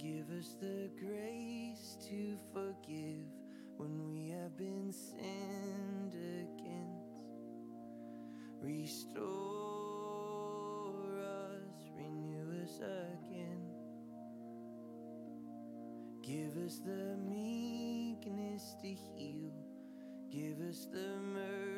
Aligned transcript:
give 0.00 0.30
us 0.38 0.56
the 0.60 0.88
grace 0.98 1.98
to 2.08 2.38
forgive 2.54 3.26
when 3.76 4.10
we 4.14 4.30
have 4.30 4.56
been 4.56 4.90
sinned 4.92 6.14
against. 6.14 7.26
Restore 8.62 9.18
us, 11.18 11.90
renew 11.98 12.62
us 12.62 12.78
again. 12.78 13.60
Give 16.22 16.56
us 16.64 16.78
the 16.78 17.16
meekness 17.18 18.74
to 18.80 18.88
heal. 18.88 19.52
Give 20.30 20.60
us 20.66 20.86
the 20.90 21.16
mercy 21.34 21.69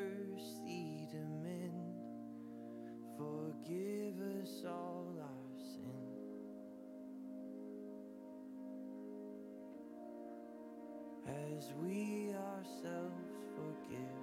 As 11.62 11.70
we 11.80 12.34
ourselves 12.34 13.30
forgive. 13.54 14.22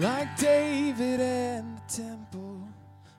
Like 0.00 0.34
David 0.38 1.20
and 1.20 1.76
the 1.76 1.82
temple, 2.02 2.58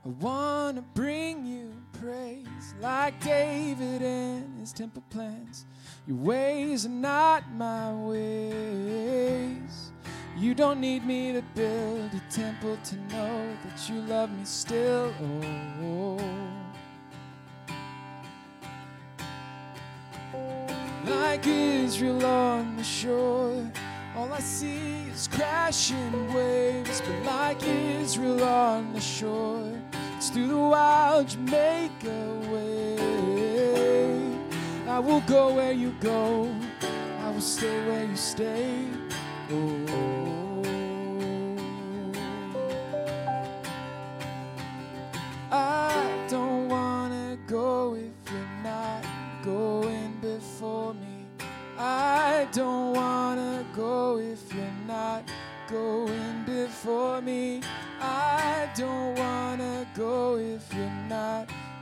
I 0.03 0.09
want 0.19 0.77
to 0.77 0.81
bring 0.95 1.45
you 1.45 1.71
praise. 1.93 2.73
Like 2.81 3.23
David 3.23 4.01
and 4.01 4.59
his 4.59 4.73
temple 4.73 5.03
plans, 5.11 5.67
your 6.07 6.17
ways 6.17 6.87
are 6.87 6.89
not 6.89 7.43
my 7.53 7.93
ways. 7.93 9.91
You 10.35 10.55
don't 10.55 10.81
need 10.81 11.05
me 11.05 11.33
to 11.33 11.43
build 11.53 12.15
a 12.15 12.21
temple 12.31 12.79
to 12.83 12.95
know 13.13 13.55
that 13.63 13.87
you 13.87 14.01
love 14.01 14.31
me 14.35 14.43
still. 14.43 15.13
Oh. 15.83 16.17
Like 21.05 21.45
Israel 21.45 22.25
on 22.25 22.75
the 22.75 22.83
shore, 22.83 23.70
see 24.41 25.09
is 25.13 25.27
crashing 25.27 26.33
waves. 26.33 27.01
But 27.01 27.23
like 27.23 27.63
Israel 27.63 28.43
on 28.43 28.93
the 28.93 29.01
shore, 29.01 29.71
it's 30.17 30.29
through 30.29 30.47
the 30.47 30.57
wild 30.57 31.31
you 31.31 31.39
make 31.39 32.03
a 32.03 32.25
way. 32.51 32.97
I 34.87 34.99
will 34.99 35.21
go 35.21 35.53
where 35.53 35.71
you 35.71 35.95
go, 36.01 36.53
I 37.21 37.29
will 37.31 37.41
stay 37.41 37.87
where 37.87 38.05
you 38.05 38.17
stay. 38.17 38.87
Oh. 39.51 40.10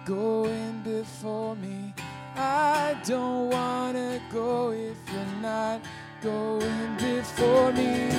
Going 0.10 0.82
before 0.82 1.56
me. 1.58 1.94
I 2.36 2.98
don't 3.06 3.52
wanna 3.52 4.20
go 4.32 4.72
if 4.72 4.98
you're 5.14 5.40
not 5.40 5.82
going 6.20 6.98
before 6.98 7.72
me. 7.74 8.10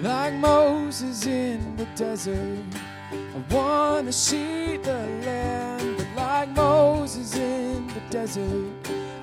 Like 0.00 0.34
Moses 0.34 1.26
in 1.26 1.74
the 1.76 1.86
desert, 1.96 2.64
I 3.12 3.52
wanna 3.52 4.12
see 4.12 4.76
the 4.76 5.00
land. 5.26 5.96
But 5.96 6.06
like 6.14 6.48
Moses 6.50 7.34
in 7.34 7.88
the 7.88 8.00
desert, 8.08 8.77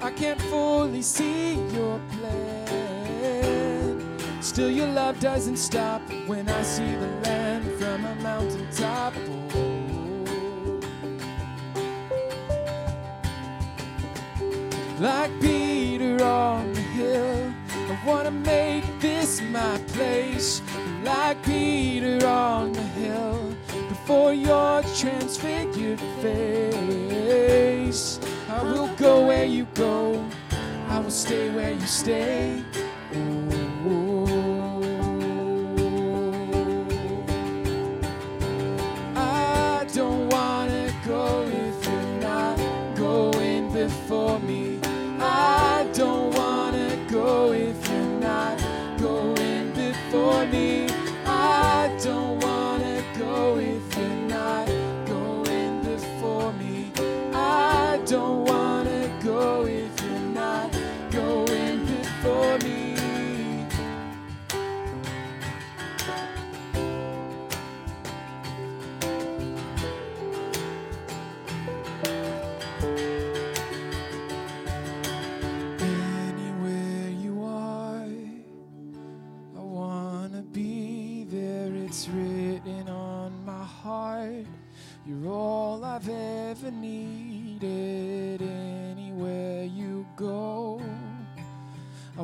I 0.06 0.12
can't 0.12 0.40
fully 0.40 1.02
see 1.02 1.56
your 1.74 2.00
plan. 2.12 3.98
Still, 4.40 4.70
your 4.70 4.86
love 4.86 5.20
doesn't 5.20 5.58
stop 5.58 6.00
when 6.28 6.48
I 6.48 6.62
see 6.62 6.94
the 6.96 7.08
land 7.24 7.66
from 7.80 8.06
a 8.06 8.14
mountaintop. 8.22 9.16
Oh. 9.56 10.80
like 15.00 15.32
Peter 15.42 16.24
on 16.24 16.72
the 16.74 16.82
hill. 16.82 17.52
I 17.72 18.00
wanna 18.06 18.30
make 18.30 18.84
this 19.00 19.42
my 19.42 19.80
place, 19.88 20.62
like 21.04 21.42
Peter 21.44 22.24
on 22.28 22.74
the 22.74 22.84
hill. 23.02 23.56
Before 23.90 24.36
your 24.36 24.84
transfigured 24.96 26.00
face, 26.22 28.15
I 28.48 28.62
will 28.62 28.88
go 28.96 29.26
where 29.26 29.46
you 29.46 29.66
go, 29.74 30.24
I 30.88 31.00
will 31.00 31.10
stay 31.10 31.50
where 31.50 31.72
you 31.72 31.88
stay. 31.88 32.64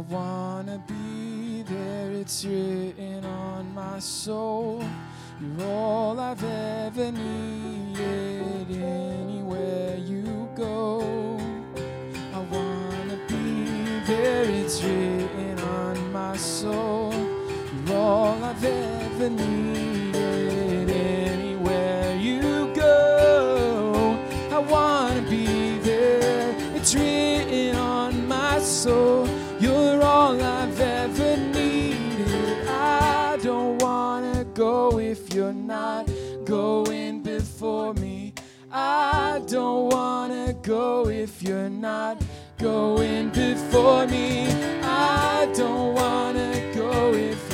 Wanna 0.10 0.82
be 0.88 1.64
there 1.64 2.12
it's 2.12 2.46
written 2.46 3.24
on 3.26 3.74
my 3.74 4.00
soul. 4.00 4.84
You're 5.40 5.68
all 5.68 6.20
I've 6.20 6.44
ever 6.44 7.12
needed 7.12 8.68
anywhere 8.70 9.98
you 9.98 10.50
go. 10.56 11.02
I 12.34 12.40
wanna 12.40 13.18
be 13.28 14.00
there, 14.06 14.44
it's 14.44 14.84
written 14.84 15.60
on 15.60 16.12
my 16.12 16.36
soul. 16.38 17.14
You're 17.86 17.98
all 17.98 18.44
I've 18.44 18.64
ever 18.64 19.30
needed 19.30 20.90
anywhere 20.90 22.16
you 22.16 22.74
go. 22.74 24.18
I 24.52 24.60
wanna 24.60 25.22
be 25.24 25.78
there, 25.80 26.56
it's 26.76 26.96
written 26.96 27.76
on 27.76 28.28
my 28.28 28.60
soul. 28.60 29.21
You're 35.42 35.52
not 35.54 36.08
going 36.46 37.24
before 37.24 37.96
me. 37.96 38.32
I 38.72 39.42
don't 39.48 39.90
wanna 39.92 40.54
go 40.62 41.08
if 41.08 41.42
you're 41.42 41.68
not 41.90 42.22
going 42.60 43.30
before 43.30 44.06
me. 44.06 44.46
I 44.84 45.52
don't 45.56 45.96
wanna 45.96 46.54
go 46.76 47.16
if 47.16 47.51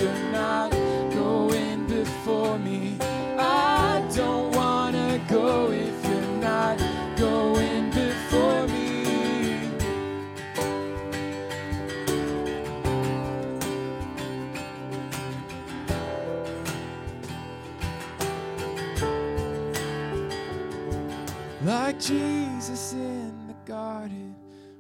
Jesus 22.00 22.94
in 22.94 23.48
the 23.48 23.56
garden, 23.66 24.36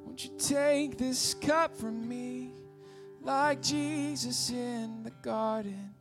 won't 0.06 0.24
you 0.24 0.32
take 0.38 0.98
this 0.98 1.34
cup 1.34 1.76
from 1.76 2.08
me? 2.08 2.52
Like 3.22 3.62
Jesus 3.62 4.52
in 4.52 5.04
the 5.04 5.12
garden, 5.22 5.94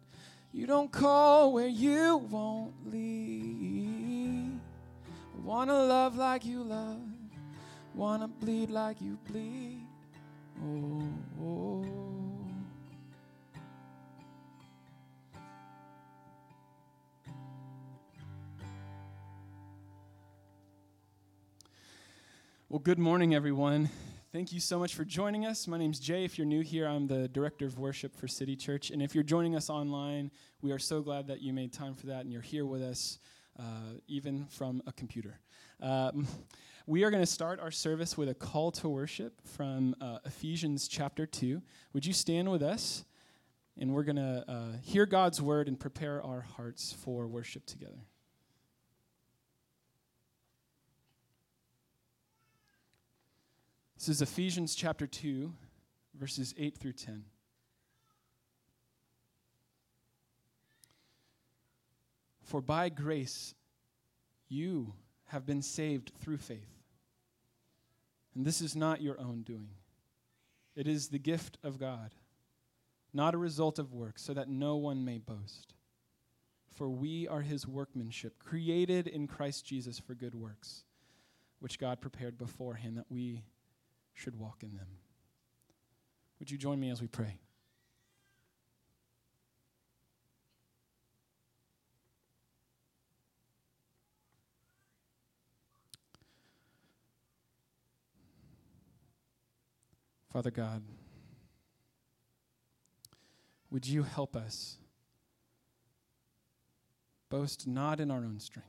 you 0.52 0.66
don't 0.66 0.92
call 0.92 1.52
where 1.52 1.68
you 1.68 2.18
won't 2.30 2.74
lead. 2.92 4.60
I 5.08 5.40
wanna 5.42 5.72
love 5.72 6.16
like 6.16 6.44
you 6.44 6.62
love, 6.62 7.00
wanna 7.94 8.28
bleed 8.28 8.70
like 8.70 9.00
you 9.00 9.18
bleed. 9.26 9.86
Oh, 10.62 11.02
oh. 11.42 12.35
Well, 22.68 22.80
good 22.80 22.98
morning, 22.98 23.32
everyone. 23.32 23.90
Thank 24.32 24.52
you 24.52 24.58
so 24.58 24.76
much 24.76 24.96
for 24.96 25.04
joining 25.04 25.46
us. 25.46 25.68
My 25.68 25.78
name's 25.78 26.00
Jay. 26.00 26.24
If 26.24 26.36
you're 26.36 26.48
new 26.48 26.62
here, 26.62 26.88
I'm 26.88 27.06
the 27.06 27.28
director 27.28 27.64
of 27.64 27.78
worship 27.78 28.16
for 28.16 28.26
City 28.26 28.56
Church. 28.56 28.90
And 28.90 29.00
if 29.00 29.14
you're 29.14 29.22
joining 29.22 29.54
us 29.54 29.70
online, 29.70 30.32
we 30.62 30.72
are 30.72 30.78
so 30.80 31.00
glad 31.00 31.28
that 31.28 31.40
you 31.40 31.52
made 31.52 31.72
time 31.72 31.94
for 31.94 32.06
that 32.06 32.22
and 32.22 32.32
you're 32.32 32.42
here 32.42 32.66
with 32.66 32.82
us, 32.82 33.20
uh, 33.56 34.00
even 34.08 34.46
from 34.46 34.82
a 34.84 34.92
computer. 34.92 35.38
Um, 35.80 36.26
we 36.88 37.04
are 37.04 37.10
going 37.12 37.22
to 37.22 37.30
start 37.30 37.60
our 37.60 37.70
service 37.70 38.18
with 38.18 38.28
a 38.28 38.34
call 38.34 38.72
to 38.72 38.88
worship 38.88 39.34
from 39.44 39.94
uh, 40.00 40.18
Ephesians 40.24 40.88
chapter 40.88 41.24
2. 41.24 41.62
Would 41.92 42.04
you 42.04 42.12
stand 42.12 42.50
with 42.50 42.64
us? 42.64 43.04
And 43.78 43.94
we're 43.94 44.02
going 44.02 44.16
to 44.16 44.44
uh, 44.48 44.72
hear 44.82 45.06
God's 45.06 45.40
word 45.40 45.68
and 45.68 45.78
prepare 45.78 46.20
our 46.20 46.40
hearts 46.40 46.92
for 46.92 47.28
worship 47.28 47.64
together. 47.64 48.00
This 54.06 54.18
is 54.18 54.22
Ephesians 54.22 54.76
chapter 54.76 55.04
2, 55.04 55.52
verses 56.14 56.54
8 56.56 56.78
through 56.78 56.92
10. 56.92 57.24
For 62.44 62.60
by 62.60 62.88
grace 62.88 63.56
you 64.48 64.94
have 65.24 65.44
been 65.44 65.60
saved 65.60 66.12
through 66.20 66.36
faith. 66.36 66.70
And 68.36 68.46
this 68.46 68.60
is 68.60 68.76
not 68.76 69.02
your 69.02 69.20
own 69.20 69.42
doing, 69.42 69.70
it 70.76 70.86
is 70.86 71.08
the 71.08 71.18
gift 71.18 71.58
of 71.64 71.80
God, 71.80 72.14
not 73.12 73.34
a 73.34 73.38
result 73.38 73.80
of 73.80 73.92
works, 73.92 74.22
so 74.22 74.32
that 74.34 74.48
no 74.48 74.76
one 74.76 75.04
may 75.04 75.18
boast. 75.18 75.74
For 76.76 76.88
we 76.88 77.26
are 77.26 77.42
his 77.42 77.66
workmanship, 77.66 78.38
created 78.38 79.08
in 79.08 79.26
Christ 79.26 79.66
Jesus 79.66 79.98
for 79.98 80.14
good 80.14 80.36
works, 80.36 80.84
which 81.58 81.80
God 81.80 82.00
prepared 82.00 82.38
beforehand 82.38 82.98
that 82.98 83.10
we 83.10 83.42
should 84.16 84.34
walk 84.34 84.62
in 84.62 84.74
them. 84.74 84.88
Would 86.38 86.50
you 86.50 86.58
join 86.58 86.80
me 86.80 86.90
as 86.90 87.00
we 87.00 87.06
pray? 87.06 87.38
Father 100.32 100.50
God, 100.50 100.82
would 103.70 103.86
you 103.86 104.02
help 104.02 104.36
us 104.36 104.76
boast 107.30 107.66
not 107.66 108.00
in 108.00 108.10
our 108.10 108.18
own 108.18 108.40
strength, 108.40 108.68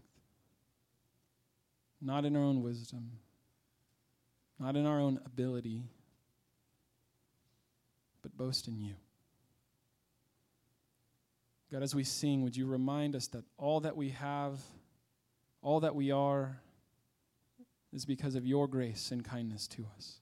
not 2.02 2.26
in 2.26 2.36
our 2.36 2.44
own 2.44 2.62
wisdom, 2.62 3.20
not 4.60 4.76
in 4.76 4.86
our 4.86 5.00
own 5.00 5.20
ability, 5.26 5.84
but 8.22 8.36
boast 8.36 8.68
in 8.68 8.80
you. 8.80 8.96
God, 11.72 11.84
as 11.84 11.94
we 11.94 12.04
sing, 12.04 12.44
would 12.44 12.56
you 12.56 12.66
remind 12.66 13.16
us 13.16 13.28
that 13.28 13.44
all 13.58 13.82
that 13.82 13.98
we 13.98 14.10
have, 14.10 14.60
all 15.62 15.82
that 15.82 15.96
we 15.96 16.12
are, 16.12 16.62
is 17.94 18.06
because 18.06 18.36
of 18.36 18.46
your 18.46 18.68
grace 18.68 19.12
and 19.12 19.24
kindness 19.24 19.68
to 19.68 19.86
us. 19.96 20.20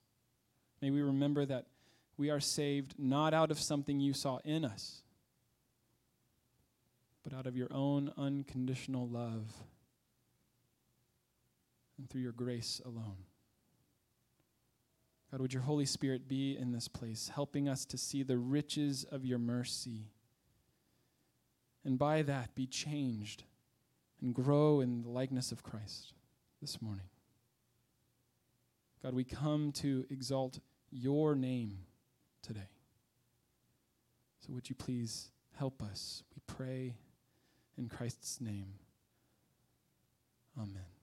May 0.81 0.91
we 0.91 1.01
remember 1.01 1.45
that 1.45 1.65
we 2.17 2.29
are 2.29 2.39
saved 2.39 2.95
not 2.97 3.33
out 3.33 3.51
of 3.51 3.59
something 3.59 3.99
you 3.99 4.13
saw 4.13 4.39
in 4.43 4.65
us, 4.65 5.01
but 7.23 7.33
out 7.33 7.47
of 7.47 7.55
your 7.55 7.67
own 7.71 8.11
unconditional 8.17 9.07
love 9.07 9.51
and 11.97 12.09
through 12.09 12.21
your 12.21 12.31
grace 12.31 12.81
alone. 12.85 13.17
God, 15.35 15.41
would 15.41 15.53
your 15.53 15.63
Holy 15.63 15.85
Spirit 15.85 16.29
be 16.29 16.55
in 16.57 16.71
this 16.71 16.87
place, 16.87 17.29
helping 17.35 17.67
us 17.67 17.83
to 17.87 17.97
see 17.97 18.23
the 18.23 18.37
riches 18.37 19.03
of 19.11 19.25
your 19.25 19.37
mercy, 19.37 20.05
and 21.83 21.99
by 21.99 22.21
that 22.21 22.55
be 22.55 22.65
changed 22.65 23.43
and 24.21 24.33
grow 24.33 24.79
in 24.79 25.01
the 25.01 25.09
likeness 25.09 25.51
of 25.51 25.61
Christ 25.61 26.13
this 26.61 26.81
morning. 26.81 27.09
God, 29.03 29.13
we 29.13 29.25
come 29.25 29.73
to 29.73 30.05
exalt 30.09 30.59
your 30.89 31.35
name 31.35 31.79
today. 32.41 32.69
So 34.39 34.53
would 34.53 34.69
you 34.69 34.75
please 34.75 35.31
help 35.57 35.83
us? 35.83 36.23
We 36.33 36.41
pray 36.47 36.95
in 37.77 37.89
Christ's 37.89 38.39
name. 38.39 38.75
Amen. 40.57 40.94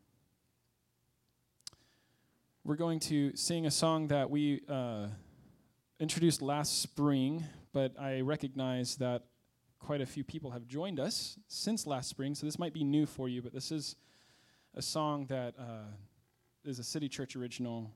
We're 2.65 2.77
going 2.77 3.01
to 3.01 3.35
sing 3.35 3.67
a 3.67 3.73
song 3.73 4.07
that 4.09 4.31
we 4.31 4.61
uh, 4.69 5.09
introduced 5.99 6.41
last 6.41 6.81
spring, 6.81 7.45
but 7.73 7.99
I 7.99 8.21
recognize 8.21 8.95
that 8.99 9.25
quite 9.81 10.01
a 10.01 10.07
few 10.07 10.23
people 10.23 10.53
have 10.53 10.69
joined 10.69 11.01
us 11.01 11.41
since 11.49 11.89
last 11.89 12.09
spring, 12.09 12.37
so 12.37 12.47
this 12.47 12.61
might 12.61 12.73
be 12.73 12.85
new 12.85 13.05
for 13.05 13.29
you, 13.29 13.43
but 13.43 13.53
this 13.53 13.73
is 13.73 13.97
a 14.77 14.81
song 14.81 15.27
that 15.27 15.55
uh, 15.59 15.91
is 16.65 16.79
a 16.79 16.85
City 16.85 17.09
Church 17.09 17.35
original. 17.35 17.91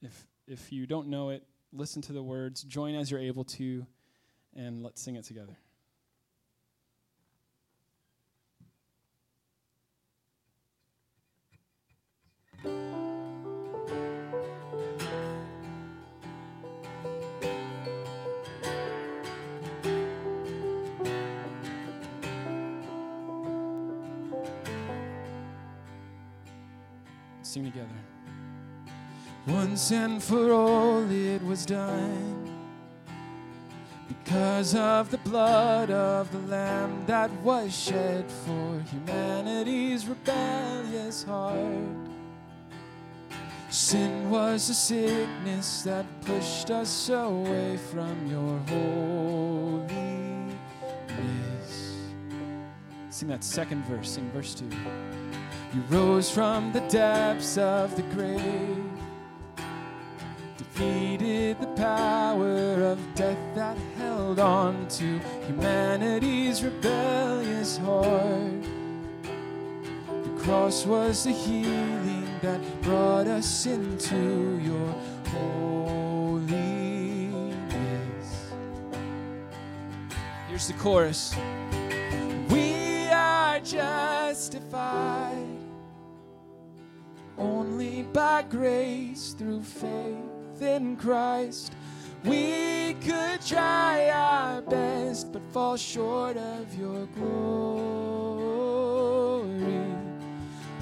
If, 0.00 0.28
if 0.46 0.70
you 0.70 0.86
don't 0.86 1.08
know 1.08 1.30
it, 1.30 1.42
listen 1.72 2.00
to 2.02 2.12
the 2.12 2.22
words, 2.22 2.62
join 2.62 2.94
as 2.94 3.10
you're 3.10 3.18
able 3.18 3.42
to, 3.44 3.84
and 4.54 4.84
let's 4.84 5.02
sing 5.02 5.16
it 5.16 5.24
together. 5.24 5.58
Once 29.84 29.92
and 29.92 30.22
for 30.22 30.50
all 30.50 31.10
it 31.10 31.44
was 31.44 31.66
done. 31.66 32.50
Because 34.08 34.74
of 34.74 35.10
the 35.10 35.18
blood 35.18 35.90
of 35.90 36.32
the 36.32 36.38
Lamb 36.48 37.04
that 37.04 37.30
was 37.42 37.76
shed 37.76 38.24
for 38.30 38.82
humanity's 38.90 40.06
rebellious 40.06 41.24
heart. 41.24 41.58
Sin 43.68 44.30
was 44.30 44.70
a 44.70 44.74
sickness 44.74 45.82
that 45.82 46.06
pushed 46.22 46.70
us 46.70 47.10
away 47.10 47.76
from 47.76 48.26
your 48.26 48.58
holiness. 48.70 50.56
Sing 53.10 53.28
that 53.28 53.44
second 53.44 53.84
verse, 53.84 54.12
sing 54.12 54.30
verse 54.30 54.54
2. 54.54 54.64
You 55.74 55.82
rose 55.90 56.30
from 56.30 56.72
the 56.72 56.80
depths 56.88 57.58
of 57.58 57.94
the 57.96 58.02
grave, 58.14 58.83
power 61.84 62.82
of 62.82 62.98
death 63.14 63.36
that 63.54 63.76
held 63.98 64.38
on 64.40 64.88
to 64.88 65.20
humanity's 65.46 66.64
rebellious 66.64 67.76
heart. 67.76 68.62
The 70.08 70.34
cross 70.38 70.86
was 70.86 71.24
the 71.24 71.32
healing 71.32 72.26
that 72.40 72.60
brought 72.80 73.26
us 73.26 73.66
into 73.66 74.58
your 74.62 74.94
holiness. 75.28 76.56
Here's 80.48 80.68
the 80.68 80.74
chorus 80.84 81.36
We 82.48 83.08
are 83.10 83.60
justified 83.60 85.36
only 87.36 88.04
by 88.04 88.40
grace 88.48 89.34
through 89.36 89.62
faith 89.62 90.33
in 90.62 90.96
Christ. 90.96 91.72
We 92.24 92.94
could 93.00 93.40
try 93.44 94.08
our 94.10 94.62
best, 94.62 95.32
but 95.32 95.42
fall 95.52 95.76
short 95.76 96.36
of 96.36 96.74
your 96.78 97.06
glory. 97.06 98.24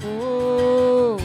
Oh. 0.05 1.19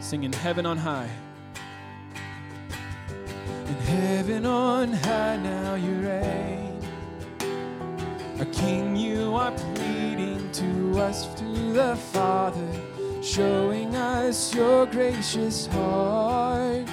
Singing 0.00 0.32
heaven 0.32 0.66
on 0.66 0.76
high. 0.76 1.10
Heaven 3.84 4.46
on 4.46 4.92
high 4.92 5.36
now 5.36 5.74
you 5.74 5.94
reign. 6.00 6.80
Our 8.38 8.46
King, 8.46 8.96
you 8.96 9.34
are 9.34 9.52
pleading 9.52 10.50
to 10.52 11.00
us, 11.00 11.26
through 11.34 11.74
the 11.74 11.94
Father, 12.12 12.68
showing 13.22 13.94
us 13.94 14.54
your 14.54 14.86
gracious 14.86 15.66
heart, 15.66 16.86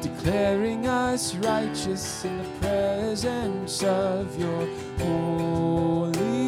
declaring 0.00 0.86
us 0.86 1.34
righteous 1.36 2.24
in 2.24 2.36
the 2.38 2.48
presence 2.60 3.82
of 3.82 4.38
your 4.38 4.66
holiness. 4.98 6.41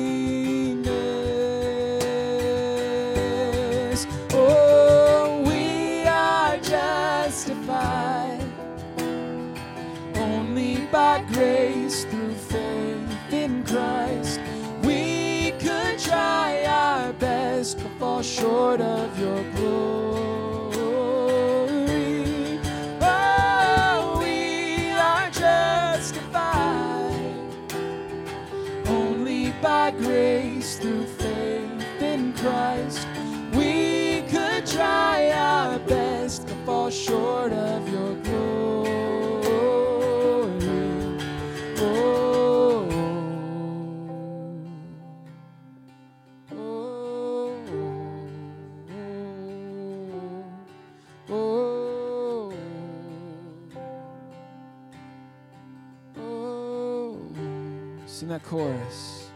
Fall 18.05 18.23
short 18.23 18.81
of 18.83 19.19
your 19.19 19.43
glory. 19.57 19.81
Oh, 23.01 24.19
we 24.21 24.91
are 24.91 25.31
justified 25.31 26.53
only 28.87 29.53
by 29.63 29.91
grace 29.93 30.77
through 30.77 31.07
faith 31.07 32.03
in 32.03 32.35
Christ. 32.35 32.84
That 58.35 58.43
chorus. 58.43 59.31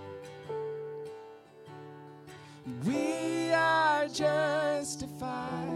We 2.85 3.53
are 3.53 4.09
justified 4.09 5.69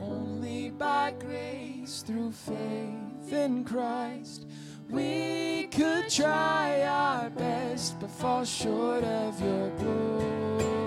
only 0.00 0.70
by 0.70 1.12
grace 1.20 2.02
through 2.06 2.32
faith 2.32 3.30
in 3.30 3.62
Christ. 3.64 4.46
We 4.88 5.68
could 5.70 6.08
try 6.08 6.82
our 6.82 7.28
best, 7.28 8.00
but 8.00 8.10
fall 8.10 8.46
short 8.46 9.04
of 9.04 9.38
your 9.40 9.68
glory. 9.70 10.81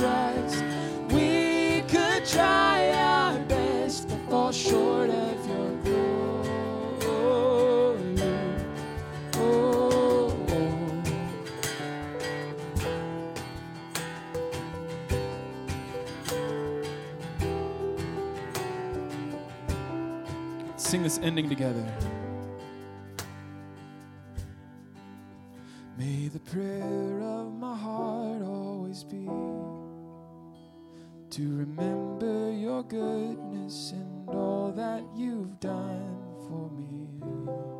Christ. 0.00 0.64
We 1.10 1.82
could 1.82 2.24
try 2.24 2.90
our 2.92 3.38
best, 3.40 4.08
but 4.08 4.18
fall 4.30 4.50
short 4.50 5.10
of 5.10 5.46
your 5.46 5.70
glory. 5.82 6.46
Oh, 9.34 10.32
Sing 20.78 21.02
this 21.02 21.18
ending 21.18 21.50
together. 21.50 21.84
To 31.40 31.56
remember 31.56 32.52
your 32.52 32.82
goodness 32.82 33.92
and 33.92 34.28
all 34.28 34.70
that 34.76 35.02
you've 35.16 35.58
done 35.58 36.18
for 36.46 36.70
me. 36.76 37.79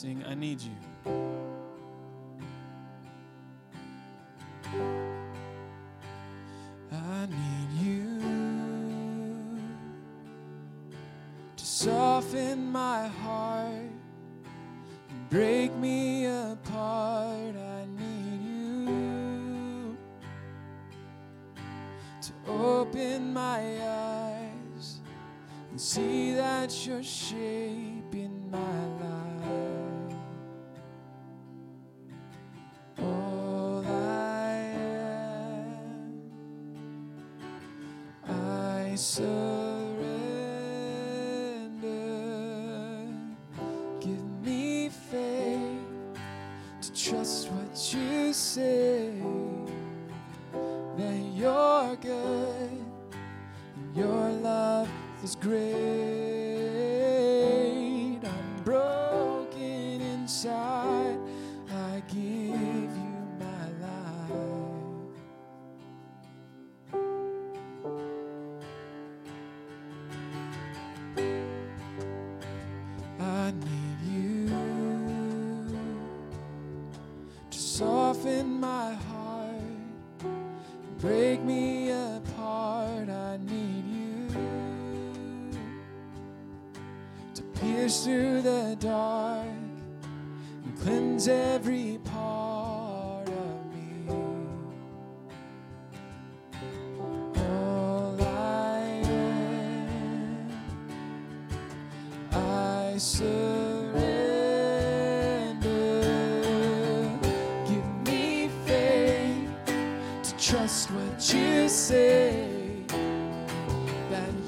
Sing, 0.00 0.24
I 0.26 0.34
need 0.34 0.62
you. 0.62 0.79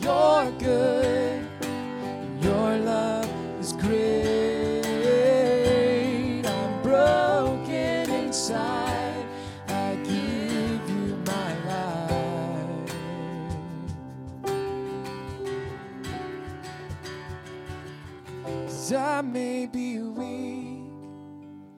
You're 0.03 0.51
good, 0.59 1.47
and 1.63 2.45
your 2.45 2.77
love 2.79 3.29
is 3.61 3.73
great. 3.75 4.83
I'm 6.45 6.83
broken 6.83 8.11
inside. 8.11 9.25
I 9.69 9.95
give 10.05 10.91
you 10.91 11.17
my 11.27 11.55
life. 11.67 12.95
Cause 18.67 18.93
I 18.93 19.21
may 19.23 19.67
be 19.67 19.99
weak, 20.01 20.83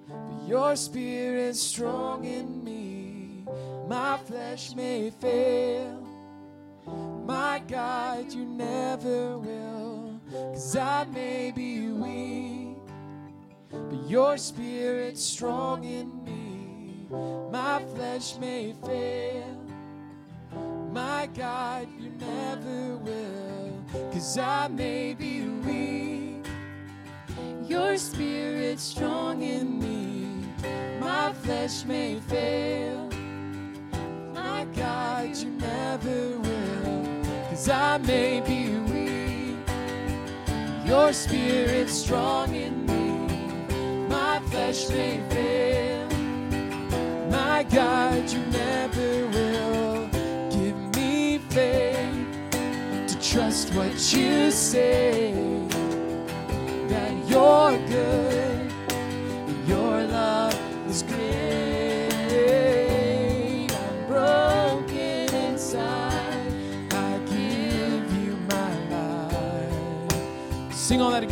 but 0.08 0.48
your 0.48 0.76
spirit's 0.76 1.60
strong 1.60 2.24
in 2.24 2.64
me. 2.64 3.44
My 3.86 4.16
flesh 4.16 4.74
may 4.74 5.10
fail, 5.10 5.93
God, 7.68 8.32
you 8.32 8.44
never 8.44 9.38
will. 9.38 10.20
Cause 10.52 10.76
I 10.76 11.04
may 11.04 11.50
be 11.50 11.88
weak, 11.88 12.76
but 13.70 14.08
your 14.08 14.36
spirit's 14.36 15.22
strong 15.22 15.84
in 15.84 16.24
me. 16.24 17.06
My 17.50 17.82
flesh 17.94 18.36
may 18.38 18.74
fail, 18.84 19.56
my 20.92 21.28
God, 21.34 21.88
you 21.98 22.10
never 22.18 22.96
will. 22.96 24.10
Cause 24.12 24.38
I 24.38 24.68
may 24.68 25.14
be 25.14 25.42
weak. 25.42 26.46
Your 27.68 27.96
spirit 27.96 28.78
strong 28.78 29.42
in 29.42 29.78
me. 29.78 30.46
My 31.00 31.32
flesh 31.32 31.84
may 31.84 32.20
fail. 32.20 33.08
My 34.34 34.66
God, 34.76 35.36
you 35.36 35.50
never 35.50 36.38
will. 36.38 36.53
Cause 37.64 37.72
I 37.72 37.96
may 37.96 38.42
be 38.42 38.76
weak. 38.92 39.56
Your 40.84 41.14
spirit's 41.14 41.94
strong 41.94 42.54
in 42.54 42.84
me. 42.84 44.06
My 44.06 44.38
flesh 44.50 44.90
may 44.90 45.18
fail. 45.30 46.06
My 47.30 47.62
God, 47.62 48.30
you 48.30 48.40
never 48.52 49.26
will. 49.28 50.08
Give 50.50 50.76
me 50.94 51.38
faith 51.38 52.50
to 53.06 53.18
trust 53.32 53.72
what 53.72 53.94
you 54.12 54.50
say. 54.50 55.32
That 56.88 57.14
you're 57.30 57.78
good. 57.88 58.53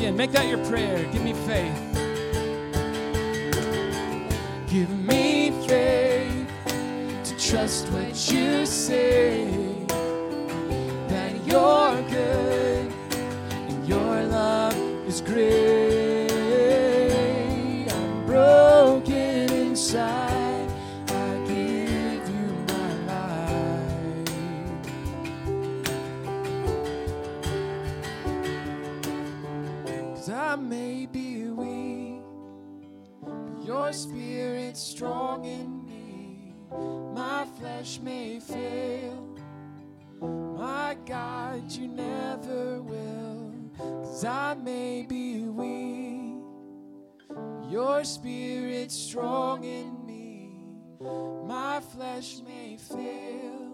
Again. 0.02 0.16
Make 0.16 0.32
that 0.32 0.48
your 0.48 0.58
prayer. 0.66 1.04
Give 1.12 1.22
me 1.22 1.32
faith. 1.32 1.78
Give 4.66 4.90
me 4.90 5.52
faith 5.66 6.48
to 7.24 7.36
trust 7.38 7.88
what 7.90 8.32
you 8.32 8.66
say. 8.66 9.46
That 11.08 11.32
you're 11.46 12.02
good 12.10 12.92
and 13.68 13.86
your 13.86 14.24
love 14.24 14.76
is 15.06 15.20
great. 15.20 16.32
I'm 17.92 18.26
broken 18.26 19.52
inside. 19.52 20.31
Your 33.92 33.98
spirit's 33.98 34.80
strong 34.80 35.44
in 35.44 35.84
me. 35.84 36.54
My 37.14 37.44
flesh 37.58 38.00
may 38.00 38.40
fail. 38.40 39.36
My 40.18 40.96
God, 41.04 41.70
you 41.70 41.88
never 41.88 42.80
will. 42.80 43.52
Cause 43.76 44.24
I 44.24 44.54
may 44.54 45.02
be 45.06 45.40
weak. 45.40 46.42
Your 47.70 48.02
spirit 48.04 48.90
strong 48.90 49.62
in 49.64 50.06
me. 50.06 50.54
My 51.46 51.80
flesh 51.80 52.38
may 52.48 52.78
fail. 52.78 53.68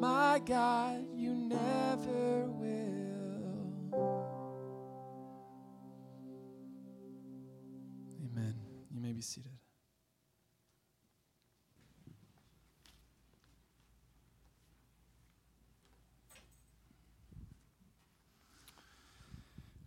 My 0.00 0.40
God, 0.42 1.04
you 1.14 1.34
never 1.34 2.46
will. 2.46 3.10
Amen. 8.24 8.69
You 9.00 9.06
may 9.06 9.12
be 9.14 9.22
seated. 9.22 9.52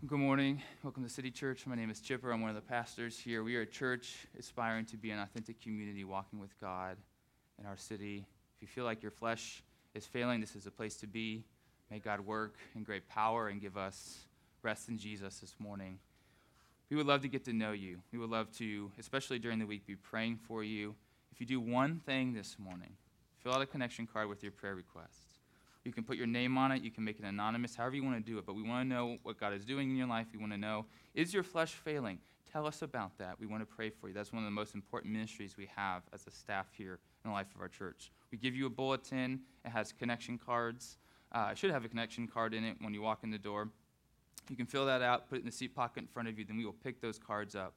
Good 0.08 0.18
morning. 0.18 0.64
Welcome 0.82 1.04
to 1.04 1.10
City 1.10 1.30
Church. 1.30 1.68
My 1.68 1.76
name 1.76 1.92
is 1.92 2.00
Chipper. 2.00 2.32
I'm 2.32 2.42
one 2.42 2.50
of 2.50 2.56
the 2.56 2.62
pastors 2.64 3.20
here. 3.20 3.44
We 3.44 3.56
are 3.56 3.62
a 3.62 3.68
church 3.68 4.26
aspiring 4.40 4.86
to 4.86 4.98
be 4.98 5.12
an 5.12 5.20
authentic 5.20 5.62
community 5.62 6.04
walking 6.04 6.40
with 6.40 6.60
God 6.60 6.98
in 7.60 7.68
our 7.68 7.78
city. 7.78 8.26
If 8.56 8.62
you 8.64 8.68
feel 8.68 8.84
like 8.84 9.04
your 9.04 9.12
flesh 9.12 9.62
is 9.94 10.08
failing, 10.08 10.42
this 10.42 10.56
is 10.56 10.66
a 10.66 10.72
place 10.72 10.96
to 10.96 11.08
be. 11.08 11.44
May 11.92 12.00
God 12.00 12.20
work 12.22 12.56
in 12.74 12.82
great 12.82 13.08
power 13.08 13.50
and 13.50 13.62
give 13.62 13.78
us 13.78 14.26
rest 14.64 14.90
in 14.90 14.98
Jesus 14.98 15.38
this 15.38 15.54
morning. 15.60 16.00
We 16.94 16.98
would 16.98 17.08
love 17.08 17.22
to 17.22 17.28
get 17.28 17.44
to 17.46 17.54
know 17.54 17.72
you. 17.72 17.98
We 18.12 18.20
would 18.20 18.30
love 18.30 18.52
to, 18.60 18.92
especially 19.00 19.40
during 19.40 19.58
the 19.58 19.66
week, 19.66 19.88
be 19.88 19.96
praying 19.96 20.38
for 20.48 20.64
you. 20.64 20.94
If 21.32 21.42
you 21.42 21.48
do 21.48 21.60
one 21.60 22.00
thing 22.06 22.36
this 22.36 22.58
morning, 22.60 22.92
fill 23.40 23.52
out 23.52 23.64
a 23.64 23.66
connection 23.66 24.06
card 24.06 24.30
with 24.30 24.44
your 24.44 24.52
prayer 24.52 24.76
requests. 24.76 25.40
You 25.86 25.92
can 25.92 26.04
put 26.04 26.18
your 26.18 26.28
name 26.28 26.56
on 26.56 26.72
it. 26.72 26.84
You 26.84 26.92
can 26.92 27.04
make 27.04 27.18
it 27.18 27.26
anonymous, 27.26 27.76
however 27.76 27.96
you 27.96 28.04
want 28.04 28.24
to 28.24 28.32
do 28.32 28.38
it. 28.38 28.46
But 28.46 28.54
we 28.54 28.62
want 28.62 28.88
to 28.88 28.96
know 28.96 29.18
what 29.24 29.40
God 29.40 29.54
is 29.54 29.66
doing 29.66 29.90
in 29.90 29.96
your 29.96 30.06
life. 30.06 30.28
We 30.32 30.38
want 30.38 30.52
to 30.52 30.58
know 30.60 30.86
is 31.16 31.34
your 31.34 31.42
flesh 31.42 31.72
failing? 31.72 32.20
Tell 32.52 32.68
us 32.68 32.84
about 32.84 33.18
that. 33.18 33.40
We 33.40 33.48
want 33.48 33.64
to 33.64 33.76
pray 33.76 33.90
for 33.90 34.08
you. 34.08 34.14
That's 34.14 34.32
one 34.32 34.44
of 34.44 34.46
the 34.46 34.52
most 34.52 34.76
important 34.76 35.14
ministries 35.14 35.58
we 35.58 35.68
have 35.76 36.04
as 36.14 36.28
a 36.28 36.32
staff 36.32 36.68
here 36.78 37.00
in 37.26 37.32
the 37.32 37.34
life 37.34 37.48
of 37.56 37.62
our 37.62 37.70
church. 37.70 38.12
We 38.32 38.38
give 38.38 38.56
you 38.56 38.68
a 38.68 38.70
bulletin. 38.70 39.40
It 39.66 39.70
has 39.70 39.92
connection 39.92 40.38
cards. 40.38 41.00
Uh, 41.32 41.50
it 41.54 41.58
should 41.58 41.72
have 41.72 41.86
a 41.86 41.90
connection 41.90 42.28
card 42.28 42.54
in 42.54 42.64
it 42.64 42.78
when 42.82 42.94
you 42.94 43.02
walk 43.02 43.24
in 43.24 43.32
the 43.32 43.40
door. 43.40 43.70
You 44.50 44.56
can 44.56 44.66
fill 44.66 44.86
that 44.86 45.02
out, 45.02 45.30
put 45.30 45.38
it 45.38 45.42
in 45.42 45.46
the 45.46 45.52
seat 45.52 45.76
pocket 45.76 46.02
in 46.02 46.08
front 46.08 46.28
of 46.28 46.38
you. 46.38 46.46
Then 46.46 46.58
we 46.58 46.66
will 46.66 46.74
pick 46.74 47.02
those 47.02 47.18
cards 47.18 47.56
up 47.56 47.74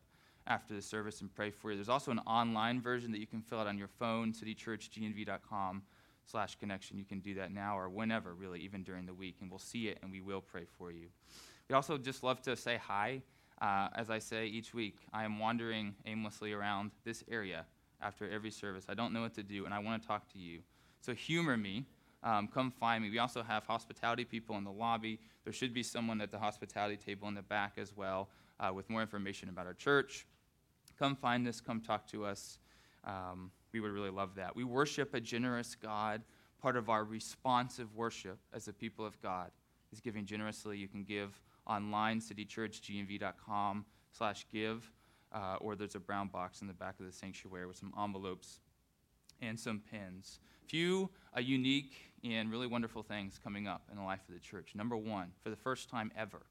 after 0.46 0.74
the 0.74 0.82
service 0.82 1.20
and 1.20 1.34
pray 1.34 1.50
for 1.50 1.70
you. 1.70 1.76
There's 1.76 1.88
also 1.88 2.10
an 2.10 2.20
online 2.20 2.80
version 2.80 3.12
that 3.12 3.18
you 3.18 3.26
can 3.26 3.42
fill 3.42 3.60
out 3.60 3.66
on 3.66 3.78
your 3.78 3.88
phone, 3.88 4.32
citychurchgnv.com 4.32 5.82
slash 6.24 6.56
connection. 6.56 6.98
You 6.98 7.04
can 7.04 7.20
do 7.20 7.34
that 7.34 7.52
now 7.52 7.78
or 7.78 7.88
whenever, 7.88 8.34
really, 8.34 8.60
even 8.60 8.82
during 8.82 9.06
the 9.06 9.14
week, 9.14 9.36
and 9.40 9.50
we'll 9.50 9.58
see 9.58 9.88
it 9.88 9.98
and 10.02 10.10
we 10.10 10.20
will 10.20 10.40
pray 10.40 10.64
for 10.78 10.90
you. 10.90 11.06
We 11.68 11.74
also 11.74 11.98
just 11.98 12.22
love 12.22 12.42
to 12.42 12.56
say 12.56 12.78
hi. 12.82 13.22
Uh, 13.60 13.88
as 13.94 14.10
I 14.10 14.18
say 14.18 14.46
each 14.46 14.74
week, 14.74 14.98
I 15.12 15.24
am 15.24 15.38
wandering 15.38 15.94
aimlessly 16.04 16.52
around 16.52 16.90
this 17.04 17.24
area 17.30 17.64
after 18.02 18.28
every 18.30 18.50
service. 18.50 18.84
I 18.88 18.94
don't 18.94 19.12
know 19.12 19.22
what 19.22 19.34
to 19.34 19.42
do, 19.42 19.64
and 19.64 19.72
I 19.72 19.78
want 19.78 20.02
to 20.02 20.06
talk 20.06 20.30
to 20.34 20.38
you. 20.38 20.60
So 21.00 21.14
humor 21.14 21.56
me. 21.56 21.86
Um, 22.22 22.48
come 22.48 22.70
find 22.70 23.02
me. 23.04 23.10
We 23.10 23.18
also 23.18 23.42
have 23.42 23.64
hospitality 23.64 24.24
people 24.24 24.56
in 24.56 24.64
the 24.64 24.72
lobby. 24.72 25.20
There 25.44 25.52
should 25.52 25.72
be 25.72 25.82
someone 25.82 26.20
at 26.20 26.30
the 26.30 26.38
hospitality 26.38 26.96
table 26.96 27.28
in 27.28 27.34
the 27.34 27.42
back 27.42 27.74
as 27.78 27.96
well 27.96 28.28
uh, 28.58 28.72
with 28.72 28.88
more 28.90 29.02
information 29.02 29.48
about 29.48 29.66
our 29.66 29.74
church. 29.74 30.26
Come 30.98 31.14
find 31.14 31.46
us, 31.46 31.60
come 31.60 31.80
talk 31.80 32.06
to 32.08 32.24
us. 32.24 32.58
Um, 33.04 33.50
we 33.72 33.80
would 33.80 33.92
really 33.92 34.10
love 34.10 34.34
that. 34.36 34.56
We 34.56 34.64
worship 34.64 35.14
a 35.14 35.20
generous 35.20 35.74
God. 35.74 36.22
Part 36.60 36.76
of 36.76 36.88
our 36.88 37.04
responsive 37.04 37.94
worship 37.94 38.38
as 38.52 38.66
a 38.66 38.72
people 38.72 39.04
of 39.04 39.20
God 39.22 39.50
is 39.92 40.00
giving 40.00 40.24
generously. 40.24 40.78
You 40.78 40.88
can 40.88 41.04
give 41.04 41.38
online, 41.66 42.20
citychurchgnv.com 42.20 43.84
slash 44.10 44.46
give, 44.50 44.90
uh, 45.32 45.56
or 45.60 45.76
there's 45.76 45.94
a 45.94 46.00
brown 46.00 46.28
box 46.28 46.62
in 46.62 46.66
the 46.66 46.72
back 46.72 46.98
of 46.98 47.06
the 47.06 47.12
sanctuary 47.12 47.66
with 47.66 47.76
some 47.76 47.92
envelopes 48.02 48.60
and 49.40 49.58
some 49.58 49.82
pins. 49.90 50.40
Few 50.66 51.10
uh, 51.36 51.40
unique 51.40 51.94
and 52.24 52.50
really 52.50 52.66
wonderful 52.66 53.02
things 53.02 53.38
coming 53.42 53.66
up 53.66 53.82
in 53.90 53.96
the 53.96 54.02
life 54.02 54.20
of 54.28 54.34
the 54.34 54.40
church. 54.40 54.72
Number 54.74 54.96
one, 54.96 55.32
for 55.42 55.50
the 55.50 55.56
first 55.56 55.88
time 55.88 56.10
ever, 56.16 56.42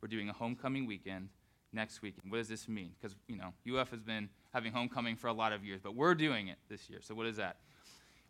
we're 0.00 0.08
doing 0.08 0.28
a 0.28 0.32
homecoming 0.32 0.86
weekend 0.86 1.28
next 1.72 2.02
weekend. 2.02 2.30
What 2.30 2.38
does 2.38 2.48
this 2.48 2.68
mean? 2.68 2.92
Because, 3.00 3.16
you 3.26 3.36
know, 3.36 3.52
UF 3.80 3.90
has 3.90 4.02
been 4.02 4.28
having 4.52 4.72
homecoming 4.72 5.16
for 5.16 5.28
a 5.28 5.32
lot 5.32 5.52
of 5.52 5.64
years, 5.64 5.80
but 5.82 5.94
we're 5.94 6.14
doing 6.14 6.48
it 6.48 6.58
this 6.68 6.88
year. 6.88 7.00
So, 7.02 7.14
what 7.14 7.26
is 7.26 7.36
that? 7.36 7.56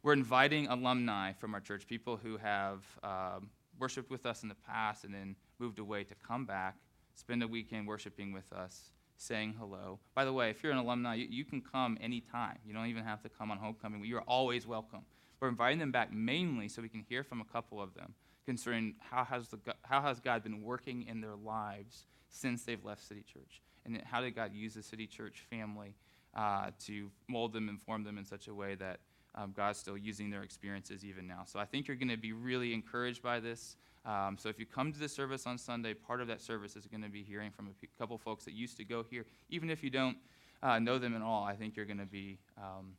We're 0.03 0.13
inviting 0.13 0.69
alumni 0.69 1.33
from 1.33 1.55
our 1.55 1.61
church, 1.61 1.87
people 1.87 2.17
who 2.17 2.37
have 2.37 2.85
um, 3.03 3.51
worshiped 3.79 4.11
with 4.11 4.27
us 4.27 4.43
in 4.43 4.49
the 4.49 4.55
past 4.55 5.05
and 5.05 5.13
then 5.13 5.37
moved 5.59 5.79
away 5.79 6.05
to 6.05 6.15
come 6.27 6.47
back, 6.47 6.77
spend 7.15 7.43
a 7.43 7.49
weekend 7.49 7.87
worshiping 7.87 8.33
with 8.33 8.53
us, 8.53 8.93
saying 9.19 9.55
hello. 9.59 9.99
By 10.15 10.25
the 10.25 10.33
way, 10.33 10.49
if 10.51 10.63
you're 10.63 10.73
an 10.73 10.79
alumni, 10.79 11.15
you, 11.15 11.27
you 11.29 11.45
can 11.45 11.61
come 11.61 11.99
anytime. 12.01 12.59
You 12.65 12.73
don't 12.73 12.87
even 12.87 13.05
have 13.05 13.21
to 13.23 13.29
come 13.29 13.51
on 13.51 13.59
homecoming. 13.59 14.05
You're 14.05 14.23
always 14.23 14.67
welcome. 14.67 15.01
We're 15.41 15.49
inviting 15.49 15.79
them 15.79 15.93
back 15.93 16.13
mainly 16.13 16.69
so 16.69 16.83
we 16.83 16.89
can 16.89 17.05
hear 17.09 17.23
from 17.23 17.41
a 17.41 17.45
couple 17.45 17.81
of 17.83 17.95
them 17.95 18.15
concerning 18.47 18.95
how 18.99 19.25
has, 19.25 19.49
the, 19.49 19.59
how 19.83 20.01
has 20.01 20.21
God 20.21 20.43
been 20.43 20.63
working 20.63 21.07
in 21.07 21.21
their 21.21 21.37
lives 21.37 22.07
since 22.31 22.65
they've 22.65 22.85
left 22.85 23.03
City 23.07 23.23
Church, 23.31 23.61
and 23.85 24.01
how 24.05 24.21
did 24.21 24.35
God 24.35 24.53
use 24.55 24.75
the 24.75 24.83
City 24.83 25.07
Church 25.07 25.45
family 25.51 25.95
uh, 26.35 26.71
to 26.87 27.11
mold 27.29 27.53
them 27.53 27.69
and 27.69 27.81
form 27.81 28.05
them 28.05 28.19
in 28.19 28.25
such 28.25 28.49
a 28.49 28.55
way 28.55 28.75
that 28.77 29.01
um, 29.35 29.53
God's 29.57 29.79
still 29.79 29.97
using 29.97 30.31
their 30.31 30.43
experiences 30.43 31.05
even 31.05 31.27
now. 31.27 31.43
So 31.47 31.59
I 31.59 31.65
think 31.65 31.89
you're 31.89 31.97
going 31.97 32.09
to 32.09 32.17
be 32.17 32.33
really 32.33 32.73
encouraged 32.73 33.23
by 33.23 33.41
this. 33.41 33.77
Um, 34.09 34.39
so 34.39 34.49
if 34.49 34.59
you 34.59 34.65
come 34.65 34.91
to 34.91 34.99
the 34.99 35.09
service 35.09 35.47
on 35.47 35.59
Sunday, 35.59 35.93
part 35.93 36.23
of 36.23 36.29
that 36.29 36.41
service 36.41 36.77
is 36.77 36.87
going 36.87 37.03
to 37.03 37.11
be 37.11 37.23
hearing 37.23 37.51
from 37.51 37.67
a 37.67 37.71
p- 37.73 37.89
couple 37.99 38.17
folks 38.17 38.47
that 38.47 38.55
used 38.55 38.79
to 38.79 38.85
go 38.85 39.05
here. 39.09 39.27
Even 39.51 39.69
if 39.69 39.85
you 39.85 39.91
don't 39.91 40.17
uh, 40.63 40.79
know 40.79 40.99
them 40.99 41.15
at 41.15 41.21
all, 41.21 41.45
I 41.45 41.55
think 41.55 41.77
you're 41.77 41.85
going 41.85 41.99
to 41.99 42.07
be 42.07 42.39
um, 42.57 42.95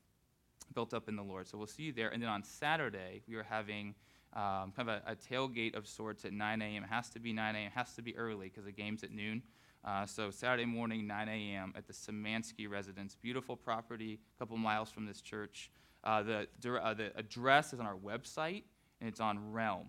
built 0.75 0.93
up 0.93 1.09
in 1.09 1.15
the 1.15 1.23
Lord. 1.23 1.47
So 1.47 1.57
we'll 1.57 1.65
see 1.65 1.83
you 1.83 1.93
there. 1.93 2.09
And 2.09 2.21
then 2.21 2.29
on 2.29 2.43
Saturday, 2.43 3.23
we 3.27 3.35
are 3.35 3.43
having 3.43 3.95
um, 4.33 4.71
kind 4.75 4.87
of 4.87 4.89
a, 4.89 5.01
a, 5.11 5.15
tailgate 5.15 5.75
of 5.75 5.87
sorts 5.87 6.25
at 6.25 6.31
9 6.31 6.61
a.m. 6.61 6.83
It 6.83 6.89
has 6.89 7.09
to 7.09 7.19
be 7.19 7.33
9 7.33 7.55
a.m. 7.55 7.65
It 7.65 7.71
has 7.73 7.95
to 7.95 8.03
be 8.03 8.15
early 8.15 8.49
because 8.49 8.65
the 8.65 8.71
game's 8.71 9.03
at 9.03 9.11
noon. 9.11 9.41
Uh, 9.83 10.05
so 10.05 10.29
Saturday 10.29 10.65
morning, 10.65 11.07
9 11.07 11.27
a.m. 11.27 11.73
at 11.75 11.87
the 11.87 11.93
Samansky 11.93 12.69
residence. 12.69 13.15
Beautiful 13.15 13.55
property, 13.55 14.19
a 14.35 14.39
couple 14.39 14.55
miles 14.57 14.91
from 14.91 15.07
this 15.07 15.21
church. 15.21 15.71
Uh, 16.03 16.21
the, 16.21 16.47
uh, 16.67 16.93
the 16.93 17.11
address 17.17 17.73
is 17.73 17.79
on 17.79 17.87
our 17.87 17.95
website, 17.95 18.63
and 19.01 19.09
it's 19.09 19.19
on 19.19 19.51
Realm. 19.51 19.87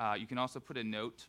Uh, 0.00 0.14
you 0.14 0.26
can 0.26 0.38
also 0.38 0.58
put 0.58 0.78
a 0.78 0.84
note 0.84 1.26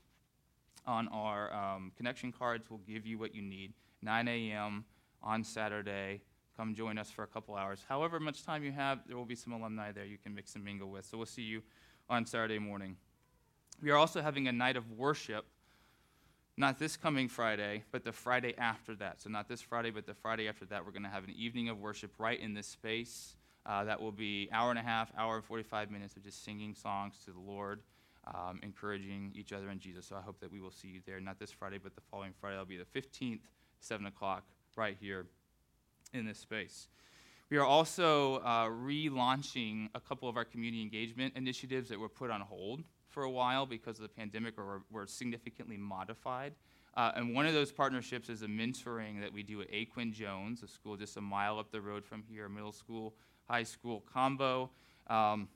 on 0.87 1.09
our 1.09 1.53
um, 1.53 1.91
connection 1.97 2.31
cards. 2.31 2.67
We'll 2.69 2.79
give 2.87 3.05
you 3.05 3.19
what 3.19 3.35
you 3.35 3.41
need. 3.41 3.73
9 4.01 4.27
a.m. 4.29 4.85
on 5.21 5.43
Saturday. 5.43 6.21
Come 6.55 6.73
join 6.73 6.97
us 6.97 7.11
for 7.11 7.23
a 7.23 7.27
couple 7.27 7.55
hours. 7.55 7.83
However 7.89 8.17
much 8.19 8.45
time 8.45 8.63
you 8.63 8.71
have, 8.71 8.99
there 9.07 9.17
will 9.17 9.25
be 9.25 9.35
some 9.35 9.51
alumni 9.51 9.91
there 9.91 10.05
you 10.05 10.17
can 10.17 10.33
mix 10.33 10.55
and 10.55 10.63
mingle 10.63 10.89
with. 10.89 11.05
So 11.05 11.17
we'll 11.17 11.25
see 11.25 11.41
you 11.41 11.61
on 12.09 12.25
Saturday 12.25 12.59
morning. 12.59 12.95
We 13.83 13.89
are 13.89 13.97
also 13.97 14.21
having 14.21 14.47
a 14.47 14.53
night 14.53 14.77
of 14.77 14.89
worship, 14.91 15.45
not 16.55 16.79
this 16.79 16.95
coming 16.95 17.27
Friday, 17.27 17.83
but 17.91 18.05
the 18.05 18.11
Friday 18.13 18.53
after 18.57 18.95
that. 18.95 19.21
So, 19.21 19.29
not 19.29 19.49
this 19.49 19.61
Friday, 19.61 19.89
but 19.89 20.05
the 20.05 20.13
Friday 20.13 20.47
after 20.47 20.65
that, 20.65 20.85
we're 20.85 20.91
going 20.91 21.03
to 21.03 21.09
have 21.09 21.23
an 21.23 21.33
evening 21.35 21.69
of 21.69 21.79
worship 21.79 22.11
right 22.19 22.39
in 22.39 22.53
this 22.53 22.67
space. 22.67 23.35
Uh, 23.65 23.83
that 23.85 23.99
will 23.99 24.11
be 24.11 24.49
hour 24.51 24.69
and 24.69 24.77
a 24.77 24.83
half, 24.83 25.11
hour 25.17 25.35
and 25.35 25.45
45 25.45 25.89
minutes 25.89 26.15
of 26.15 26.23
just 26.23 26.43
singing 26.43 26.75
songs 26.75 27.15
to 27.25 27.31
the 27.31 27.39
Lord, 27.39 27.79
um, 28.27 28.59
encouraging 28.63 29.31
each 29.35 29.53
other 29.53 29.69
in 29.69 29.79
Jesus. 29.79 30.05
So 30.05 30.15
I 30.15 30.21
hope 30.21 30.39
that 30.39 30.51
we 30.51 30.59
will 30.59 30.71
see 30.71 30.87
you 30.87 31.01
there, 31.05 31.19
not 31.19 31.39
this 31.39 31.51
Friday, 31.51 31.79
but 31.81 31.95
the 31.95 32.01
following 32.11 32.33
Friday. 32.39 32.55
That'll 32.55 32.65
be 32.65 32.77
the 32.77 32.99
15th, 32.99 33.41
7 33.79 34.05
o'clock, 34.05 34.43
right 34.75 34.95
here 34.99 35.25
in 36.13 36.25
this 36.25 36.39
space. 36.39 36.87
We 37.49 37.57
are 37.57 37.65
also 37.65 38.37
uh, 38.37 38.67
relaunching 38.67 39.89
a 39.93 39.99
couple 39.99 40.29
of 40.29 40.37
our 40.37 40.45
community 40.45 40.81
engagement 40.81 41.33
initiatives 41.35 41.89
that 41.89 41.99
were 41.99 42.09
put 42.09 42.31
on 42.31 42.41
hold 42.41 42.83
for 43.09 43.23
a 43.23 43.29
while 43.29 43.65
because 43.65 43.97
of 43.97 44.03
the 44.03 44.09
pandemic 44.09 44.57
or 44.57 44.65
were, 44.65 44.81
were 44.89 45.07
significantly 45.07 45.75
modified. 45.75 46.53
Uh, 46.95 47.11
and 47.15 47.33
one 47.33 47.45
of 47.45 47.53
those 47.53 47.71
partnerships 47.71 48.29
is 48.29 48.41
a 48.41 48.47
mentoring 48.47 49.19
that 49.21 49.31
we 49.31 49.43
do 49.43 49.61
at 49.61 49.67
A. 49.71 49.85
Quinn 49.85 50.11
Jones, 50.11 50.63
a 50.63 50.67
school 50.67 50.97
just 50.97 51.17
a 51.17 51.21
mile 51.21 51.57
up 51.59 51.71
the 51.71 51.81
road 51.81 52.05
from 52.05 52.23
here, 52.29 52.49
middle 52.49 52.71
school, 52.71 53.15
high 53.49 53.63
school 53.63 54.03
combo. 54.13 54.69
Um, 55.07 55.47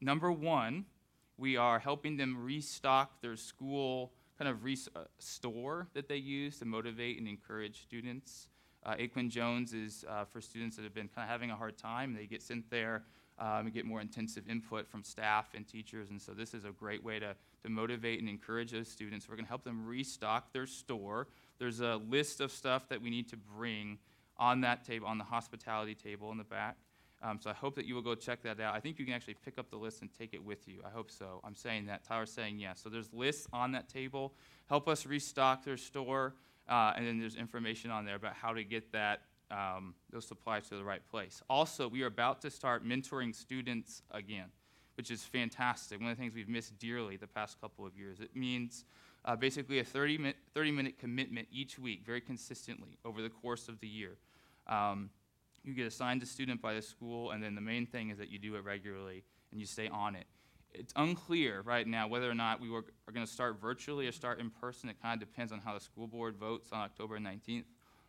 number 0.00 0.30
one, 0.32 0.84
we 1.38 1.56
are 1.56 1.78
helping 1.78 2.16
them 2.16 2.36
restock 2.42 3.20
their 3.20 3.36
school 3.36 4.12
kind 4.38 4.48
of 4.48 4.64
uh, 4.64 5.04
store 5.18 5.88
that 5.94 6.08
they 6.08 6.16
use 6.16 6.58
to 6.58 6.64
motivate 6.64 7.18
and 7.18 7.28
encourage 7.28 7.82
students. 7.82 8.48
Uh, 8.84 8.94
A. 8.98 9.08
Quinn 9.08 9.30
Jones 9.30 9.72
is 9.72 10.04
uh, 10.08 10.24
for 10.24 10.40
students 10.40 10.76
that 10.76 10.82
have 10.82 10.94
been 10.94 11.08
kind 11.08 11.24
of 11.24 11.30
having 11.30 11.50
a 11.50 11.56
hard 11.56 11.76
time. 11.76 12.14
They 12.14 12.26
get 12.26 12.42
sent 12.42 12.70
there 12.70 13.04
um, 13.38 13.66
and 13.66 13.72
get 13.72 13.84
more 13.84 14.00
intensive 14.00 14.48
input 14.48 14.86
from 14.88 15.02
staff 15.02 15.54
and 15.54 15.66
teachers. 15.66 16.10
And 16.10 16.20
so 16.20 16.32
this 16.32 16.54
is 16.54 16.64
a 16.64 16.70
great 16.70 17.02
way 17.02 17.18
to, 17.18 17.34
to 17.62 17.68
motivate 17.68 18.20
and 18.20 18.28
encourage 18.28 18.72
those 18.72 18.88
students. 18.88 19.28
We're 19.28 19.36
going 19.36 19.46
to 19.46 19.48
help 19.50 19.64
them 19.64 19.84
restock 19.84 20.52
their 20.52 20.66
store. 20.66 21.28
There's 21.58 21.80
a 21.80 22.00
list 22.08 22.40
of 22.40 22.52
stuff 22.52 22.88
that 22.88 23.00
we 23.00 23.10
need 23.10 23.28
to 23.30 23.36
bring 23.36 23.98
on 24.38 24.60
that 24.60 24.84
table, 24.84 25.06
on 25.06 25.18
the 25.18 25.24
hospitality 25.24 25.94
table 25.94 26.30
in 26.30 26.38
the 26.38 26.44
back. 26.44 26.76
Um, 27.26 27.40
so 27.42 27.50
I 27.50 27.54
hope 27.54 27.74
that 27.74 27.86
you 27.86 27.94
will 27.96 28.02
go 28.02 28.14
check 28.14 28.42
that 28.42 28.60
out. 28.60 28.74
I 28.74 28.80
think 28.80 29.00
you 29.00 29.04
can 29.04 29.12
actually 29.12 29.34
pick 29.44 29.58
up 29.58 29.68
the 29.68 29.76
list 29.76 30.00
and 30.00 30.10
take 30.16 30.32
it 30.32 30.44
with 30.44 30.68
you. 30.68 30.76
I 30.86 30.90
hope 30.90 31.10
so. 31.10 31.40
I'm 31.42 31.56
saying 31.56 31.86
that. 31.86 32.04
Tyler's 32.04 32.30
saying 32.30 32.60
yes. 32.60 32.80
So 32.80 32.88
there's 32.88 33.12
lists 33.12 33.48
on 33.52 33.72
that 33.72 33.88
table. 33.88 34.32
Help 34.68 34.88
us 34.88 35.06
restock 35.06 35.64
their 35.64 35.76
store. 35.76 36.34
Uh, 36.68 36.92
and 36.96 37.04
then 37.04 37.18
there's 37.18 37.34
information 37.34 37.90
on 37.90 38.04
there 38.04 38.14
about 38.14 38.34
how 38.34 38.52
to 38.52 38.62
get 38.62 38.92
that 38.92 39.22
um, 39.50 39.94
those 40.10 40.26
supplies 40.26 40.68
to 40.68 40.76
the 40.76 40.84
right 40.84 41.04
place. 41.10 41.42
Also, 41.50 41.88
we 41.88 42.02
are 42.02 42.06
about 42.06 42.40
to 42.42 42.50
start 42.50 42.86
mentoring 42.86 43.34
students 43.34 44.02
again, 44.12 44.46
which 44.96 45.10
is 45.10 45.24
fantastic. 45.24 46.00
One 46.00 46.10
of 46.10 46.16
the 46.16 46.20
things 46.20 46.34
we've 46.34 46.48
missed 46.48 46.78
dearly 46.78 47.16
the 47.16 47.26
past 47.26 47.60
couple 47.60 47.86
of 47.86 47.96
years. 47.96 48.20
It 48.20 48.34
means 48.36 48.84
uh, 49.24 49.34
basically 49.34 49.80
a 49.80 49.84
30 49.84 50.18
minute, 50.18 50.36
30 50.54 50.70
minute 50.70 50.98
commitment 50.98 51.48
each 51.50 51.76
week, 51.76 52.04
very 52.04 52.20
consistently 52.20 52.98
over 53.04 53.20
the 53.20 53.30
course 53.30 53.68
of 53.68 53.80
the 53.80 53.88
year. 53.88 54.16
Um, 54.68 55.10
you 55.66 55.74
get 55.74 55.86
assigned 55.86 56.22
a 56.22 56.26
student 56.26 56.60
by 56.62 56.74
the 56.74 56.82
school, 56.82 57.30
and 57.30 57.42
then 57.42 57.54
the 57.54 57.60
main 57.60 57.86
thing 57.86 58.10
is 58.10 58.18
that 58.18 58.30
you 58.30 58.38
do 58.38 58.56
it 58.56 58.64
regularly 58.64 59.24
and 59.50 59.60
you 59.60 59.66
stay 59.66 59.88
on 59.88 60.14
it 60.14 60.26
it's 60.78 60.92
unclear 60.96 61.62
right 61.62 61.86
now 61.86 62.06
whether 62.06 62.30
or 62.30 62.34
not 62.34 62.60
we 62.60 62.68
were, 62.68 62.84
are 63.08 63.12
going 63.12 63.24
to 63.24 63.32
start 63.32 63.60
virtually 63.60 64.06
or 64.06 64.12
start 64.12 64.40
in 64.40 64.50
person. 64.50 64.88
It 64.88 65.00
kind 65.00 65.20
of 65.20 65.28
depends 65.28 65.52
on 65.52 65.60
how 65.60 65.74
the 65.74 65.80
school 65.80 66.06
board 66.06 66.36
votes 66.36 66.70
on 66.72 66.80
October 66.80 67.18
19th. 67.18 67.64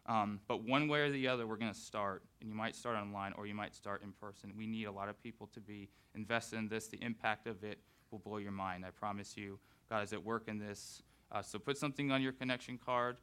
Um, 0.06 0.40
but 0.48 0.64
one 0.64 0.88
way 0.88 1.02
or 1.02 1.12
the 1.12 1.28
other, 1.28 1.46
we're 1.46 1.58
going 1.58 1.74
to 1.74 1.78
start. 1.78 2.24
And 2.40 2.50
you 2.50 2.56
might 2.56 2.76
start 2.76 2.96
online 2.96 3.34
or 3.38 3.46
you 3.46 3.54
might 3.54 3.76
start 3.76 4.04
in 4.04 4.14
person. 4.14 4.54
We 4.56 4.68
need 4.68 4.86
a 4.86 4.92
lot 4.92 5.10
of 5.10 5.22
people 5.22 5.48
to 5.54 5.60
be 5.60 5.90
invested 6.16 6.58
in 6.58 6.68
this. 6.68 6.88
The 6.88 7.02
impact 7.04 7.48
of 7.48 7.64
it 7.64 7.80
will 8.12 8.20
blow 8.20 8.38
your 8.38 8.52
mind. 8.52 8.86
I 8.86 8.92
promise 8.92 9.36
you. 9.36 9.60
God 9.90 10.04
is 10.04 10.14
at 10.14 10.24
work 10.24 10.48
in 10.48 10.60
this. 10.60 11.02
Uh, 11.32 11.42
so 11.42 11.60
put 11.60 11.78
something 11.78 12.12
on 12.12 12.22
your 12.22 12.32
connection 12.32 12.78
card 12.78 13.18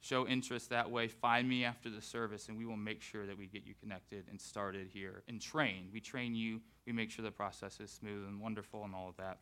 show 0.00 0.26
interest 0.26 0.70
that 0.70 0.90
way, 0.90 1.08
find 1.08 1.48
me 1.48 1.64
after 1.64 1.90
the 1.90 2.00
service, 2.00 2.48
and 2.48 2.56
we 2.56 2.64
will 2.64 2.76
make 2.76 3.02
sure 3.02 3.26
that 3.26 3.36
we 3.36 3.46
get 3.46 3.66
you 3.66 3.74
connected 3.80 4.24
and 4.30 4.40
started 4.40 4.88
here 4.92 5.22
and 5.28 5.40
train. 5.40 5.88
We 5.92 6.00
train 6.00 6.34
you, 6.34 6.60
we 6.86 6.92
make 6.92 7.10
sure 7.10 7.22
the 7.22 7.30
process 7.30 7.80
is 7.80 7.90
smooth 7.90 8.26
and 8.26 8.40
wonderful 8.40 8.84
and 8.84 8.94
all 8.94 9.08
of 9.08 9.16
that. 9.18 9.38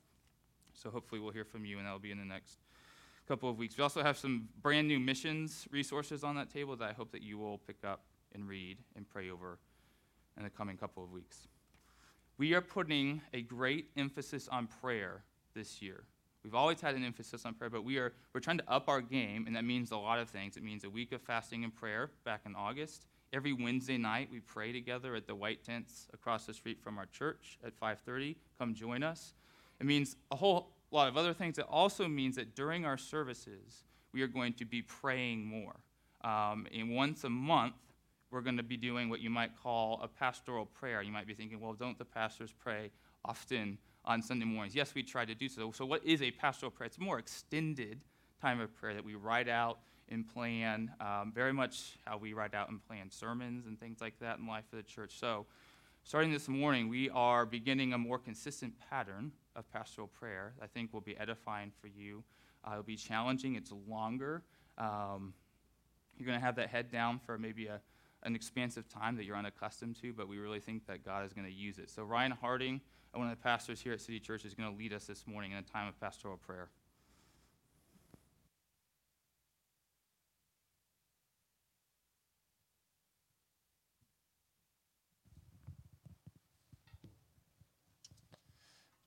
So 0.72 0.90
hopefully 0.90 1.20
we'll 1.20 1.32
hear 1.32 1.44
from 1.44 1.64
you, 1.64 1.78
and 1.78 1.86
that'll 1.86 1.98
be 1.98 2.10
in 2.10 2.18
the 2.18 2.24
next 2.24 2.58
couple 3.26 3.48
of 3.48 3.58
weeks. 3.58 3.76
We 3.76 3.82
also 3.82 4.02
have 4.02 4.16
some 4.16 4.48
brand 4.62 4.88
new 4.88 4.98
missions 4.98 5.68
resources 5.70 6.24
on 6.24 6.34
that 6.36 6.50
table 6.50 6.76
that 6.76 6.90
I 6.90 6.92
hope 6.92 7.12
that 7.12 7.22
you 7.22 7.38
will 7.38 7.58
pick 7.58 7.84
up 7.84 8.04
and 8.34 8.48
read 8.48 8.78
and 8.96 9.08
pray 9.08 9.30
over 9.30 9.58
in 10.36 10.44
the 10.44 10.50
coming 10.50 10.76
couple 10.76 11.04
of 11.04 11.12
weeks. 11.12 11.48
We 12.36 12.54
are 12.54 12.60
putting 12.60 13.20
a 13.34 13.42
great 13.42 13.90
emphasis 13.96 14.48
on 14.48 14.68
prayer 14.80 15.24
this 15.54 15.82
year. 15.82 16.04
We've 16.44 16.54
always 16.54 16.80
had 16.80 16.94
an 16.94 17.04
emphasis 17.04 17.44
on 17.44 17.54
prayer, 17.54 17.70
but 17.70 17.84
we 17.84 17.98
are 17.98 18.12
we're 18.32 18.40
trying 18.40 18.58
to 18.58 18.70
up 18.70 18.88
our 18.88 19.00
game, 19.00 19.46
and 19.46 19.56
that 19.56 19.64
means 19.64 19.90
a 19.90 19.96
lot 19.96 20.18
of 20.18 20.28
things. 20.28 20.56
It 20.56 20.62
means 20.62 20.84
a 20.84 20.90
week 20.90 21.12
of 21.12 21.20
fasting 21.20 21.64
and 21.64 21.74
prayer 21.74 22.10
back 22.24 22.42
in 22.46 22.54
August. 22.54 23.06
Every 23.32 23.52
Wednesday 23.52 23.98
night 23.98 24.28
we 24.30 24.40
pray 24.40 24.72
together 24.72 25.14
at 25.14 25.26
the 25.26 25.34
white 25.34 25.62
tents 25.64 26.06
across 26.14 26.46
the 26.46 26.54
street 26.54 26.80
from 26.82 26.96
our 26.96 27.06
church 27.06 27.58
at 27.64 27.78
5:30. 27.78 28.36
Come 28.58 28.74
join 28.74 29.02
us. 29.02 29.34
It 29.80 29.86
means 29.86 30.16
a 30.30 30.36
whole 30.36 30.72
lot 30.90 31.08
of 31.08 31.16
other 31.16 31.34
things. 31.34 31.58
It 31.58 31.66
also 31.68 32.08
means 32.08 32.36
that 32.36 32.54
during 32.54 32.86
our 32.86 32.96
services 32.96 33.84
we 34.12 34.22
are 34.22 34.28
going 34.28 34.54
to 34.54 34.64
be 34.64 34.82
praying 34.82 35.44
more. 35.44 35.76
Um, 36.22 36.66
and 36.74 36.94
once 36.94 37.24
a 37.24 37.30
month 37.30 37.74
we're 38.30 38.40
going 38.40 38.56
to 38.56 38.62
be 38.62 38.76
doing 38.76 39.08
what 39.08 39.20
you 39.20 39.30
might 39.30 39.50
call 39.62 40.00
a 40.02 40.08
pastoral 40.08 40.66
prayer. 40.66 41.02
You 41.02 41.12
might 41.12 41.26
be 41.26 41.34
thinking, 41.34 41.60
well, 41.60 41.72
don't 41.72 41.98
the 41.98 42.04
pastors 42.04 42.52
pray 42.52 42.90
often 43.24 43.78
on 44.08 44.22
Sunday 44.22 44.46
mornings? 44.46 44.74
Yes, 44.74 44.94
we 44.94 45.02
try 45.02 45.24
to 45.24 45.34
do 45.34 45.48
so. 45.48 45.70
So, 45.70 45.84
what 45.84 46.04
is 46.04 46.22
a 46.22 46.30
pastoral 46.32 46.72
prayer? 46.72 46.86
It's 46.86 46.98
more 46.98 47.18
extended 47.18 48.00
time 48.40 48.58
of 48.58 48.74
prayer 48.74 48.94
that 48.94 49.04
we 49.04 49.14
write 49.14 49.48
out 49.48 49.80
and 50.08 50.26
plan, 50.26 50.90
um, 51.00 51.30
very 51.34 51.52
much 51.52 51.98
how 52.06 52.16
we 52.16 52.32
write 52.32 52.54
out 52.54 52.70
and 52.70 52.84
plan 52.86 53.10
sermons 53.10 53.66
and 53.66 53.78
things 53.78 54.00
like 54.00 54.18
that 54.20 54.38
in 54.38 54.46
life 54.46 54.64
of 54.72 54.78
the 54.78 54.82
church. 54.82 55.18
So, 55.20 55.46
starting 56.02 56.32
this 56.32 56.48
morning, 56.48 56.88
we 56.88 57.10
are 57.10 57.44
beginning 57.44 57.92
a 57.92 57.98
more 57.98 58.18
consistent 58.18 58.72
pattern 58.90 59.30
of 59.54 59.70
pastoral 59.70 60.08
prayer. 60.08 60.54
I 60.62 60.66
think 60.66 60.94
will 60.94 61.02
be 61.02 61.16
edifying 61.18 61.70
for 61.78 61.88
you. 61.88 62.24
Uh, 62.66 62.72
it'll 62.72 62.82
be 62.82 62.96
challenging. 62.96 63.56
It's 63.56 63.72
longer. 63.86 64.42
Um, 64.78 65.34
you're 66.16 66.26
going 66.26 66.38
to 66.38 66.44
have 66.44 66.56
that 66.56 66.70
head 66.70 66.90
down 66.90 67.18
for 67.18 67.38
maybe 67.38 67.66
a, 67.66 67.80
an 68.22 68.34
expansive 68.34 68.88
time 68.88 69.16
that 69.16 69.24
you're 69.24 69.36
unaccustomed 69.36 70.00
to, 70.00 70.12
but 70.12 70.28
we 70.28 70.38
really 70.38 70.60
think 70.60 70.86
that 70.86 71.04
God 71.04 71.24
is 71.26 71.32
going 71.32 71.46
to 71.46 71.52
use 71.52 71.78
it. 71.78 71.90
So, 71.90 72.02
Ryan 72.02 72.32
Harding, 72.32 72.80
one 73.12 73.28
of 73.28 73.36
the 73.36 73.42
pastors 73.42 73.80
here 73.80 73.92
at 73.92 74.00
City 74.00 74.20
Church, 74.20 74.44
is 74.44 74.54
going 74.54 74.70
to 74.70 74.76
lead 74.76 74.92
us 74.92 75.06
this 75.06 75.26
morning 75.26 75.52
in 75.52 75.58
a 75.58 75.62
time 75.62 75.88
of 75.88 75.98
pastoral 76.00 76.36
prayer. 76.36 76.68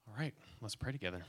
All 0.08 0.16
right, 0.18 0.34
let's 0.62 0.76
pray 0.76 0.92
together. 0.92 1.24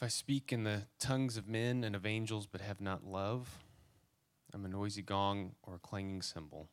If 0.00 0.04
I 0.04 0.08
speak 0.08 0.50
in 0.50 0.64
the 0.64 0.84
tongues 0.98 1.36
of 1.36 1.46
men 1.46 1.84
and 1.84 1.94
of 1.94 2.06
angels 2.06 2.46
but 2.46 2.62
have 2.62 2.80
not 2.80 3.04
love, 3.04 3.62
I'm 4.50 4.64
a 4.64 4.68
noisy 4.68 5.02
gong 5.02 5.56
or 5.62 5.74
a 5.74 5.78
clanging 5.78 6.22
cymbal. 6.22 6.70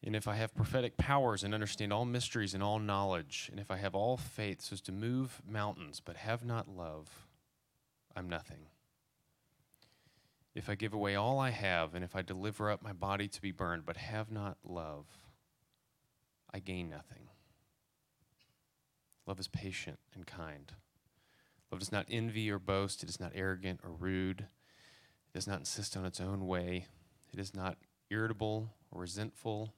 And 0.00 0.14
if 0.14 0.28
I 0.28 0.36
have 0.36 0.54
prophetic 0.54 0.96
powers 0.96 1.42
and 1.42 1.52
understand 1.52 1.92
all 1.92 2.04
mysteries 2.04 2.54
and 2.54 2.62
all 2.62 2.78
knowledge, 2.78 3.48
and 3.50 3.58
if 3.58 3.68
I 3.68 3.78
have 3.78 3.96
all 3.96 4.16
faith 4.16 4.60
so 4.60 4.74
as 4.74 4.80
to 4.82 4.92
move 4.92 5.42
mountains 5.44 5.98
but 5.98 6.18
have 6.18 6.44
not 6.44 6.68
love, 6.68 7.26
I'm 8.14 8.28
nothing. 8.28 8.68
If 10.54 10.70
I 10.70 10.76
give 10.76 10.94
away 10.94 11.16
all 11.16 11.40
I 11.40 11.50
have, 11.50 11.96
and 11.96 12.04
if 12.04 12.14
I 12.14 12.22
deliver 12.22 12.70
up 12.70 12.80
my 12.80 12.92
body 12.92 13.26
to 13.26 13.42
be 13.42 13.50
burned 13.50 13.84
but 13.84 13.96
have 13.96 14.30
not 14.30 14.56
love, 14.62 15.06
I 16.54 16.60
gain 16.60 16.88
nothing. 16.88 17.26
Love 19.26 19.40
is 19.40 19.48
patient 19.48 19.98
and 20.14 20.24
kind. 20.24 20.74
Love 21.70 21.78
does 21.78 21.92
not 21.92 22.06
envy 22.08 22.50
or 22.50 22.58
boast. 22.58 23.02
It 23.02 23.08
is 23.08 23.20
not 23.20 23.32
arrogant 23.34 23.80
or 23.84 23.90
rude. 23.90 24.40
It 24.40 25.34
does 25.34 25.46
not 25.46 25.60
insist 25.60 25.96
on 25.96 26.04
its 26.04 26.20
own 26.20 26.46
way. 26.46 26.86
It 27.32 27.38
is 27.38 27.54
not 27.54 27.76
irritable 28.10 28.74
or 28.90 29.02
resentful. 29.02 29.72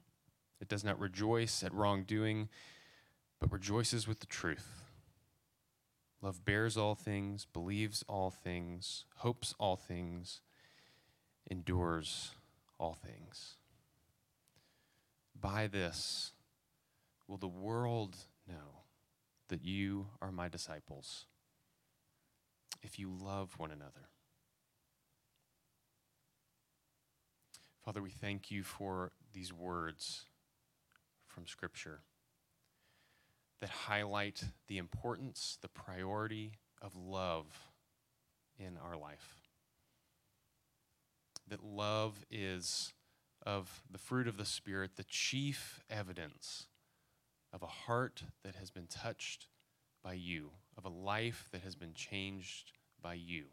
It 0.59 0.67
does 0.67 0.83
not 0.83 0.99
rejoice 0.99 1.63
at 1.63 1.73
wrongdoing, 1.73 2.49
but 3.39 3.51
rejoices 3.51 4.07
with 4.07 4.21
the 4.21 4.25
truth. 4.25 4.81
Love 6.21 6.45
bears 6.45 6.77
all 6.77 6.95
things, 6.95 7.45
believes 7.45 8.03
all 8.07 8.31
things, 8.31 9.05
hopes 9.17 9.53
all 9.59 9.75
things, 9.75 10.39
endures 11.51 12.31
all 12.79 12.93
things. 12.93 13.57
By 15.39 15.67
this 15.67 16.31
will 17.27 17.37
the 17.37 17.47
world 17.47 18.15
know 18.47 18.83
that 19.49 19.65
you 19.65 20.07
are 20.21 20.31
my 20.31 20.47
disciples 20.47 21.25
if 22.83 22.99
you 22.99 23.09
love 23.09 23.55
one 23.57 23.71
another. 23.71 24.09
Father, 27.83 28.01
we 28.01 28.11
thank 28.11 28.51
you 28.51 28.63
for 28.63 29.11
these 29.33 29.51
words 29.51 30.25
from 31.27 31.47
Scripture 31.47 32.01
that 33.59 33.69
highlight 33.69 34.43
the 34.67 34.77
importance, 34.77 35.57
the 35.61 35.69
priority 35.69 36.53
of 36.81 36.95
love 36.95 37.45
in 38.57 38.77
our 38.77 38.97
life. 38.97 39.37
That 41.47 41.63
love 41.63 42.25
is 42.29 42.93
of 43.45 43.83
the 43.91 43.97
fruit 43.97 44.27
of 44.27 44.37
the 44.37 44.45
Spirit, 44.45 44.91
the 44.95 45.03
chief 45.03 45.81
evidence 45.89 46.67
of 47.51 47.61
a 47.61 47.67
heart 47.67 48.23
that 48.43 48.55
has 48.55 48.71
been 48.71 48.87
touched 48.87 49.47
by 50.03 50.13
you, 50.13 50.51
of 50.77 50.85
a 50.85 50.89
life 50.89 51.49
that 51.51 51.61
has 51.61 51.75
been 51.75 51.93
changed 51.93 52.71
by 53.01 53.13
you. 53.13 53.45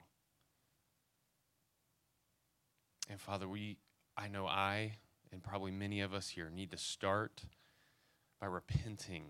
And 3.08 3.20
Father, 3.20 3.48
we 3.48 3.78
I 4.16 4.28
know 4.28 4.46
I 4.46 4.96
and 5.32 5.42
probably 5.42 5.70
many 5.70 6.00
of 6.00 6.12
us 6.12 6.28
here 6.28 6.50
need 6.50 6.70
to 6.72 6.76
start 6.76 7.42
by 8.40 8.46
repenting 8.46 9.24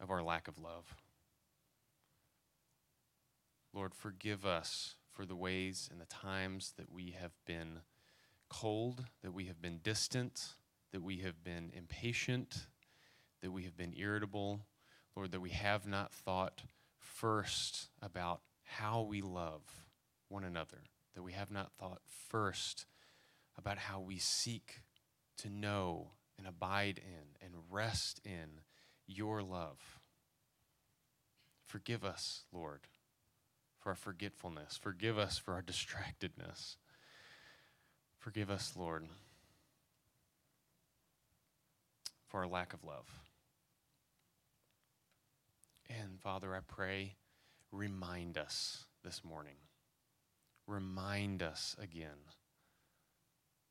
of 0.00 0.10
our 0.10 0.22
lack 0.22 0.48
of 0.48 0.58
love. 0.58 0.96
Lord, 3.72 3.94
forgive 3.94 4.44
us 4.44 4.94
for 5.12 5.24
the 5.24 5.36
ways 5.36 5.88
and 5.90 6.00
the 6.00 6.06
times 6.06 6.74
that 6.76 6.90
we 6.92 7.14
have 7.20 7.32
been 7.46 7.80
cold, 8.48 9.04
that 9.22 9.32
we 9.32 9.44
have 9.44 9.62
been 9.62 9.78
distant, 9.82 10.54
that 10.92 11.02
we 11.02 11.18
have 11.18 11.44
been 11.44 11.70
impatient, 11.74 12.66
that 13.42 13.52
we 13.52 13.62
have 13.64 13.76
been 13.76 13.94
irritable. 13.96 14.60
Lord, 15.16 15.32
that 15.32 15.40
we 15.40 15.50
have 15.50 15.86
not 15.86 16.12
thought 16.12 16.62
first 17.00 17.88
about 18.00 18.40
how 18.62 19.02
we 19.02 19.20
love 19.20 19.62
one 20.28 20.44
another, 20.44 20.84
that 21.14 21.22
we 21.22 21.32
have 21.32 21.50
not 21.50 21.72
thought 21.78 22.00
first 22.06 22.86
about 23.58 23.78
how 23.78 24.00
we 24.00 24.18
seek 24.18 24.82
to 25.36 25.50
know 25.50 26.12
and 26.38 26.46
abide 26.46 26.98
in 26.98 27.44
and 27.46 27.54
rest 27.70 28.20
in 28.24 28.60
your 29.06 29.42
love. 29.42 29.98
Forgive 31.66 32.04
us, 32.04 32.44
Lord, 32.52 32.80
for 33.78 33.90
our 33.90 33.96
forgetfulness. 33.96 34.78
Forgive 34.80 35.18
us 35.18 35.38
for 35.38 35.54
our 35.54 35.62
distractedness. 35.62 36.76
Forgive 38.18 38.50
us, 38.50 38.74
Lord, 38.76 39.06
for 42.26 42.40
our 42.40 42.48
lack 42.48 42.72
of 42.72 42.84
love. 42.84 43.29
And 45.98 46.20
Father, 46.20 46.54
I 46.54 46.60
pray, 46.60 47.16
remind 47.72 48.38
us 48.38 48.86
this 49.02 49.24
morning. 49.24 49.56
Remind 50.68 51.42
us 51.42 51.74
again 51.82 52.28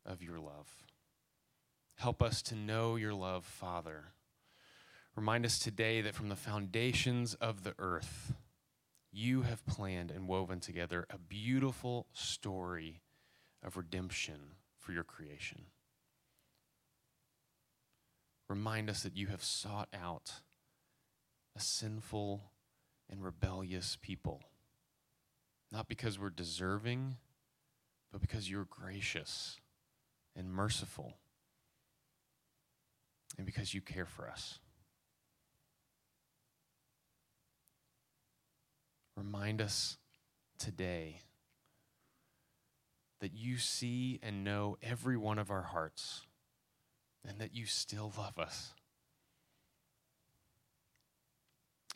of 0.05 0.22
your 0.22 0.38
love. 0.38 0.67
Help 1.95 2.22
us 2.22 2.41
to 2.41 2.55
know 2.55 2.97
your 2.97 3.13
love, 3.13 3.45
Father. 3.45 4.13
Remind 5.15 5.45
us 5.45 5.59
today 5.59 6.01
that 6.01 6.13
from 6.13 6.28
the 6.28 6.36
foundations 6.36 7.36
of 7.36 7.63
the 7.63 7.74
earth, 7.80 8.34
you 9.13 9.43
have 9.43 9.65
planned 9.65 10.11
and 10.11 10.28
woven 10.28 10.59
together 10.59 11.07
a 11.09 11.17
beautiful 11.17 12.07
story 12.11 13.01
of 13.63 13.78
redemption 13.78 14.55
for 14.78 14.91
your 14.91 15.03
creation. 15.05 15.61
Remind 18.49 18.89
us 18.89 19.03
that 19.03 19.15
you 19.15 19.28
have 19.28 19.43
sought 19.43 19.88
out 19.93 20.41
a 21.60 21.62
sinful 21.62 22.41
and 23.10 23.22
rebellious 23.22 23.97
people, 24.01 24.41
not 25.72 25.89
because 25.89 26.18
we're 26.18 26.30
deserving, 26.30 27.18
but 28.12 28.22
because 28.22 28.49
you're 28.49 28.68
gracious 28.70 29.57
and 30.36 30.49
merciful 30.49 31.18
and 33.38 33.45
because 33.45 33.74
you 33.74 33.82
care 33.82 34.05
for 34.05 34.30
us. 34.30 34.60
Remind 39.18 39.62
us 39.62 39.97
today 40.57 41.20
that 43.20 43.34
you 43.34 43.57
see 43.57 44.18
and 44.24 44.45
know 44.45 44.78
every 44.82 45.18
one 45.18 45.38
of 45.38 45.51
our 45.51 45.64
hearts 45.64 46.26
and 47.28 47.39
that 47.39 47.53
you 47.53 47.66
still 47.66 48.14
love 48.18 48.39
us. 48.39 48.74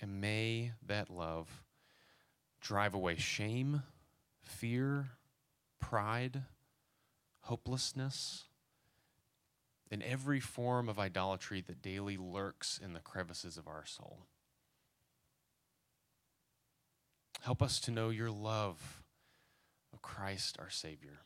And 0.03 0.19
may 0.19 0.73
that 0.85 1.09
love 1.09 1.63
drive 2.59 2.93
away 2.93 3.15
shame, 3.15 3.83
fear, 4.41 5.11
pride, 5.79 6.41
hopelessness, 7.43 8.43
and 9.89 10.03
every 10.03 10.41
form 10.41 10.89
of 10.89 10.99
idolatry 10.99 11.63
that 11.67 11.81
daily 11.81 12.17
lurks 12.17 12.77
in 12.83 12.91
the 12.91 12.99
crevices 12.99 13.55
of 13.55 13.65
our 13.65 13.85
soul. 13.85 14.25
Help 17.41 17.63
us 17.63 17.79
to 17.79 17.91
know 17.91 18.09
your 18.09 18.29
love 18.29 19.03
of 19.93 20.01
Christ 20.01 20.57
our 20.59 20.69
Savior. 20.69 21.21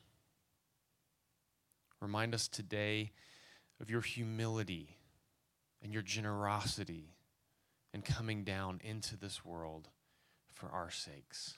Remind 2.00 2.36
us 2.36 2.48
today 2.48 3.12
of 3.82 3.90
your 3.90 4.02
humility 4.02 4.98
and 5.82 5.92
your 5.92 6.04
generosity 6.04 7.17
and 7.94 8.04
coming 8.04 8.44
down 8.44 8.80
into 8.84 9.18
this 9.18 9.44
world 9.44 9.90
for 10.52 10.70
our 10.70 10.92
sakes. 10.92 11.58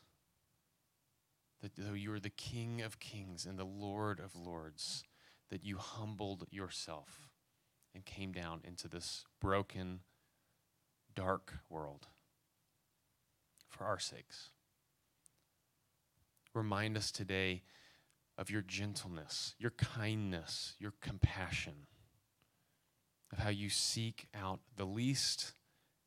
That 1.61 1.75
though 1.75 1.93
you 1.93 2.13
are 2.13 2.19
the 2.19 2.29
King 2.29 2.81
of 2.81 2.99
kings 2.99 3.45
and 3.45 3.57
the 3.57 3.65
Lord 3.65 4.19
of 4.19 4.35
lords, 4.35 5.03
that 5.49 5.63
you 5.63 5.77
humbled 5.77 6.45
yourself 6.51 7.29
and 7.93 8.05
came 8.05 8.31
down 8.31 8.61
into 8.63 8.87
this 8.87 9.25
broken, 9.41 10.01
dark 11.15 11.59
world 11.69 12.07
for 13.67 13.85
our 13.85 13.99
sakes. 13.99 14.51
Remind 16.53 16.97
us 16.97 17.11
today 17.11 17.63
of 18.37 18.49
your 18.49 18.61
gentleness, 18.61 19.55
your 19.59 19.71
kindness, 19.71 20.75
your 20.79 20.93
compassion, 21.01 21.87
of 23.31 23.39
how 23.39 23.49
you 23.49 23.69
seek 23.69 24.27
out 24.33 24.59
the 24.75 24.85
least 24.85 25.53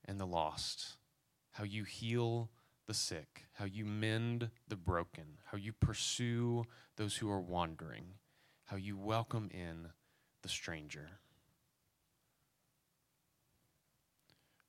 and 0.06 0.20
the 0.20 0.26
lost, 0.26 0.96
how 1.52 1.64
you 1.64 1.84
heal 1.84 2.50
the 2.86 2.94
sick, 2.94 3.44
how 3.54 3.64
you 3.64 3.84
mend 3.84 4.50
the 4.68 4.76
broken, 4.76 5.38
how 5.44 5.56
you 5.56 5.72
pursue 5.72 6.64
those 6.96 7.16
who 7.16 7.30
are 7.30 7.40
wandering, 7.40 8.04
how 8.66 8.76
you 8.76 8.96
welcome 8.96 9.48
in 9.52 9.88
the 10.42 10.48
stranger. 10.48 11.10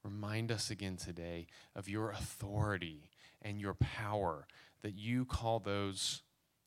Remind 0.03 0.51
us 0.51 0.69
again 0.69 0.97
today 0.97 1.47
of 1.75 1.87
your 1.87 2.11
authority 2.11 3.09
and 3.41 3.59
your 3.59 3.73
power 3.73 4.47
that 4.81 4.95
you 4.95 5.25
call 5.25 5.59
those 5.59 6.21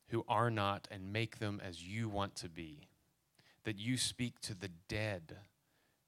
who 0.07 0.23
are 0.27 0.49
not 0.49 0.87
and 0.89 1.13
make 1.13 1.39
them 1.39 1.61
as 1.63 1.83
you 1.83 2.09
want 2.09 2.35
to 2.35 2.49
be. 2.49 2.87
That 3.63 3.77
you 3.77 3.97
speak 3.97 4.39
to 4.41 4.55
the 4.55 4.69
dead 4.87 5.37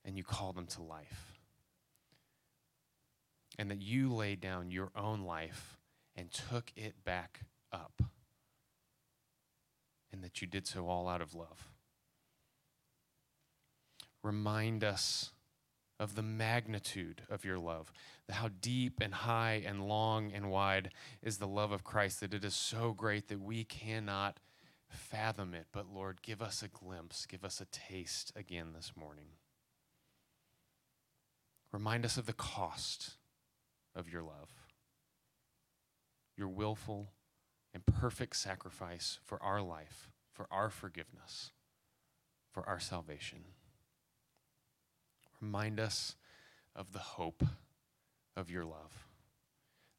and 0.04 0.18
you 0.18 0.24
call 0.24 0.54
them 0.54 0.66
to 0.68 0.82
life. 0.82 1.29
And 3.60 3.70
that 3.72 3.82
you 3.82 4.14
laid 4.14 4.40
down 4.40 4.72
your 4.72 4.90
own 4.96 5.26
life 5.26 5.78
and 6.16 6.32
took 6.32 6.72
it 6.78 7.04
back 7.04 7.42
up. 7.74 8.02
And 10.14 10.24
that 10.24 10.40
you 10.40 10.48
did 10.48 10.66
so 10.66 10.88
all 10.88 11.10
out 11.10 11.22
of 11.22 11.36
love. 11.36 11.70
Remind 14.24 14.82
us 14.86 15.32
of 16.00 16.16
the 16.16 16.24
magnitude 16.24 17.24
of 17.30 17.44
your 17.44 17.60
love, 17.60 17.92
how 18.30 18.48
deep 18.62 19.02
and 19.02 19.14
high 19.14 19.62
and 19.66 19.90
long 19.90 20.32
and 20.32 20.50
wide 20.50 20.92
is 21.22 21.38
the 21.38 21.48
love 21.48 21.74
of 21.74 21.84
Christ, 21.84 22.22
that 22.22 22.34
it 22.34 22.46
is 22.46 22.56
so 22.56 22.94
great 22.94 23.28
that 23.28 23.42
we 23.42 23.66
cannot 23.66 24.40
fathom 24.88 25.54
it. 25.54 25.68
But 25.74 25.94
Lord, 25.94 26.22
give 26.22 26.42
us 26.42 26.64
a 26.64 26.70
glimpse, 26.70 27.26
give 27.26 27.44
us 27.44 27.60
a 27.60 27.66
taste 27.66 28.32
again 28.38 28.68
this 28.74 28.94
morning. 28.96 29.32
Remind 31.74 32.06
us 32.06 32.16
of 32.16 32.26
the 32.26 32.34
cost 32.34 33.18
of 33.96 34.10
your 34.10 34.24
love, 34.24 34.50
your 36.38 36.48
willful 36.48 37.12
and 37.74 37.86
perfect 37.86 38.36
sacrifice 38.36 39.20
for 39.24 39.42
our 39.44 39.62
life, 39.62 40.10
for 40.32 40.48
our 40.52 40.70
forgiveness, 40.70 41.52
for 42.52 42.68
our 42.68 42.80
salvation. 42.80 43.40
Remind 45.42 45.80
us 45.80 46.16
of 46.76 46.94
the 46.94 47.00
hope 47.00 47.44
of 48.36 48.50
your 48.50 48.66
love. 48.66 49.08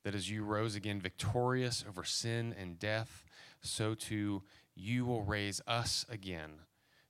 That 0.04 0.14
as 0.14 0.30
you 0.30 0.44
rose 0.44 0.74
again 0.74 1.00
victorious 1.00 1.84
over 1.86 2.04
sin 2.04 2.54
and 2.58 2.78
death, 2.78 3.24
so 3.60 3.94
too 3.94 4.42
you 4.74 5.04
will 5.04 5.22
raise 5.22 5.60
us 5.66 6.06
again 6.08 6.50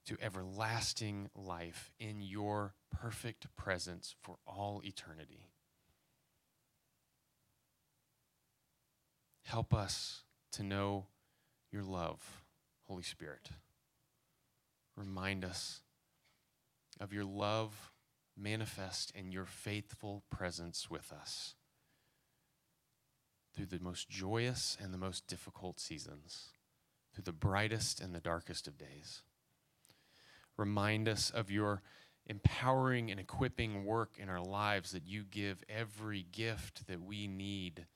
to 0.07 0.16
everlasting 0.20 1.31
life 1.37 1.93
in 2.01 2.20
your 2.20 2.74
perfect 2.91 3.47
presence 3.57 4.16
for 4.20 4.39
all 4.47 4.83
eternity. 4.85 5.49
Help 9.51 9.74
us 9.74 10.22
to 10.53 10.62
know 10.62 11.07
your 11.72 11.82
love, 11.82 12.44
Holy 12.86 13.03
Spirit. 13.03 13.51
Remind 14.96 15.44
us 15.44 15.80
of 17.01 17.12
your 17.12 17.24
love 17.24 17.90
manifest 18.38 19.11
in 19.11 19.32
your 19.32 19.46
faithful 19.46 20.22
presence 20.30 20.88
with 20.88 21.12
us 21.12 21.57
through 23.53 23.66
the 23.66 23.80
most 23.80 24.09
joyous 24.09 24.78
and 24.80 24.94
the 24.94 24.98
most 24.98 25.26
difficult 25.26 25.80
seasons, 25.80 26.51
through 27.12 27.24
the 27.24 27.32
brightest 27.32 28.01
and 28.01 28.14
the 28.14 28.20
darkest 28.20 28.68
of 28.68 28.78
days. 28.78 29.22
Remind 30.57 31.09
us 31.09 31.28
of 31.28 31.51
your 31.51 31.82
empowering 32.24 33.11
and 33.11 33.18
equipping 33.18 33.84
work 33.84 34.12
in 34.16 34.28
our 34.28 34.40
lives 34.40 34.92
that 34.92 35.09
you 35.09 35.24
give 35.28 35.64
every 35.68 36.24
gift 36.30 36.86
that 36.86 37.03
we 37.03 37.26
need 37.26 37.86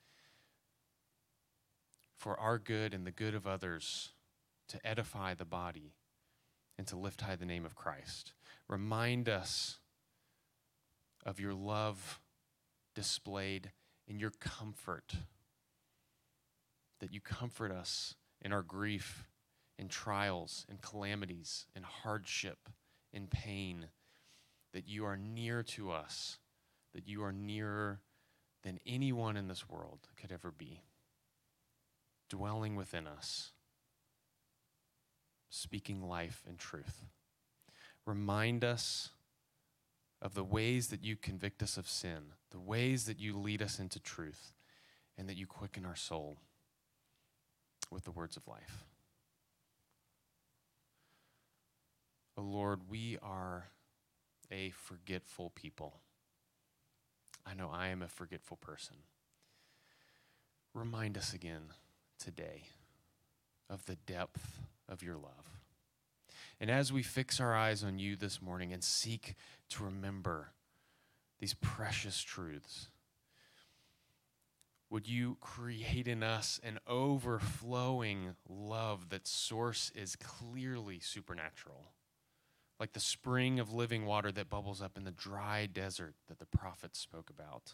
for 2.17 2.39
our 2.39 2.57
good 2.57 2.93
and 2.93 3.05
the 3.05 3.11
good 3.11 3.35
of 3.35 3.45
others 3.45 4.13
to 4.69 4.85
edify 4.85 5.33
the 5.33 5.45
body 5.45 5.93
and 6.77 6.87
to 6.87 6.97
lift 6.97 7.21
high 7.21 7.35
the 7.35 7.45
name 7.45 7.65
of 7.65 7.75
Christ. 7.75 8.33
Remind 8.67 9.29
us 9.29 9.79
of 11.25 11.39
your 11.39 11.53
love 11.53 12.19
displayed 12.93 13.71
in 14.07 14.19
your 14.19 14.31
comfort, 14.39 15.15
that 16.99 17.11
you 17.11 17.19
comfort 17.21 17.71
us 17.71 18.15
in 18.41 18.53
our 18.53 18.61
grief, 18.61 19.27
in 19.77 19.87
trials, 19.87 20.65
in 20.69 20.77
calamities, 20.77 21.65
in 21.75 21.83
hardship, 21.83 22.69
in 23.11 23.27
pain, 23.27 23.87
that 24.73 24.87
you 24.87 25.05
are 25.05 25.17
near 25.17 25.63
to 25.63 25.91
us, 25.91 26.37
that 26.93 27.07
you 27.07 27.23
are 27.23 27.33
nearer 27.33 27.99
than 28.63 28.79
anyone 28.85 29.37
in 29.37 29.47
this 29.47 29.69
world 29.69 29.99
could 30.19 30.31
ever 30.31 30.51
be, 30.51 30.81
dwelling 32.35 32.75
within 32.75 33.07
us, 33.07 33.51
speaking 35.49 36.01
life 36.01 36.43
and 36.45 36.59
truth. 36.59 37.05
Remind 38.05 38.63
us 38.63 39.11
of 40.21 40.33
the 40.33 40.43
ways 40.43 40.87
that 40.87 41.03
you 41.03 41.15
convict 41.15 41.63
us 41.63 41.77
of 41.77 41.87
sin, 41.87 42.33
the 42.51 42.59
ways 42.59 43.05
that 43.05 43.19
you 43.19 43.37
lead 43.37 43.61
us 43.61 43.79
into 43.79 43.99
truth, 43.99 44.53
and 45.17 45.29
that 45.29 45.37
you 45.37 45.47
quicken 45.47 45.85
our 45.85 45.95
soul 45.95 46.37
with 47.89 48.03
the 48.03 48.11
words 48.11 48.35
of 48.35 48.47
life. 48.47 48.83
Oh 52.37 52.41
Lord, 52.41 52.81
we 52.89 53.17
are 53.21 53.69
a 54.51 54.71
forgetful 54.71 55.51
people. 55.55 56.01
I 57.45 57.53
know 57.53 57.69
I 57.71 57.87
am 57.87 58.01
a 58.01 58.09
forgetful 58.09 58.57
person. 58.57 58.97
Remind 60.73 61.17
us 61.17 61.33
again 61.33 61.69
today 62.19 62.63
of 63.69 63.85
the 63.85 63.95
depth 63.95 64.59
of 64.87 65.03
your 65.03 65.15
love. 65.15 65.59
And 66.59 66.71
as 66.71 66.93
we 66.93 67.03
fix 67.03 67.39
our 67.39 67.55
eyes 67.55 67.83
on 67.83 67.99
you 67.99 68.15
this 68.15 68.41
morning 68.41 68.71
and 68.71 68.83
seek 68.83 69.35
to 69.69 69.83
remember 69.83 70.51
these 71.39 71.53
precious 71.55 72.21
truths, 72.21 72.89
would 74.89 75.07
you 75.09 75.37
create 75.41 76.07
in 76.07 76.23
us 76.23 76.59
an 76.63 76.79
overflowing 76.87 78.35
love 78.47 79.09
that 79.09 79.27
source 79.27 79.91
is 79.95 80.15
clearly 80.15 80.99
supernatural? 80.99 81.91
Like 82.79 82.93
the 82.93 82.99
spring 82.99 83.59
of 83.59 83.73
living 83.73 84.05
water 84.05 84.31
that 84.31 84.49
bubbles 84.49 84.81
up 84.81 84.95
in 84.95 85.03
the 85.03 85.11
dry 85.11 85.65
desert 85.65 86.13
that 86.27 86.39
the 86.39 86.45
prophets 86.45 86.99
spoke 86.99 87.29
about. 87.29 87.73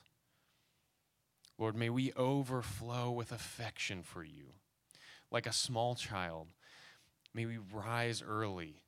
Lord, 1.58 1.76
may 1.76 1.90
we 1.90 2.12
overflow 2.14 3.12
with 3.12 3.32
affection 3.32 4.04
for 4.04 4.24
you. 4.24 4.54
Like 5.30 5.46
a 5.46 5.54
small 5.54 5.96
child, 5.96 6.48
may 7.34 7.46
we 7.46 7.58
rise 7.58 8.24
early 8.26 8.84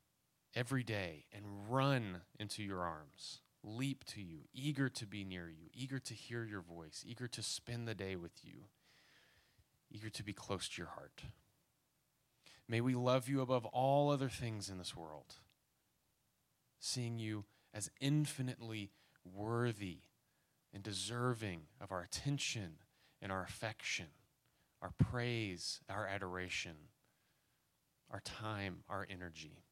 every 0.56 0.84
day 0.84 1.26
and 1.34 1.46
run 1.70 2.22
into 2.40 2.64
your 2.64 2.82
arms, 2.82 3.42
leap 3.64 4.04
to 4.06 4.22
you, 4.22 4.42
eager 4.54 4.90
to 4.90 5.06
be 5.06 5.24
near 5.24 5.50
you, 5.50 5.70
eager 5.74 6.00
to 6.00 6.14
hear 6.14 6.44
your 6.44 6.62
voice, 6.62 7.04
eager 7.08 7.28
to 7.28 7.42
spend 7.42 7.88
the 7.88 7.96
day 7.96 8.16
with 8.16 8.44
you, 8.44 8.66
eager 9.90 10.10
to 10.10 10.24
be 10.24 10.34
close 10.34 10.68
to 10.68 10.82
your 10.82 10.92
heart. 10.92 11.24
May 12.68 12.82
we 12.82 12.96
love 12.96 13.30
you 13.30 13.42
above 13.42 13.66
all 13.68 14.10
other 14.10 14.30
things 14.30 14.70
in 14.70 14.78
this 14.78 14.96
world, 14.96 15.36
seeing 16.80 17.20
you 17.20 17.46
as 17.74 17.90
infinitely 18.00 18.92
worthy 19.24 20.00
and 20.74 20.84
deserving 20.84 21.62
of 21.80 21.92
our 21.92 22.02
attention 22.02 22.78
and 23.22 23.32
our 23.32 23.44
affection, 23.44 24.08
our 24.82 24.92
praise, 24.98 25.82
our 25.90 26.08
adoration, 26.08 26.76
our 28.12 28.22
time, 28.22 28.84
our 28.90 29.08
energy. 29.10 29.64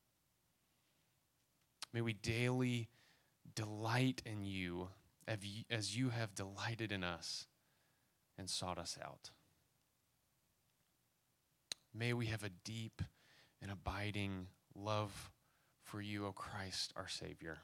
May 1.94 2.02
we 2.02 2.14
daily 2.14 2.90
delight 3.54 4.22
in 4.26 4.44
you 4.44 4.90
as 5.70 5.98
you 5.98 6.10
have 6.10 6.36
delighted 6.36 6.92
in 6.92 7.04
us 7.04 7.48
and 8.38 8.50
sought 8.50 8.78
us 8.78 8.98
out. 9.04 9.32
May 11.94 12.14
we 12.14 12.28
have 12.28 12.44
a 12.44 12.50
deep 12.64 13.02
and 13.62 13.70
abiding 13.70 14.48
love 14.74 15.32
for 15.84 16.02
you, 16.02 16.26
O 16.26 16.32
Christ, 16.32 16.94
our 16.96 17.08
Savior. 17.08 17.60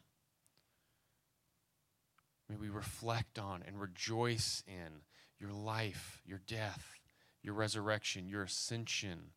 May 2.50 2.56
we 2.56 2.70
reflect 2.70 3.38
on 3.38 3.64
and 3.66 3.80
rejoice 3.80 4.64
in 4.68 5.02
your 5.40 5.52
life, 5.52 6.22
your 6.26 6.42
death, 6.48 7.00
your 7.44 7.54
resurrection, 7.54 8.28
your 8.28 8.44
ascension, 8.44 9.32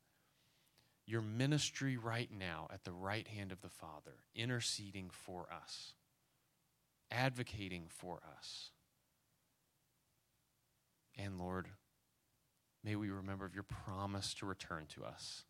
your 1.06 1.20
ministry 1.20 1.96
right 1.96 2.30
now 2.30 2.68
at 2.72 2.84
the 2.84 2.92
right 2.92 3.26
hand 3.26 3.50
of 3.50 3.60
the 3.62 3.68
Father, 3.68 4.22
interceding 4.34 5.10
for 5.10 5.48
us, 5.52 5.94
advocating 7.10 7.86
for 7.88 8.20
us. 8.38 8.70
And 11.18 11.38
Lord, 11.38 11.68
may 12.84 12.94
we 12.94 13.10
remember 13.10 13.44
of 13.44 13.54
your 13.54 13.64
promise 13.64 14.32
to 14.34 14.46
return 14.46 14.86
to 14.94 15.04
us, 15.04 15.44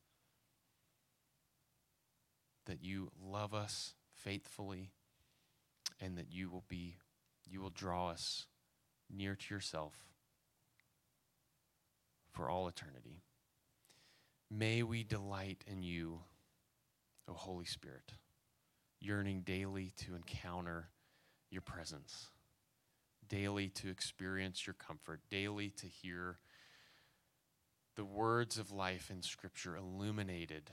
that 2.67 2.83
you 2.83 3.11
love 3.23 3.53
us 3.53 3.95
faithfully, 4.15 4.93
and 6.01 6.17
that 6.17 6.33
you 6.33 6.49
will 6.49 6.65
be 6.69 6.97
you 7.51 7.61
will 7.61 7.71
draw 7.71 8.11
us 8.11 8.47
near 9.11 9.35
to 9.35 9.55
yourself 9.55 9.95
for 12.31 12.49
all 12.49 12.69
eternity. 12.69 13.25
May 14.51 14.83
we 14.83 15.03
delight 15.03 15.65
in 15.67 15.83
you, 15.83 16.21
O 17.29 17.33
Holy 17.33 17.65
Spirit, 17.65 18.13
yearning 19.01 19.43
daily 19.43 19.93
to 20.05 20.15
encounter 20.15 20.91
your 21.51 21.63
presence, 21.63 22.31
daily 23.29 23.69
to 23.69 23.89
experience 23.89 24.67
your 24.67 24.75
comfort, 24.75 25.21
daily 25.31 25.71
to 25.71 25.87
hear 25.87 26.39
the 27.97 28.05
words 28.05 28.59
of 28.59 28.71
life 28.71 29.11
in 29.11 29.23
Scripture 29.23 29.77
illuminated 29.77 30.71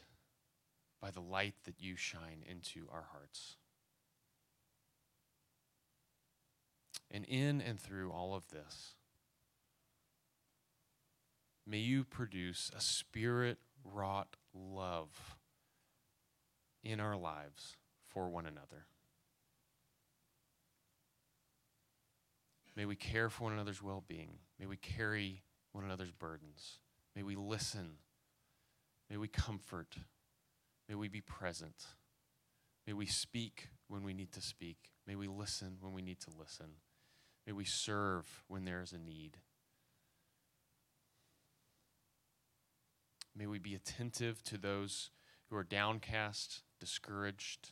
by 1.01 1.11
the 1.11 1.21
light 1.21 1.55
that 1.65 1.79
you 1.79 1.95
shine 1.95 2.43
into 2.47 2.87
our 2.91 3.07
hearts. 3.11 3.57
And 7.09 7.25
in 7.25 7.61
and 7.61 7.79
through 7.79 8.11
all 8.11 8.35
of 8.35 8.49
this, 8.49 8.95
may 11.65 11.79
you 11.79 12.03
produce 12.03 12.69
a 12.75 12.81
spirit 12.81 13.59
wrought 13.83 14.35
love 14.53 15.37
in 16.83 16.99
our 16.99 17.15
lives 17.15 17.77
for 18.05 18.29
one 18.29 18.45
another. 18.45 18.85
May 22.75 22.85
we 22.85 22.95
care 22.95 23.29
for 23.29 23.45
one 23.45 23.53
another's 23.53 23.81
well 23.81 24.03
being. 24.07 24.37
May 24.59 24.67
we 24.67 24.77
carry 24.77 25.41
one 25.71 25.83
another's 25.83 26.11
burdens. 26.11 26.79
May 27.15 27.23
we 27.23 27.35
listen. 27.35 27.93
May 29.09 29.17
we 29.17 29.27
comfort. 29.27 29.95
May 30.87 30.95
we 30.95 31.07
be 31.07 31.21
present. 31.21 31.85
May 32.85 32.93
we 32.93 33.07
speak 33.07 33.69
when 33.87 34.03
we 34.03 34.13
need 34.13 34.31
to 34.33 34.41
speak. 34.41 34.91
May 35.07 35.15
we 35.15 35.27
listen 35.27 35.77
when 35.81 35.93
we 35.93 36.01
need 36.01 36.19
to 36.21 36.29
listen. 36.37 36.67
May 37.47 37.53
we 37.53 37.63
serve 37.63 38.43
when 38.49 38.65
there 38.65 38.81
is 38.81 38.91
a 38.91 38.99
need. 38.99 39.37
May 43.33 43.47
we 43.47 43.57
be 43.57 43.73
attentive 43.73 44.43
to 44.43 44.57
those 44.57 45.11
who 45.49 45.55
are 45.55 45.63
downcast, 45.63 46.63
discouraged, 46.77 47.71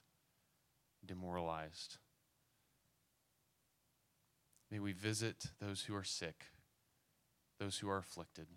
demoralized. 1.06 1.98
May 4.72 4.80
we 4.80 4.94
visit 4.94 5.48
those 5.60 5.82
who 5.82 5.96
are 5.96 6.06
sick, 6.06 6.46
those 7.60 7.80
who 7.80 7.90
are 7.90 7.98
afflicted. 7.98 8.48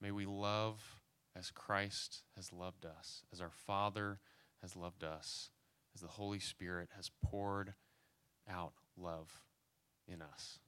May 0.00 0.10
we 0.10 0.26
love 0.26 0.96
as 1.36 1.52
Christ 1.52 2.22
has 2.34 2.52
loved 2.52 2.84
us, 2.84 3.22
as 3.32 3.40
our 3.40 3.52
Father 3.52 4.18
has 4.62 4.74
loved 4.74 5.04
us, 5.04 5.50
as 5.94 6.00
the 6.00 6.08
Holy 6.08 6.40
Spirit 6.40 6.90
has 6.96 7.10
poured 7.24 7.74
out 8.50 8.72
love 8.96 9.42
in 10.06 10.22
us. 10.22 10.58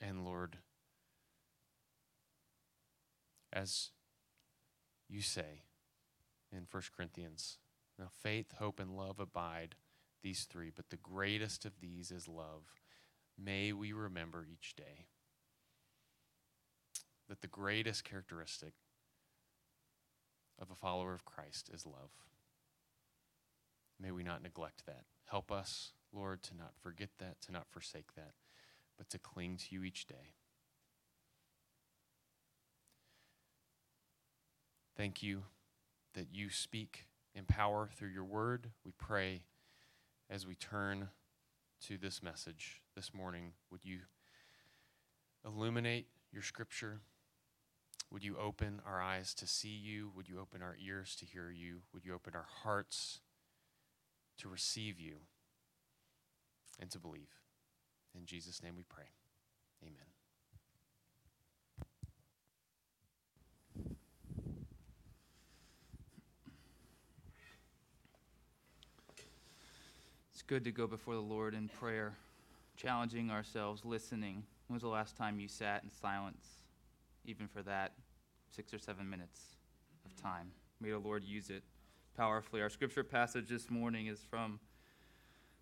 And 0.00 0.24
Lord, 0.24 0.58
as 3.52 3.90
you 5.08 5.22
say 5.22 5.64
in 6.52 6.66
1 6.70 6.82
Corinthians, 6.96 7.58
now 7.98 8.08
faith, 8.22 8.54
hope, 8.58 8.78
and 8.78 8.96
love 8.96 9.18
abide, 9.18 9.74
these 10.22 10.44
three, 10.44 10.70
but 10.74 10.90
the 10.90 10.96
greatest 10.96 11.64
of 11.64 11.80
these 11.80 12.10
is 12.10 12.28
love. 12.28 12.74
May 13.36 13.72
we 13.72 13.92
remember 13.92 14.46
each 14.50 14.74
day 14.76 15.06
that 17.28 17.40
the 17.40 17.48
greatest 17.48 18.04
characteristic 18.04 18.74
of 20.60 20.70
a 20.70 20.74
follower 20.74 21.14
of 21.14 21.24
Christ 21.24 21.70
is 21.72 21.86
love. 21.86 22.27
May 24.00 24.10
we 24.10 24.22
not 24.22 24.42
neglect 24.42 24.86
that. 24.86 25.04
Help 25.26 25.50
us, 25.50 25.92
Lord, 26.12 26.42
to 26.44 26.56
not 26.56 26.72
forget 26.82 27.10
that, 27.18 27.40
to 27.42 27.52
not 27.52 27.66
forsake 27.68 28.14
that, 28.14 28.32
but 28.96 29.08
to 29.10 29.18
cling 29.18 29.56
to 29.56 29.66
you 29.70 29.82
each 29.82 30.06
day. 30.06 30.34
Thank 34.96 35.22
you 35.22 35.44
that 36.14 36.28
you 36.32 36.50
speak 36.50 37.06
in 37.34 37.44
power 37.44 37.88
through 37.94 38.08
your 38.08 38.24
word. 38.24 38.70
We 38.84 38.92
pray 38.98 39.42
as 40.28 40.46
we 40.46 40.54
turn 40.54 41.08
to 41.86 41.96
this 41.96 42.22
message 42.22 42.82
this 42.96 43.14
morning, 43.14 43.52
would 43.70 43.84
you 43.84 44.00
illuminate 45.44 46.08
your 46.32 46.42
scripture? 46.42 47.00
Would 48.10 48.24
you 48.24 48.36
open 48.38 48.80
our 48.84 49.00
eyes 49.00 49.34
to 49.34 49.46
see 49.46 49.68
you? 49.68 50.10
Would 50.16 50.28
you 50.28 50.40
open 50.40 50.62
our 50.62 50.76
ears 50.84 51.14
to 51.16 51.26
hear 51.26 51.50
you? 51.50 51.82
Would 51.92 52.04
you 52.04 52.14
open 52.14 52.34
our 52.34 52.46
hearts 52.62 53.20
to 54.38 54.48
receive 54.48 55.00
you 55.00 55.16
and 56.80 56.90
to 56.90 56.98
believe. 56.98 57.34
In 58.16 58.24
Jesus' 58.24 58.62
name 58.62 58.74
we 58.76 58.84
pray. 58.84 59.04
Amen. 59.82 59.94
It's 70.32 70.42
good 70.42 70.64
to 70.64 70.72
go 70.72 70.86
before 70.86 71.14
the 71.14 71.20
Lord 71.20 71.54
in 71.54 71.68
prayer, 71.68 72.14
challenging 72.76 73.30
ourselves, 73.30 73.84
listening. 73.84 74.44
When 74.68 74.74
was 74.74 74.82
the 74.82 74.88
last 74.88 75.16
time 75.16 75.40
you 75.40 75.48
sat 75.48 75.82
in 75.82 75.90
silence, 75.90 76.46
even 77.24 77.48
for 77.48 77.62
that 77.62 77.92
six 78.54 78.72
or 78.72 78.78
seven 78.78 79.10
minutes 79.10 79.40
of 80.04 80.14
time? 80.20 80.52
May 80.80 80.90
the 80.90 80.98
Lord 80.98 81.24
use 81.24 81.50
it 81.50 81.64
powerfully. 82.18 82.60
Our 82.60 82.68
scripture 82.68 83.04
passage 83.04 83.48
this 83.48 83.70
morning 83.70 84.08
is 84.08 84.18
from 84.28 84.58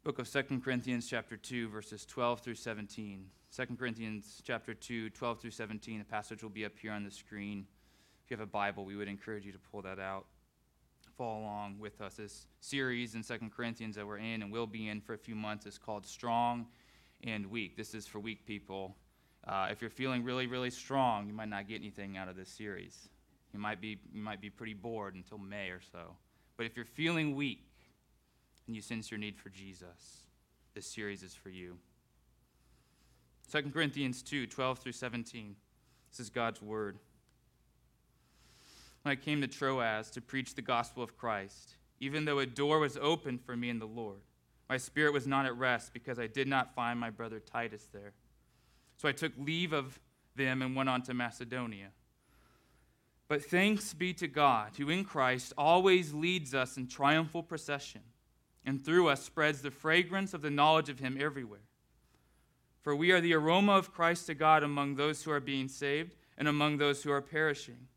book 0.04 0.18
of 0.18 0.26
Second 0.26 0.64
Corinthians 0.64 1.07
chapter 1.07 1.36
2 1.36 1.68
verses 1.68 2.07
12 2.07 2.40
through 2.40 2.54
17. 2.54 3.26
2 3.54 3.66
Corinthians 3.78 4.40
chapter 4.42 4.72
2 4.72 5.11
12 5.11 5.40
through 5.42 5.50
17. 5.50 5.98
The 5.98 6.04
passage 6.07 6.42
will 6.42 6.48
be 6.48 6.64
up 6.64 6.72
here 6.80 6.92
on 6.92 7.04
the 7.04 7.11
screen. 7.11 7.66
If 8.24 8.30
you 8.30 8.38
have 8.38 8.42
a 8.42 8.50
Bible, 8.50 8.86
we 8.86 8.96
would 8.96 9.07
encourage 9.07 9.44
you 9.44 9.52
to 9.52 9.59
pull 9.70 9.82
that 9.82 9.98
out. 9.98 10.24
Follow 11.18 11.40
along 11.40 11.78
with 11.78 12.00
us. 12.00 12.14
This 12.14 12.46
series 12.61 13.14
in 13.14 13.22
Second 13.22 13.52
Corinthians 13.54 13.94
that 13.96 14.07
we're 14.07 14.16
in 14.16 14.40
and 14.40 14.50
will 14.50 14.66
be 14.66 14.88
in 14.88 15.02
for 15.02 15.12
a 15.12 15.18
few 15.18 15.34
months 15.34 15.66
is 15.66 15.76
called 15.76 16.07
Strong 16.07 16.64
and 17.22 17.50
Weak. 17.50 17.76
This 17.76 17.94
is 17.94 18.07
for 18.07 18.18
weak 18.18 18.46
people. 18.46 18.96
Uh, 19.46 19.68
if 19.70 19.82
you're 19.82 19.90
feeling 19.90 20.24
really, 20.24 20.46
really 20.46 20.70
strong, 20.70 21.26
you 21.26 21.34
might 21.34 21.50
not 21.50 21.68
get 21.68 21.82
anything 21.82 22.16
out 22.16 22.28
of 22.28 22.36
this 22.36 22.48
series. 22.48 23.11
You 23.52 23.59
might 23.59 23.82
be, 23.82 23.98
you 24.11 24.22
might 24.22 24.40
be 24.40 24.48
pretty 24.48 24.74
bored 24.74 25.16
until 25.16 25.36
May 25.36 25.68
or 25.68 25.82
so. 25.92 26.16
But 26.57 26.66
if 26.66 26.76
you're 26.76 26.84
feeling 26.84 27.34
weak 27.34 27.66
and 28.66 28.74
you 28.74 28.82
sense 28.82 29.11
your 29.11 29.18
need 29.18 29.36
for 29.36 29.50
Jesus, 29.50 30.26
this 30.74 30.86
series 30.86 31.22
is 31.22 31.34
for 31.34 31.50
you. 31.50 31.76
2 33.52 33.70
Corinthians 33.72 34.22
2 34.22 34.46
12 34.46 34.78
through 34.78 34.92
17. 34.92 35.57
This 36.11 36.20
is 36.20 36.30
God's 36.30 36.61
word. 36.62 36.98
When 39.02 39.12
I 39.12 39.16
came 39.16 39.40
to 39.40 39.46
Troas 39.46 40.11
to 40.11 40.20
preach 40.20 40.54
the 40.54 40.62
gospel 40.62 41.02
of 41.02 41.16
Christ, 41.16 41.76
even 42.00 42.24
though 42.24 42.40
a 42.40 42.46
door 42.46 42.80
was 42.80 42.96
open 42.96 43.38
for 43.38 43.57
me 43.57 43.70
in 43.70 43.78
the 43.78 43.86
Lord, 43.86 44.20
my 44.68 44.78
spirit 44.78 45.12
was 45.12 45.26
not 45.26 45.46
at 45.46 45.57
rest 45.57 45.92
because 45.92 46.18
I 46.18 46.26
did 46.26 46.48
not 46.48 46.74
find 46.74 46.98
my 46.98 47.11
brother 47.11 47.38
Titus 47.38 47.86
there. 47.92 48.12
So 48.96 49.09
I 49.09 49.12
took 49.12 49.32
leave 49.38 49.72
of 49.72 50.00
them 50.34 50.61
and 50.61 50.74
went 50.74 50.88
on 50.88 51.02
to 51.02 51.14
Macedonia. 51.14 51.88
But 53.29 53.45
thanks 53.45 53.93
be 53.93 54.12
to 54.14 54.29
God, 54.29 54.72
who 54.77 54.89
in 54.89 55.05
Christ 55.05 55.53
always 55.59 56.14
leads 56.14 56.55
us 56.55 56.77
in 56.77 56.87
triumphal 56.87 57.43
procession, 57.43 58.03
and 58.64 58.85
through 58.85 59.09
us 59.09 59.22
spreads 59.22 59.62
the 59.62 59.70
fragrance 59.70 60.33
of 60.33 60.43
the 60.43 60.51
knowledge 60.51 60.89
of 60.89 61.01
Him 61.01 61.18
everywhere. 61.20 61.66
For 62.83 62.95
we 62.95 63.11
are 63.11 63.20
the 63.20 63.35
aroma 63.35 63.72
of 63.72 63.93
Christ 63.93 64.27
to 64.27 64.35
God 64.35 64.62
among 64.62 64.95
those 64.95 65.24
who 65.24 65.33
are 65.33 65.41
being 65.41 65.66
saved 65.66 66.14
and 66.39 66.47
among 66.47 66.79
those 66.79 67.03
who 67.03 67.11
are 67.11 67.20
perishing. 67.20 67.89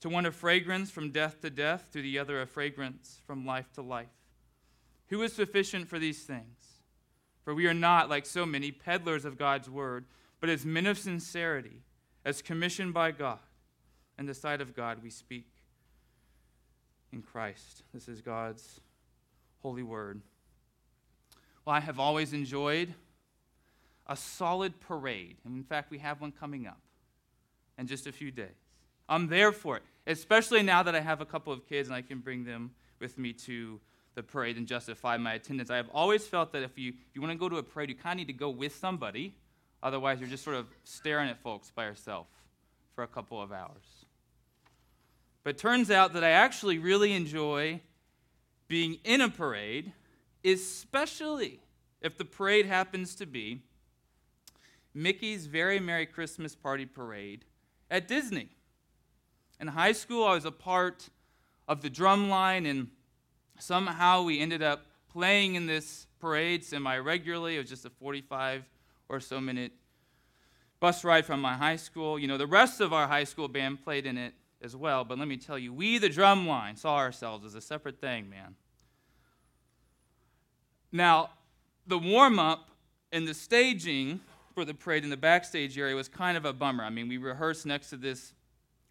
To 0.00 0.08
one 0.08 0.26
a 0.26 0.30
fragrance 0.30 0.90
from 0.90 1.10
death 1.10 1.40
to 1.40 1.50
death, 1.50 1.90
to 1.92 2.00
the 2.00 2.18
other 2.18 2.40
a 2.40 2.46
fragrance 2.46 3.18
from 3.26 3.44
life 3.44 3.72
to 3.72 3.82
life. 3.82 4.06
Who 5.08 5.22
is 5.22 5.32
sufficient 5.32 5.88
for 5.88 5.98
these 5.98 6.22
things? 6.22 6.82
For 7.42 7.54
we 7.54 7.66
are 7.66 7.74
not, 7.74 8.08
like 8.08 8.24
so 8.24 8.46
many, 8.46 8.70
peddlers 8.70 9.24
of 9.24 9.36
God's 9.36 9.68
word, 9.68 10.04
but 10.40 10.48
as 10.48 10.64
men 10.64 10.86
of 10.86 10.98
sincerity, 10.98 11.82
as 12.24 12.40
commissioned 12.40 12.94
by 12.94 13.10
God 13.10 13.38
in 14.18 14.26
the 14.26 14.34
sight 14.34 14.60
of 14.60 14.74
God 14.74 15.02
we 15.02 15.10
speak 15.10 15.46
in 17.12 17.22
Christ. 17.22 17.82
This 17.92 18.08
is 18.08 18.20
God's 18.20 18.80
holy 19.62 19.82
word. 19.82 20.20
Well, 21.64 21.74
I 21.74 21.80
have 21.80 21.98
always 21.98 22.32
enjoyed 22.32 22.94
a 24.06 24.16
solid 24.16 24.78
parade. 24.80 25.36
And 25.44 25.56
in 25.56 25.64
fact, 25.64 25.90
we 25.90 25.98
have 25.98 26.20
one 26.20 26.32
coming 26.32 26.66
up 26.66 26.80
in 27.78 27.86
just 27.86 28.06
a 28.06 28.12
few 28.12 28.30
days. 28.30 28.48
I'm 29.08 29.28
there 29.28 29.52
for 29.52 29.76
it, 29.76 29.82
especially 30.06 30.62
now 30.62 30.82
that 30.82 30.94
I 30.94 31.00
have 31.00 31.20
a 31.20 31.26
couple 31.26 31.52
of 31.52 31.66
kids 31.66 31.88
and 31.88 31.96
I 31.96 32.02
can 32.02 32.18
bring 32.18 32.44
them 32.44 32.70
with 33.00 33.18
me 33.18 33.32
to 33.32 33.80
the 34.14 34.22
parade 34.22 34.56
and 34.56 34.66
justify 34.66 35.16
my 35.16 35.34
attendance. 35.34 35.70
I 35.70 35.76
have 35.76 35.88
always 35.92 36.26
felt 36.26 36.52
that 36.52 36.62
if 36.62 36.78
you, 36.78 36.90
if 36.90 37.14
you 37.14 37.20
want 37.20 37.32
to 37.32 37.38
go 37.38 37.48
to 37.48 37.56
a 37.56 37.62
parade, 37.62 37.88
you 37.88 37.94
kind 37.94 38.18
of 38.20 38.26
need 38.26 38.32
to 38.32 38.38
go 38.38 38.50
with 38.50 38.74
somebody. 38.74 39.34
Otherwise, 39.82 40.20
you're 40.20 40.28
just 40.28 40.44
sort 40.44 40.56
of 40.56 40.66
staring 40.84 41.28
at 41.28 41.42
folks 41.42 41.70
by 41.70 41.84
yourself 41.84 42.26
for 42.94 43.04
a 43.04 43.08
couple 43.08 43.42
of 43.42 43.52
hours. 43.52 43.84
But 45.44 45.58
turns 45.58 45.90
out 45.90 46.14
that 46.14 46.24
I 46.24 46.30
actually 46.30 46.78
really 46.78 47.12
enjoy 47.12 47.80
being 48.66 48.98
in 49.04 49.20
a 49.20 49.28
parade, 49.28 49.92
especially 50.42 51.60
if 52.00 52.16
the 52.16 52.24
parade 52.24 52.66
happens 52.66 53.14
to 53.16 53.26
be 53.26 53.60
Mickey's 54.94 55.46
Very 55.46 55.78
Merry 55.78 56.06
Christmas 56.06 56.54
Party 56.54 56.86
Parade 56.86 57.44
at 57.90 58.08
Disney. 58.08 58.48
In 59.60 59.68
high 59.68 59.92
school, 59.92 60.24
I 60.26 60.34
was 60.34 60.46
a 60.46 60.50
part 60.50 61.10
of 61.68 61.82
the 61.82 61.90
drum 61.90 62.30
line, 62.30 62.64
and 62.64 62.88
somehow 63.58 64.22
we 64.22 64.40
ended 64.40 64.62
up 64.62 64.86
playing 65.12 65.56
in 65.56 65.66
this 65.66 66.06
parade 66.20 66.64
semi 66.64 66.96
regularly. 66.96 67.56
It 67.56 67.60
was 67.60 67.68
just 67.68 67.84
a 67.84 67.90
45 67.90 68.64
or 69.10 69.20
so 69.20 69.40
minute 69.40 69.72
bus 70.80 71.04
ride 71.04 71.26
from 71.26 71.40
my 71.40 71.54
high 71.54 71.76
school. 71.76 72.18
You 72.18 72.28
know, 72.28 72.38
the 72.38 72.46
rest 72.46 72.80
of 72.80 72.92
our 72.92 73.06
high 73.06 73.24
school 73.24 73.48
band 73.48 73.84
played 73.84 74.06
in 74.06 74.16
it 74.16 74.34
as 74.64 74.74
well, 74.74 75.04
but 75.04 75.18
let 75.18 75.28
me 75.28 75.36
tell 75.36 75.58
you, 75.58 75.72
we, 75.72 75.98
the 75.98 76.08
drum 76.08 76.48
line, 76.48 76.76
saw 76.76 76.96
ourselves 76.96 77.44
as 77.44 77.54
a 77.54 77.60
separate 77.60 78.00
thing, 78.00 78.28
man. 78.30 78.56
Now, 80.90 81.30
the 81.86 81.98
warm 81.98 82.38
up 82.38 82.70
and 83.12 83.28
the 83.28 83.34
staging 83.34 84.20
for 84.54 84.64
the 84.64 84.74
parade 84.74 85.04
in 85.04 85.10
the 85.10 85.16
backstage 85.16 85.76
area 85.78 85.94
was 85.94 86.08
kind 86.08 86.36
of 86.36 86.44
a 86.44 86.52
bummer. 86.52 86.84
I 86.84 86.90
mean, 86.90 87.08
we 87.08 87.18
rehearsed 87.18 87.66
next 87.66 87.90
to 87.90 87.96
this 87.96 88.32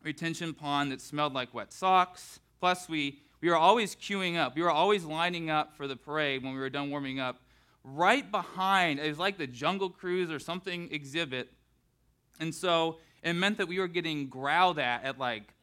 retention 0.03 0.53
pond 0.53 0.91
that 0.91 1.01
smelled 1.01 1.33
like 1.33 1.53
wet 1.53 1.73
socks. 1.73 2.39
Plus, 2.59 2.87
we, 2.87 3.19
we 3.41 3.49
were 3.49 3.55
always 3.55 3.95
queuing 3.95 4.37
up. 4.37 4.55
We 4.55 4.61
were 4.61 4.71
always 4.71 5.05
lining 5.05 5.49
up 5.49 5.75
for 5.75 5.87
the 5.87 5.95
parade 5.95 6.43
when 6.43 6.53
we 6.53 6.59
were 6.59 6.69
done 6.69 6.89
warming 6.89 7.19
up. 7.19 7.39
Right 7.83 8.29
behind, 8.29 8.99
it 8.99 9.07
was 9.07 9.19
like 9.19 9.37
the 9.37 9.47
Jungle 9.47 9.89
Cruise 9.89 10.29
or 10.29 10.39
something 10.39 10.89
exhibit. 10.91 11.51
And 12.39 12.53
so 12.53 12.97
it 13.21 13.33
meant 13.33 13.57
that 13.57 13.67
we 13.67 13.79
were 13.79 13.87
getting 13.87 14.27
growled 14.27 14.79
at 14.79 15.03
at 15.03 15.17
like 15.17 15.53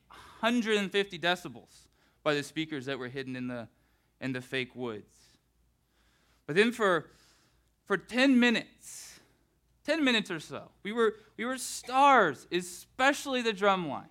150 0.40 1.18
decibels 1.18 1.86
by 2.22 2.34
the 2.34 2.42
speakers 2.42 2.86
that 2.86 2.98
were 2.98 3.08
hidden 3.08 3.36
in 3.36 3.48
the, 3.48 3.68
in 4.20 4.32
the 4.32 4.40
fake 4.40 4.74
woods. 4.74 5.14
But 6.46 6.56
then 6.56 6.72
for, 6.72 7.10
for 7.84 7.96
10 7.96 8.40
minutes, 8.40 9.20
10 9.84 10.02
minutes 10.02 10.30
or 10.30 10.40
so, 10.40 10.70
we 10.82 10.92
were, 10.92 11.14
we 11.36 11.44
were 11.44 11.58
stars, 11.58 12.46
especially 12.50 13.42
the 13.42 13.52
drum 13.52 13.88
line. 13.88 14.08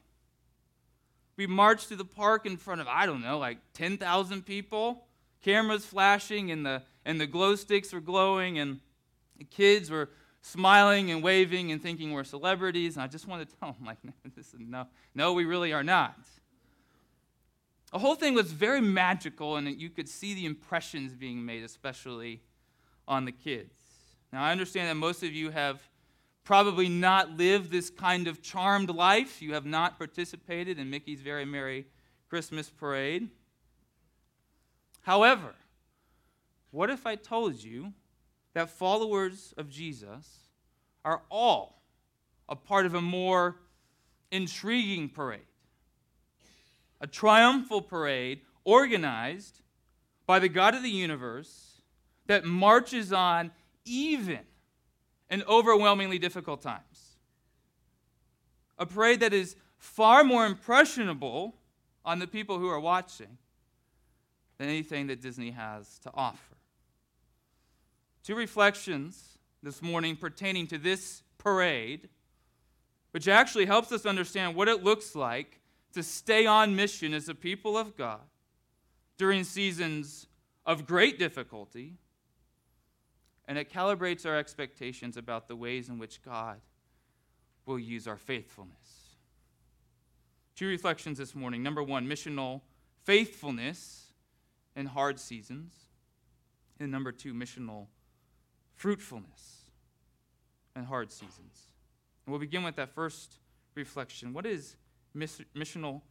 We 1.36 1.48
marched 1.48 1.88
through 1.88 1.98
the 1.98 2.06
park 2.06 2.46
in 2.46 2.58
front 2.58 2.82
of, 2.82 2.88
I 2.88 3.06
don't 3.06 3.22
know, 3.22 3.38
like 3.38 3.58
10,000 3.74 4.46
people, 4.46 5.06
cameras 5.42 5.86
flashing, 5.86 6.52
and 6.52 6.66
the, 6.66 6.84
and 7.06 7.20
the 7.20 7.28
glow 7.28 7.56
sticks 7.56 7.94
were 7.94 8.02
glowing, 8.02 8.60
and 8.60 8.82
the 9.38 9.46
kids 9.46 9.90
were 9.90 10.10
smiling 10.42 11.12
and 11.12 11.22
waving 11.22 11.72
and 11.72 11.82
thinking 11.82 12.12
we're 12.12 12.24
celebrities. 12.24 12.96
And 12.96 13.04
I 13.04 13.08
just 13.08 13.28
wanted 13.28 13.50
to 13.50 13.56
tell 13.58 13.74
them, 13.74 13.86
like, 13.86 13.98
this 14.36 14.48
is, 14.48 14.56
no, 14.60 14.88
no, 15.14 15.34
we 15.34 15.46
really 15.46 15.74
are 15.74 15.84
not. 15.84 16.18
The 17.92 18.00
whole 18.00 18.16
thing 18.16 18.36
was 18.36 18.52
very 18.52 18.82
magical, 18.82 19.56
and 19.56 19.68
you 19.80 19.90
could 19.90 20.08
see 20.08 20.34
the 20.34 20.46
impressions 20.46 21.14
being 21.16 21.44
made, 21.44 21.64
especially 21.64 22.42
on 23.08 23.26
the 23.26 23.32
kids. 23.32 23.74
Now, 24.32 24.44
I 24.44 24.52
understand 24.52 24.90
that 24.90 24.96
most 24.96 25.24
of 25.24 25.34
you 25.34 25.50
have 25.50 25.82
probably 26.44 26.88
not 26.88 27.32
lived 27.32 27.72
this 27.72 27.90
kind 27.90 28.28
of 28.28 28.42
charmed 28.42 28.90
life. 28.90 29.42
You 29.42 29.54
have 29.54 29.66
not 29.66 29.98
participated 29.98 30.78
in 30.78 30.90
Mickey's 30.90 31.22
Very 31.22 31.46
Merry 31.46 31.88
Christmas 32.30 32.70
Parade. 32.70 33.30
However, 35.02 35.56
what 36.72 36.92
if 36.92 37.08
I 37.08 37.16
told 37.16 37.64
you 37.64 37.94
that 38.54 38.70
followers 38.70 39.54
of 39.58 39.70
Jesus 39.70 40.50
are 41.06 41.22
all 41.30 41.82
a 42.48 42.56
part 42.56 42.86
of 42.86 42.94
a 42.94 43.02
more 43.02 43.58
intriguing 44.32 45.10
parade? 45.10 45.42
a 47.02 47.08
triumphal 47.08 47.82
parade 47.82 48.42
organized 48.64 49.62
by 50.26 50.40
the 50.40 50.50
God 50.50 50.76
of 50.76 50.84
the 50.84 50.90
universe 50.90 51.82
that 52.28 52.46
marches 52.46 53.14
on 53.14 53.52
even 53.86 54.40
in 55.30 55.44
overwhelmingly 55.48 56.20
difficult 56.20 56.62
times. 56.62 57.18
A 58.78 58.86
parade 58.86 59.22
that 59.22 59.34
is 59.34 59.56
far 59.78 60.24
more 60.24 60.46
impressionable 60.46 61.56
on 62.06 62.20
the 62.20 62.28
people 62.28 62.60
who 62.60 62.68
are 62.68 62.80
watching 62.80 63.38
than 64.58 64.68
anything 64.68 65.08
that 65.08 65.22
Disney 65.22 65.52
has 65.52 66.00
to 66.00 66.12
offer. 66.14 66.56
Two 68.24 68.36
reflections 68.36 69.38
this 69.64 69.82
morning 69.82 70.16
pertaining 70.16 70.68
to 70.68 70.78
this 70.78 71.24
parade, 71.38 72.10
which 73.12 73.28
actually 73.28 73.66
helps 73.66 73.92
us 73.92 74.06
understand 74.06 74.56
what 74.56 74.68
it 74.68 74.84
looks 74.84 75.16
like 75.16 75.60
to 75.94 76.04
stay 76.04 76.46
on 76.46 76.76
mission 76.76 77.14
as 77.14 77.28
a 77.30 77.36
people 77.36 77.78
of 77.78 77.98
God 77.98 78.22
during 79.18 79.44
seasons 79.44 80.28
of 80.66 80.86
great 80.86 81.18
difficulty, 81.18 81.96
and 83.48 83.58
it 83.58 83.72
calibrates 83.72 84.26
our 84.26 84.38
expectations 84.38 85.18
about 85.18 85.48
the 85.48 85.56
ways 85.56 85.90
in 85.90 85.98
which 85.98 86.22
God 86.22 86.62
will 87.66 87.80
use 87.80 88.08
our 88.08 88.18
faithfulness. 88.18 89.16
Two 90.56 90.68
reflections 90.68 91.18
this 91.18 91.34
morning. 91.34 91.64
Number 91.64 91.82
one, 91.82 92.06
missional 92.06 92.62
faithfulness 93.04 94.12
in 94.76 94.86
hard 94.86 95.20
seasons. 95.20 95.74
And 96.80 96.92
number 96.92 97.12
two, 97.12 97.34
missional 97.34 97.88
fruitfulness 98.80 99.66
and 100.74 100.86
hard 100.86 101.12
seasons. 101.12 101.68
And 102.26 102.32
we'll 102.32 102.40
begin 102.40 102.64
with 102.64 102.78
that 102.78 102.96
first 102.96 103.34
reflection. 103.76 104.32
What 104.34 104.46
is 104.46 104.78
missional 105.14 106.02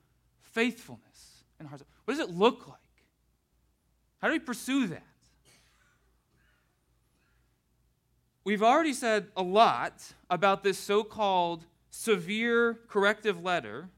faithfulness 0.42 1.44
in 1.58 1.64
hard? 1.64 1.82
What 2.04 2.14
does 2.14 2.28
it 2.28 2.34
look 2.34 2.68
like? 2.68 2.76
How 4.18 4.28
do 4.28 4.34
we 4.34 4.38
pursue 4.38 4.86
that? 4.88 5.02
We've 8.44 8.62
already 8.62 8.92
said 8.92 9.28
a 9.34 9.42
lot 9.42 10.12
about 10.28 10.62
this 10.62 10.76
so 10.76 11.02
called 11.02 11.64
severe 11.90 12.78
corrective 12.86 13.42
letter 13.42 13.88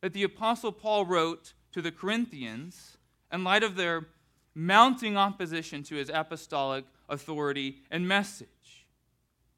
that 0.00 0.12
the 0.12 0.22
Apostle 0.22 0.70
Paul 0.70 1.06
wrote 1.06 1.54
to 1.72 1.82
the 1.82 1.90
Corinthians 1.90 2.98
in 3.32 3.42
light 3.42 3.64
of 3.64 3.74
their 3.74 4.06
mounting 4.54 5.16
opposition 5.16 5.82
to 5.84 5.96
his 5.96 6.08
apostolic 6.08 6.84
authority 7.12 7.76
and 7.90 8.08
message. 8.08 8.86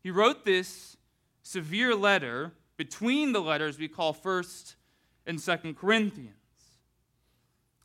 He 0.03 0.11
wrote 0.11 0.45
this 0.45 0.97
severe 1.43 1.95
letter 1.95 2.53
between 2.77 3.33
the 3.33 3.41
letters 3.41 3.79
we 3.79 3.89
call 3.89 4.13
1st 4.13 4.75
and 5.27 5.41
Second 5.41 5.79
Corinthians. 5.79 6.35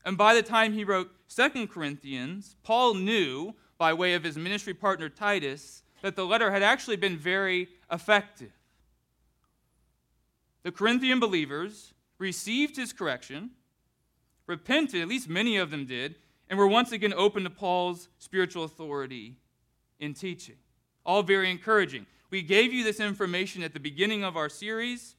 And 0.04 0.18
by 0.18 0.34
the 0.34 0.42
time 0.42 0.74
he 0.74 0.84
wrote 0.84 1.12
Second 1.28 1.70
Corinthians, 1.70 2.56
Paul 2.64 2.96
knew, 2.96 3.54
by 3.78 3.94
way 3.94 4.16
of 4.16 4.24
his 4.24 4.38
ministry 4.38 4.74
partner 4.74 5.08
Titus, 5.08 5.84
that 6.02 6.16
the 6.16 6.26
letter 6.26 6.52
had 6.52 6.64
actually 6.64 6.96
been 6.96 7.18
very 7.18 7.68
effective. 7.92 8.52
The 10.64 10.72
Corinthian 10.72 11.20
believers 11.20 11.94
received 12.18 12.76
his 12.76 12.92
correction, 12.92 13.52
repented, 14.48 15.02
at 15.02 15.08
least 15.08 15.30
many 15.30 15.58
of 15.58 15.72
them 15.72 15.86
did, 15.86 16.16
and 16.50 16.58
were 16.58 16.68
once 16.68 16.92
again 16.92 17.14
open 17.14 17.44
to 17.44 17.50
Paul's 17.50 18.10
spiritual 18.18 18.64
authority 18.64 19.36
in 20.00 20.14
teaching. 20.14 20.56
All 21.06 21.24
very 21.24 21.50
encouraging. 21.50 22.06
We 22.30 22.42
gave 22.42 22.74
you 22.74 22.84
this 22.84 23.00
information 23.00 23.64
at 23.64 23.74
the 23.74 23.80
beginning 23.80 24.24
of 24.24 24.38
our 24.38 24.50
series 24.50 25.16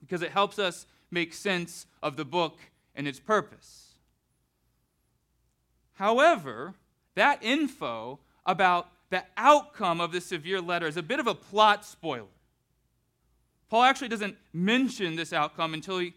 because 0.00 0.22
it 0.22 0.30
helps 0.30 0.58
us 0.58 0.86
make 1.10 1.32
sense 1.32 1.86
of 2.02 2.16
the 2.16 2.24
book 2.24 2.58
and 2.94 3.06
its 3.06 3.20
purpose. 3.20 3.94
However, 5.94 6.74
that 7.14 7.42
info 7.42 8.20
about 8.46 8.88
the 9.10 9.24
outcome 9.36 10.00
of 10.00 10.12
the 10.12 10.20
severe 10.20 10.60
letter 10.60 10.86
is 10.86 10.96
a 10.96 11.02
bit 11.02 11.18
of 11.18 11.26
a 11.26 11.34
plot 11.34 11.84
spoiler. 11.84 12.26
Paul 13.68 13.82
actually 13.82 14.08
doesn't 14.08 14.36
mention 14.52 15.16
this 15.16 15.32
outcome 15.32 15.74
until 15.74 15.98
he 15.98 16.14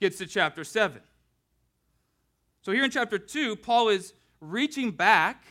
gets 0.00 0.18
to 0.18 0.26
chapter 0.26 0.64
7. 0.64 1.00
So, 2.62 2.72
here 2.72 2.84
in 2.84 2.90
chapter 2.90 3.18
2, 3.18 3.56
Paul 3.56 3.88
is 3.88 4.14
reaching 4.40 4.90
back 4.90 5.44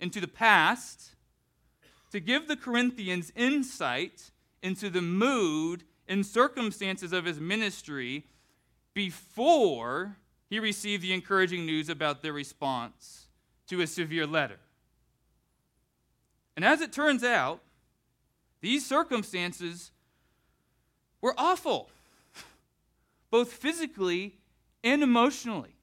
into 0.00 0.20
the 0.20 0.28
past 0.28 1.14
to 2.10 2.20
give 2.20 2.48
the 2.48 2.56
Corinthians 2.56 3.32
insight 3.36 4.30
into 4.62 4.90
the 4.90 5.02
mood 5.02 5.84
and 6.08 6.26
circumstances 6.26 7.12
of 7.12 7.24
his 7.24 7.38
ministry 7.38 8.24
before 8.94 10.16
he 10.48 10.58
received 10.58 11.02
the 11.02 11.12
encouraging 11.12 11.64
news 11.64 11.88
about 11.88 12.22
their 12.22 12.32
response 12.32 13.28
to 13.68 13.80
a 13.80 13.86
severe 13.86 14.26
letter. 14.26 14.58
And 16.56 16.64
as 16.64 16.80
it 16.80 16.92
turns 16.92 17.22
out, 17.22 17.60
these 18.60 18.84
circumstances 18.84 19.92
were 21.20 21.34
awful, 21.38 21.88
both 23.30 23.52
physically 23.52 24.34
and 24.82 25.02
emotionally, 25.02 25.76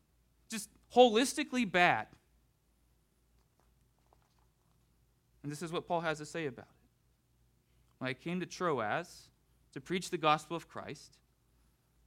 just 0.50 0.70
holistically 0.94 1.70
bad. 1.70 2.08
And 5.48 5.52
this 5.54 5.62
is 5.62 5.72
what 5.72 5.88
Paul 5.88 6.02
has 6.02 6.18
to 6.18 6.26
say 6.26 6.46
about 6.46 6.66
it. 6.66 6.90
When 8.00 8.10
I 8.10 8.14
came 8.14 8.42
to 8.42 8.46
Troas 8.46 9.30
to 9.72 9.80
preach 9.80 10.10
the 10.10 10.18
gospel 10.18 10.58
of 10.58 10.68
Christ, 10.68 11.20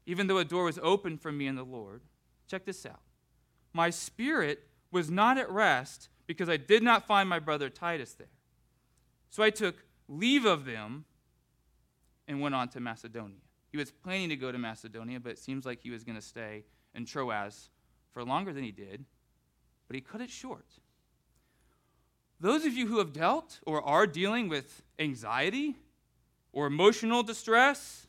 even 0.04 0.26
though 0.26 0.36
a 0.36 0.44
door 0.44 0.64
was 0.64 0.78
open 0.82 1.16
for 1.16 1.32
me 1.32 1.46
in 1.46 1.56
the 1.56 1.64
Lord, 1.64 2.02
check 2.46 2.66
this 2.66 2.84
out. 2.84 3.00
My 3.72 3.88
spirit 3.88 4.68
was 4.92 5.10
not 5.10 5.38
at 5.38 5.50
rest 5.50 6.10
because 6.26 6.50
I 6.50 6.58
did 6.58 6.82
not 6.82 7.06
find 7.06 7.30
my 7.30 7.38
brother 7.38 7.70
Titus 7.70 8.12
there. 8.12 8.26
So 9.30 9.42
I 9.42 9.48
took 9.48 9.84
leave 10.06 10.44
of 10.44 10.66
them 10.66 11.06
and 12.28 12.42
went 12.42 12.54
on 12.54 12.68
to 12.68 12.80
Macedonia. 12.80 13.40
He 13.72 13.78
was 13.78 13.90
planning 13.90 14.28
to 14.28 14.36
go 14.36 14.52
to 14.52 14.58
Macedonia, 14.58 15.18
but 15.18 15.32
it 15.32 15.38
seems 15.38 15.64
like 15.64 15.80
he 15.80 15.88
was 15.88 16.04
going 16.04 16.16
to 16.16 16.20
stay 16.20 16.64
in 16.94 17.06
Troas 17.06 17.70
for 18.12 18.22
longer 18.22 18.52
than 18.52 18.64
he 18.64 18.70
did, 18.70 19.06
but 19.88 19.94
he 19.94 20.02
cut 20.02 20.20
it 20.20 20.28
short. 20.28 20.66
Those 22.40 22.64
of 22.64 22.72
you 22.72 22.86
who 22.86 22.98
have 22.98 23.12
dealt 23.12 23.60
or 23.66 23.82
are 23.82 24.06
dealing 24.06 24.48
with 24.48 24.82
anxiety 24.98 25.76
or 26.52 26.66
emotional 26.66 27.22
distress, 27.22 28.06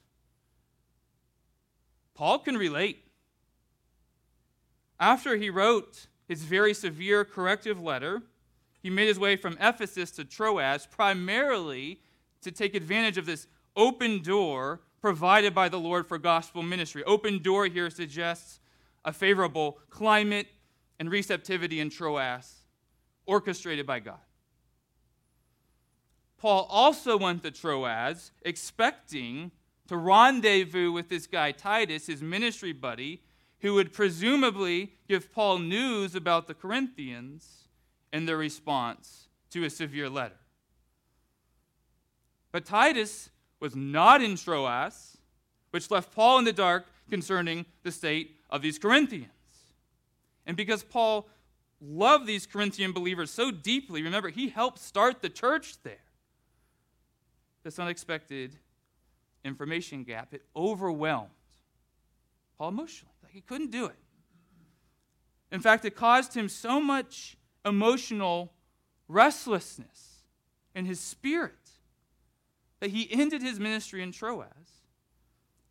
Paul 2.16 2.40
can 2.40 2.58
relate. 2.58 3.06
After 5.00 5.36
he 5.36 5.50
wrote 5.50 6.08
his 6.28 6.44
very 6.44 6.74
severe 6.74 7.26
corrective 7.26 7.82
letter, 7.82 8.22
he 8.82 8.90
made 8.90 9.08
his 9.08 9.20
way 9.20 9.36
from 9.36 9.58
Ephesus 9.60 10.12
to 10.12 10.24
Troas 10.24 10.86
primarily 10.86 12.00
to 12.42 12.52
take 12.52 12.74
advantage 12.74 13.18
of 13.18 13.26
this 13.26 13.48
open 13.76 14.22
door 14.22 14.82
provided 15.02 15.54
by 15.54 15.68
the 15.68 15.80
Lord 15.80 16.08
for 16.08 16.18
gospel 16.18 16.64
ministry. 16.64 17.04
Open 17.04 17.42
door 17.42 17.66
here 17.66 17.90
suggests 17.90 18.60
a 19.04 19.12
favorable 19.12 19.80
climate 19.90 20.48
and 21.00 21.10
receptivity 21.12 21.80
in 21.80 21.90
Troas, 21.90 22.61
orchestrated 23.26 23.86
by 23.86 24.00
God. 24.00 24.20
Paul 26.38 26.68
also 26.70 27.18
went 27.18 27.44
to 27.44 27.52
Troas 27.52 28.32
expecting 28.42 29.52
to 29.88 29.96
rendezvous 29.96 30.92
with 30.92 31.10
this 31.10 31.28
guy 31.28 31.52
Titus, 31.52 32.08
his 32.08 32.22
ministry 32.22 32.74
buddy, 32.74 33.22
who 33.60 33.76
would 33.76 33.94
presumably 33.94 34.94
give 35.08 35.32
Paul 35.32 35.60
news 35.60 36.16
about 36.16 36.48
the 36.48 36.54
Corinthians 36.54 37.68
and 38.12 38.28
their 38.28 38.38
response 38.38 39.28
to 39.52 39.64
a 39.64 39.70
severe 39.70 40.10
letter. 40.10 40.40
But 42.52 42.66
Titus 42.66 43.30
was 43.60 43.76
not 43.76 44.22
in 44.22 44.36
Troas, 44.36 45.18
which 45.70 45.92
left 45.92 46.14
Paul 46.14 46.40
in 46.40 46.46
the 46.46 46.54
dark 46.54 46.86
concerning 47.10 47.66
the 47.84 47.92
state 47.92 48.38
of 48.50 48.62
these 48.62 48.80
Corinthians. 48.80 49.30
And 50.46 50.58
because 50.58 50.84
Paul 50.84 51.30
loved 51.82 52.28
these 52.28 52.46
Corinthian 52.46 52.92
believers 52.92 53.32
so 53.32 53.52
deeply, 53.52 54.04
remember, 54.04 54.30
he 54.30 54.50
helped 54.50 54.80
start 54.80 55.22
the 55.22 55.30
church 55.30 55.82
there. 55.84 55.98
This 57.64 57.80
unexpected 57.80 58.58
information 59.44 60.04
gap, 60.04 60.34
it 60.34 60.44
overwhelmed 60.56 61.30
Paul 62.58 62.70
emotionally. 62.70 63.14
Like 63.24 63.34
he 63.34 63.42
couldn't 63.42 63.72
do 63.72 63.86
it. 63.86 63.96
In 65.52 65.60
fact, 65.60 65.84
it 65.84 65.96
caused 65.96 66.34
him 66.34 66.48
so 66.48 66.80
much 66.80 67.38
emotional 67.66 68.54
restlessness 69.08 70.24
in 70.74 70.86
his 70.86 71.00
spirit 71.00 71.54
that 72.80 72.92
he 72.92 73.12
ended 73.12 73.42
his 73.42 73.60
ministry 73.60 74.02
in 74.02 74.12
Troas 74.12 74.48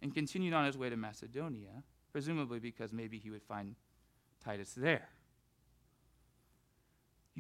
and 0.03 0.15
continued 0.15 0.55
on 0.55 0.67
his 0.67 0.77
way 0.77 0.91
to 0.91 0.97
Macedonia, 0.97 1.83
presumably 2.13 2.59
because 2.59 2.93
maybe 2.93 3.19
he 3.19 3.31
would 3.31 3.43
find 3.43 3.75
Titus 4.45 4.75
there. 4.77 5.09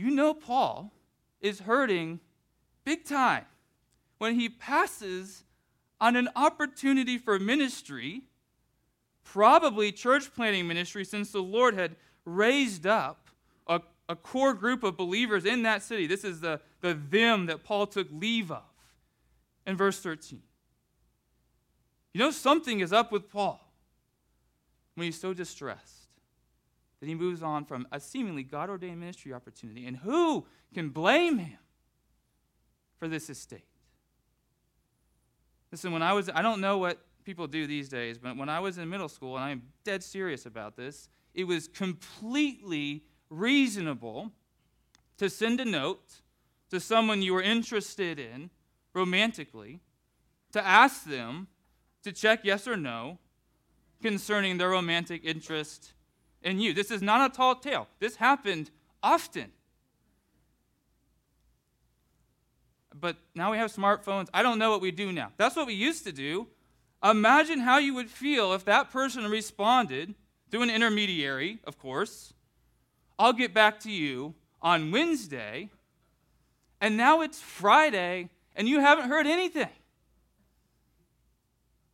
You 0.00 0.10
know, 0.10 0.32
Paul 0.32 0.94
is 1.42 1.60
hurting 1.60 2.20
big 2.84 3.04
time 3.04 3.44
when 4.16 4.34
he 4.34 4.48
passes 4.48 5.44
on 6.00 6.16
an 6.16 6.30
opportunity 6.34 7.18
for 7.18 7.38
ministry, 7.38 8.22
probably 9.24 9.92
church 9.92 10.34
planting 10.34 10.66
ministry, 10.66 11.04
since 11.04 11.32
the 11.32 11.42
Lord 11.42 11.74
had 11.74 11.96
raised 12.24 12.86
up 12.86 13.28
a, 13.66 13.82
a 14.08 14.16
core 14.16 14.54
group 14.54 14.84
of 14.84 14.96
believers 14.96 15.44
in 15.44 15.64
that 15.64 15.82
city. 15.82 16.06
This 16.06 16.24
is 16.24 16.40
the, 16.40 16.62
the 16.80 16.94
them 16.94 17.44
that 17.44 17.62
Paul 17.62 17.86
took 17.86 18.08
leave 18.10 18.50
of 18.50 18.62
in 19.66 19.76
verse 19.76 20.00
13. 20.00 20.40
You 22.14 22.20
know, 22.20 22.30
something 22.30 22.80
is 22.80 22.90
up 22.90 23.12
with 23.12 23.30
Paul 23.30 23.60
when 24.94 25.04
he's 25.04 25.20
so 25.20 25.34
distressed 25.34 25.99
that 27.00 27.08
he 27.08 27.14
moves 27.14 27.42
on 27.42 27.64
from 27.64 27.88
a 27.90 27.98
seemingly 27.98 28.42
God 28.42 28.68
ordained 28.68 29.00
ministry 29.00 29.32
opportunity. 29.32 29.86
And 29.86 29.96
who 29.96 30.46
can 30.74 30.90
blame 30.90 31.38
him 31.38 31.58
for 32.98 33.08
this 33.08 33.30
estate? 33.30 33.64
Listen, 35.72 35.92
when 35.92 36.02
I 36.02 36.12
was, 36.12 36.28
I 36.32 36.42
don't 36.42 36.60
know 36.60 36.78
what 36.78 36.98
people 37.24 37.46
do 37.46 37.66
these 37.66 37.88
days, 37.88 38.18
but 38.18 38.36
when 38.36 38.48
I 38.48 38.60
was 38.60 38.78
in 38.78 38.88
middle 38.88 39.08
school, 39.08 39.36
and 39.36 39.44
I'm 39.44 39.62
dead 39.84 40.02
serious 40.02 40.46
about 40.46 40.76
this, 40.76 41.08
it 41.34 41.44
was 41.44 41.68
completely 41.68 43.04
reasonable 43.30 44.32
to 45.16 45.30
send 45.30 45.60
a 45.60 45.64
note 45.64 46.22
to 46.70 46.80
someone 46.80 47.22
you 47.22 47.34
were 47.34 47.42
interested 47.42 48.18
in 48.18 48.50
romantically 48.94 49.80
to 50.52 50.66
ask 50.66 51.04
them 51.04 51.46
to 52.02 52.12
check 52.12 52.40
yes 52.42 52.66
or 52.66 52.76
no 52.76 53.18
concerning 54.02 54.58
their 54.58 54.70
romantic 54.70 55.24
interest 55.24 55.92
in 56.42 56.60
you. 56.60 56.72
This 56.72 56.90
is 56.90 57.02
not 57.02 57.30
a 57.30 57.34
tall 57.34 57.54
tale. 57.54 57.88
This 57.98 58.16
happened 58.16 58.70
often. 59.02 59.52
But 62.98 63.16
now 63.34 63.52
we 63.52 63.58
have 63.58 63.72
smartphones. 63.72 64.28
I 64.34 64.42
don't 64.42 64.58
know 64.58 64.70
what 64.70 64.80
we 64.80 64.90
do 64.90 65.12
now. 65.12 65.32
That's 65.36 65.56
what 65.56 65.66
we 65.66 65.74
used 65.74 66.04
to 66.04 66.12
do. 66.12 66.48
Imagine 67.02 67.60
how 67.60 67.78
you 67.78 67.94
would 67.94 68.10
feel 68.10 68.52
if 68.52 68.64
that 68.66 68.90
person 68.90 69.24
responded 69.24 70.14
through 70.50 70.62
an 70.62 70.70
intermediary, 70.70 71.60
of 71.64 71.78
course. 71.78 72.34
I'll 73.18 73.32
get 73.32 73.54
back 73.54 73.80
to 73.80 73.90
you 73.90 74.34
on 74.60 74.90
Wednesday. 74.90 75.70
And 76.80 76.96
now 76.96 77.20
it's 77.20 77.40
Friday 77.40 78.28
and 78.54 78.68
you 78.68 78.80
haven't 78.80 79.08
heard 79.08 79.26
anything. 79.26 79.68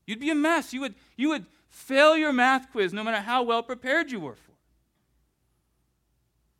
You'd 0.07 0.21
be 0.21 0.31
a 0.31 0.35
mess. 0.35 0.73
You 0.73 0.81
would, 0.83 0.95
you 1.17 1.29
would 1.31 1.47
fail 1.77 2.17
your 2.17 2.33
math 2.33 2.73
quiz 2.73 2.95
no 2.95 3.05
matter 3.05 3.21
how 3.21 3.43
well 3.43 3.63
prepared 3.63 4.11
you 4.11 4.19
were 4.19 4.35
for 4.35 4.53
it. 4.53 4.57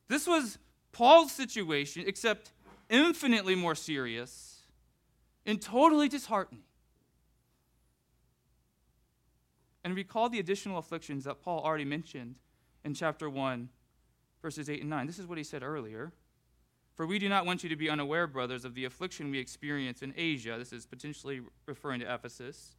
This 0.09 0.27
was 0.27 0.59
Paul's 0.93 1.33
situation, 1.33 2.05
except 2.07 2.53
infinitely 2.91 3.55
more 3.55 3.75
serious 3.75 4.61
and 5.47 5.61
totally 5.61 6.09
disheartening. 6.09 6.63
And 9.83 9.97
recall 9.97 10.29
the 10.29 10.39
additional 10.39 10.79
afflictions 10.79 11.25
that 11.25 11.41
Paul 11.41 11.61
already 11.61 11.85
mentioned 11.85 12.37
in 12.85 12.93
chapter 12.93 13.31
1, 13.31 13.69
verses 14.43 14.69
8 14.69 14.83
and 14.83 14.91
9. 14.91 15.07
This 15.07 15.19
is 15.19 15.27
what 15.27 15.39
he 15.39 15.45
said 15.45 15.63
earlier. 15.63 16.13
For 16.95 17.07
we 17.07 17.19
do 17.19 17.29
not 17.29 17.47
want 17.47 17.63
you 17.63 17.69
to 17.71 17.77
be 17.77 17.89
unaware, 17.89 18.27
brothers, 18.27 18.65
of 18.65 18.75
the 18.75 18.85
affliction 18.85 19.31
we 19.31 19.39
experience 19.39 20.03
in 20.03 20.13
Asia. 20.17 20.57
This 20.59 20.73
is 20.73 20.87
potentially 20.87 21.41
referring 21.67 22.01
to 22.01 22.15
Ephesus. 22.15 22.76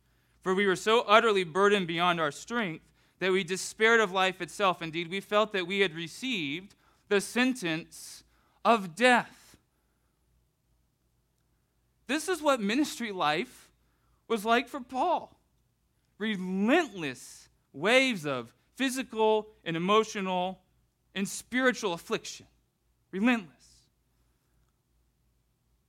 For 0.48 0.56
we 0.56 0.66
were 0.66 0.78
so 0.78 1.02
utterly 1.02 1.44
burdened 1.44 1.88
beyond 1.88 2.22
our 2.22 2.32
strength 2.32 2.86
that 3.20 3.34
we 3.34 3.44
despaired 3.44 4.00
of 4.00 4.14
life 4.14 4.42
itself. 4.42 4.82
Indeed, 4.82 5.10
we 5.10 5.20
felt 5.20 5.52
that 5.52 5.68
we 5.68 5.82
had 5.82 5.94
received 5.94 6.74
the 7.10 7.20
sentence 7.20 8.24
of 8.64 8.96
death. 8.96 9.58
This 12.08 12.30
is 12.30 12.42
what 12.42 12.62
ministry 12.62 13.12
life 13.12 13.70
was 14.30 14.46
like 14.46 14.70
for 14.70 14.80
Paul 14.80 15.38
relentless 16.18 17.50
waves 17.74 18.26
of 18.26 18.54
physical 18.78 19.50
and 19.66 19.76
emotional 19.76 20.62
and 21.14 21.28
spiritual 21.28 21.92
affliction. 21.92 22.46
Relentless 23.12 23.52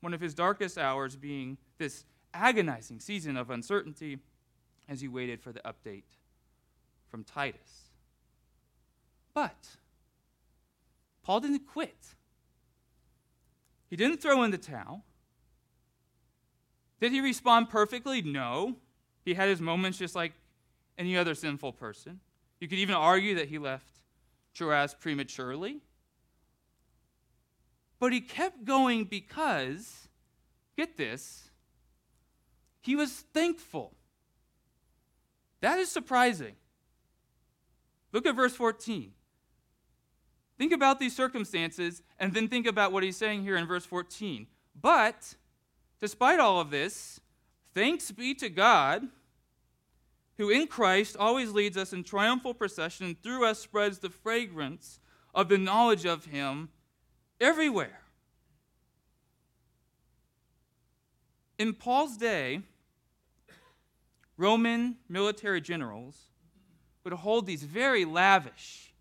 one 0.00 0.14
of 0.14 0.20
his 0.20 0.34
darkest 0.34 0.78
hours 0.78 1.14
being 1.14 1.58
this 1.78 2.04
agonizing 2.34 2.98
season 2.98 3.36
of 3.36 3.50
uncertainty 3.50 4.18
as 4.88 5.00
he 5.00 5.08
waited 5.08 5.40
for 5.40 5.52
the 5.52 5.60
update 5.60 6.04
from 7.08 7.24
Titus. 7.24 7.90
But 9.34 9.76
Paul 11.22 11.40
didn't 11.40 11.66
quit. 11.66 12.14
He 13.88 13.96
didn't 13.96 14.20
throw 14.20 14.42
in 14.42 14.50
the 14.50 14.58
towel. 14.58 15.04
Did 17.00 17.12
he 17.12 17.20
respond 17.20 17.70
perfectly? 17.70 18.22
No. 18.22 18.76
He 19.24 19.34
had 19.34 19.48
his 19.48 19.60
moments 19.60 19.98
just 19.98 20.14
like 20.14 20.32
any 20.96 21.16
other 21.16 21.34
sinful 21.34 21.72
person. 21.72 22.20
You 22.60 22.68
could 22.68 22.78
even 22.78 22.94
argue 22.94 23.34
that 23.36 23.48
he 23.48 23.58
left 23.58 23.86
Troas 24.54 24.94
prematurely. 24.94 25.80
But 28.00 28.12
he 28.12 28.20
kept 28.20 28.64
going 28.64 29.04
because, 29.04 30.08
get 30.76 30.96
this, 30.96 31.50
he 32.80 32.96
was 32.96 33.12
thankful. 33.12 33.97
That 35.60 35.78
is 35.78 35.90
surprising. 35.90 36.54
Look 38.12 38.26
at 38.26 38.36
verse 38.36 38.54
14. 38.54 39.12
Think 40.56 40.72
about 40.72 40.98
these 40.98 41.14
circumstances 41.14 42.02
and 42.18 42.34
then 42.34 42.48
think 42.48 42.66
about 42.66 42.92
what 42.92 43.02
he's 43.02 43.16
saying 43.16 43.42
here 43.42 43.56
in 43.56 43.66
verse 43.66 43.84
14. 43.84 44.46
But, 44.80 45.34
despite 46.00 46.40
all 46.40 46.60
of 46.60 46.70
this, 46.70 47.20
thanks 47.74 48.10
be 48.10 48.34
to 48.34 48.48
God 48.48 49.08
who 50.38 50.50
in 50.50 50.68
Christ 50.68 51.16
always 51.18 51.50
leads 51.50 51.76
us 51.76 51.92
in 51.92 52.04
triumphal 52.04 52.54
procession 52.54 53.06
and 53.06 53.22
through 53.22 53.44
us 53.44 53.58
spreads 53.58 53.98
the 53.98 54.08
fragrance 54.08 55.00
of 55.34 55.48
the 55.48 55.58
knowledge 55.58 56.06
of 56.06 56.26
him 56.26 56.70
everywhere. 57.40 58.00
In 61.58 61.74
Paul's 61.74 62.16
day, 62.16 62.62
Roman 64.38 64.96
military 65.08 65.60
generals 65.60 66.28
would 67.02 67.12
hold 67.12 67.44
these 67.44 67.64
very 67.64 68.04
lavish 68.04 68.94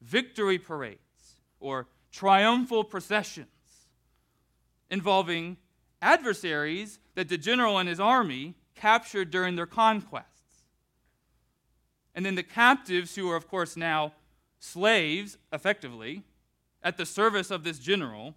victory 0.00 0.58
parades 0.58 1.36
or 1.58 1.88
triumphal 2.12 2.84
processions 2.84 3.48
involving 4.90 5.56
adversaries 6.00 7.00
that 7.16 7.28
the 7.28 7.36
general 7.36 7.78
and 7.78 7.88
his 7.88 7.98
army 7.98 8.54
captured 8.76 9.30
during 9.30 9.56
their 9.56 9.66
conquests. 9.66 10.62
And 12.14 12.24
then 12.24 12.36
the 12.36 12.44
captives, 12.44 13.16
who 13.16 13.28
are, 13.30 13.36
of 13.36 13.48
course, 13.48 13.76
now 13.76 14.12
slaves, 14.60 15.36
effectively, 15.52 16.22
at 16.82 16.96
the 16.96 17.06
service 17.06 17.50
of 17.50 17.64
this 17.64 17.80
general, 17.80 18.36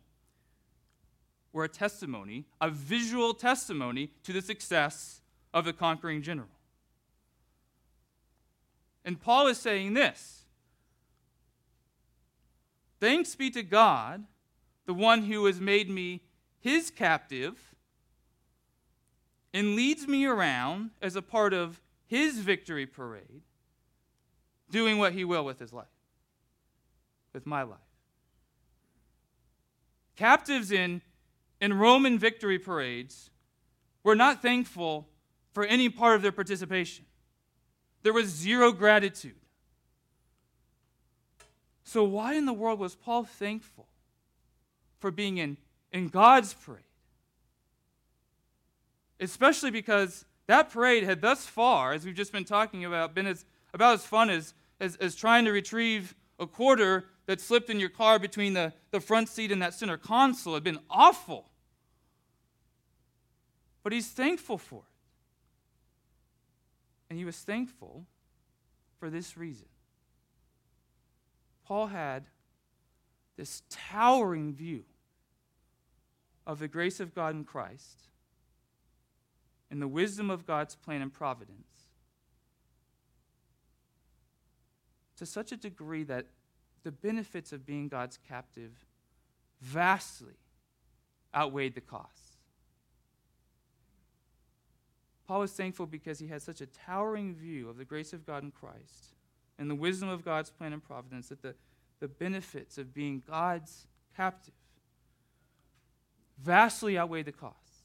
were 1.54 1.66
a 1.66 1.70
testimony, 1.70 2.46
a 2.60 2.70
visual 2.72 3.36
testimony 3.36 4.12
to 4.24 4.34
the 4.34 4.42
success 4.42 5.22
of 5.54 5.66
the 5.66 5.74
conquering 5.74 6.22
general. 6.22 6.50
And 9.06 9.22
Paul 9.22 9.48
is 9.48 9.58
saying 9.58 9.94
this 9.94 10.44
Thanks 13.00 13.36
be 13.36 13.50
to 13.52 13.64
God, 13.64 14.26
the 14.86 14.94
one 14.94 15.24
who 15.24 15.46
has 15.46 15.62
made 15.62 15.90
me 15.90 16.22
his 16.60 16.90
captive 16.90 17.76
and 19.54 19.76
leads 19.76 20.08
me 20.08 20.26
around 20.26 20.92
as 21.02 21.16
a 21.16 21.22
part 21.22 21.54
of 21.54 21.82
his 22.06 22.40
victory 22.40 22.86
parade, 22.86 23.42
doing 24.70 24.98
what 24.98 25.14
he 25.14 25.24
will 25.24 25.46
with 25.46 25.60
his 25.60 25.72
life, 25.72 25.86
with 27.34 27.46
my 27.46 27.64
life. 27.64 27.80
Captives 30.16 30.72
in, 30.72 31.02
in 31.62 31.74
Roman 31.74 32.18
victory 32.18 32.60
parades 32.60 33.30
were 34.04 34.16
not 34.16 34.42
thankful 34.42 35.08
for 35.58 35.66
any 35.66 35.90
part 35.90 36.16
of 36.16 36.22
their 36.22 36.32
participation. 36.32 37.04
There 38.04 38.14
was 38.14 38.28
zero 38.28 38.72
gratitude. 38.72 39.42
So, 41.84 42.04
why 42.04 42.36
in 42.36 42.46
the 42.46 42.54
world 42.54 42.78
was 42.78 42.94
Paul 42.94 43.24
thankful 43.24 43.88
for 45.00 45.10
being 45.10 45.40
in, 45.40 45.58
in 45.92 46.10
God's 46.10 46.54
parade? 46.54 46.84
Especially 49.20 49.72
because 49.72 50.26
that 50.46 50.70
parade 50.70 51.02
had 51.02 51.22
thus 51.22 51.48
far, 51.48 51.94
as 51.94 52.06
we've 52.06 52.14
just 52.14 52.32
been 52.32 52.46
talking 52.46 52.86
about, 52.86 53.16
been 53.16 53.26
as, 53.26 53.44
about 53.74 53.96
as 53.96 54.06
fun 54.06 54.30
as, 54.30 54.54
as, 54.80 54.96
as 54.98 55.16
trying 55.16 55.44
to 55.46 55.52
retrieve 55.52 56.14
a 56.38 56.46
quarter 56.46 57.06
that 57.26 57.42
slipped 57.42 57.72
in 57.72 57.80
your 57.80 57.90
car 57.90 58.20
between 58.20 58.54
the, 58.54 58.74
the 58.92 59.00
front 59.00 59.28
seat 59.28 59.52
and 59.52 59.64
that 59.64 59.74
center 59.74 59.98
console. 59.98 60.54
It 60.54 60.58
had 60.58 60.64
been 60.66 60.80
awful. 60.88 61.50
But 63.82 63.92
he's 63.92 64.10
thankful 64.10 64.60
for 64.60 64.82
it. 64.82 64.97
And 67.10 67.18
he 67.18 67.26
was 67.26 67.38
thankful 67.38 68.06
for 69.00 69.10
this 69.10 69.38
reason. 69.38 69.68
Paul 71.66 71.88
had 71.88 72.26
this 73.38 73.64
towering 73.70 74.54
view 74.54 74.84
of 76.46 76.60
the 76.60 76.68
grace 76.68 77.00
of 77.00 77.14
God 77.14 77.36
in 77.36 77.44
Christ 77.44 78.10
and 79.70 79.82
the 79.82 79.88
wisdom 79.88 80.30
of 80.30 80.48
God's 80.48 80.76
plan 80.76 81.02
and 81.02 81.14
providence 81.14 81.68
to 85.18 85.26
such 85.26 85.52
a 85.52 85.58
degree 85.58 86.04
that 86.04 86.28
the 86.84 86.92
benefits 86.92 87.52
of 87.52 87.66
being 87.66 87.88
God's 87.88 88.18
captive 88.28 88.86
vastly 89.60 90.38
outweighed 91.36 91.76
the 91.76 91.82
costs. 91.82 92.27
Paul 95.28 95.42
was 95.42 95.52
thankful 95.52 95.86
because 95.86 96.20
he 96.20 96.28
had 96.28 96.42
such 96.42 96.62
a 96.62 96.66
towering 96.66 97.36
view 97.36 97.70
of 97.70 97.78
the 97.78 97.86
grace 97.86 98.14
of 98.14 98.26
God 98.26 98.44
in 98.44 98.52
Christ 98.52 99.16
and 99.60 99.70
the 99.70 99.76
wisdom 99.76 100.08
of 100.10 100.24
God's 100.24 100.50
plan 100.50 100.74
and 100.74 100.84
providence 100.84 101.30
that 101.30 101.42
the, 101.42 101.56
the 102.00 102.08
benefits 102.08 102.78
of 102.78 102.94
being 102.94 103.22
God's 103.28 103.88
captive 104.16 104.54
vastly 106.42 106.98
outweigh 106.98 107.24
the 107.24 107.32
costs. 107.32 107.84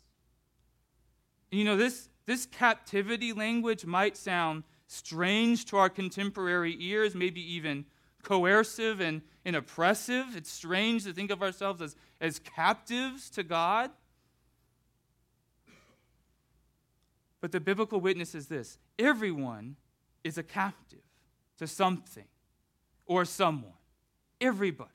You 1.50 1.64
know, 1.64 1.76
this, 1.76 2.08
this 2.26 2.46
captivity 2.46 3.32
language 3.32 3.84
might 3.84 4.16
sound 4.16 4.64
strange 4.86 5.64
to 5.66 5.78
our 5.78 5.88
contemporary 5.88 6.76
ears, 6.78 7.14
maybe 7.14 7.40
even 7.54 7.86
coercive 8.22 9.00
and, 9.00 9.22
and 9.44 9.56
oppressive. 9.56 10.36
It's 10.36 10.50
strange 10.50 11.04
to 11.04 11.12
think 11.12 11.30
of 11.30 11.42
ourselves 11.42 11.82
as, 11.82 11.96
as 12.20 12.38
captives 12.38 13.30
to 13.30 13.42
God. 13.42 13.90
But 17.42 17.50
the 17.50 17.60
biblical 17.60 18.00
witness 18.00 18.34
is 18.34 18.46
this 18.46 18.78
everyone 18.98 19.76
is 20.24 20.38
a 20.38 20.42
captive 20.42 21.02
to 21.58 21.66
something 21.66 22.24
or 23.04 23.26
someone. 23.26 23.72
Everybody. 24.40 24.90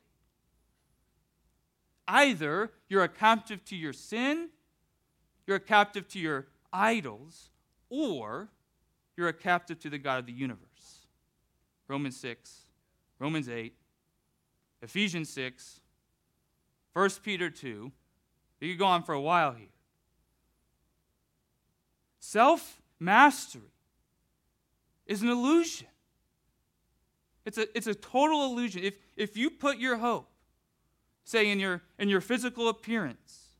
Either 2.08 2.72
you're 2.88 3.04
a 3.04 3.10
captive 3.10 3.64
to 3.66 3.76
your 3.76 3.92
sin, 3.92 4.50
you're 5.46 5.58
a 5.58 5.60
captive 5.60 6.08
to 6.08 6.20
your 6.20 6.48
idols, 6.72 7.50
or 7.90 8.48
you're 9.18 9.28
a 9.28 9.34
captive 9.34 9.78
to 9.80 9.90
the 9.90 9.98
God 9.98 10.20
of 10.20 10.26
the 10.26 10.32
universe. 10.32 11.06
Romans 11.90 12.18
6, 12.18 12.62
Romans 13.20 13.50
8, 13.50 13.74
Ephesians 14.82 15.30
6, 15.30 15.82
1 16.94 17.10
Peter 17.24 17.50
2. 17.50 17.92
You 18.62 18.70
could 18.74 18.80
go 18.80 18.86
on 18.86 19.04
for 19.04 19.14
a 19.14 19.22
while 19.22 19.52
here. 19.52 19.68
Self 22.28 22.82
mastery 23.00 23.72
is 25.06 25.22
an 25.22 25.30
illusion. 25.30 25.88
It's 27.46 27.58
a, 27.58 27.78
it's 27.78 27.88
a 27.88 27.96
total 27.96 28.44
illusion. 28.44 28.84
If, 28.84 28.96
if 29.16 29.38
you 29.38 29.50
put 29.50 29.78
your 29.78 29.96
hope, 29.96 30.30
say, 31.24 31.50
in 31.50 31.58
your, 31.58 31.84
in 31.98 32.10
your 32.10 32.20
physical 32.20 32.68
appearance, 32.68 33.52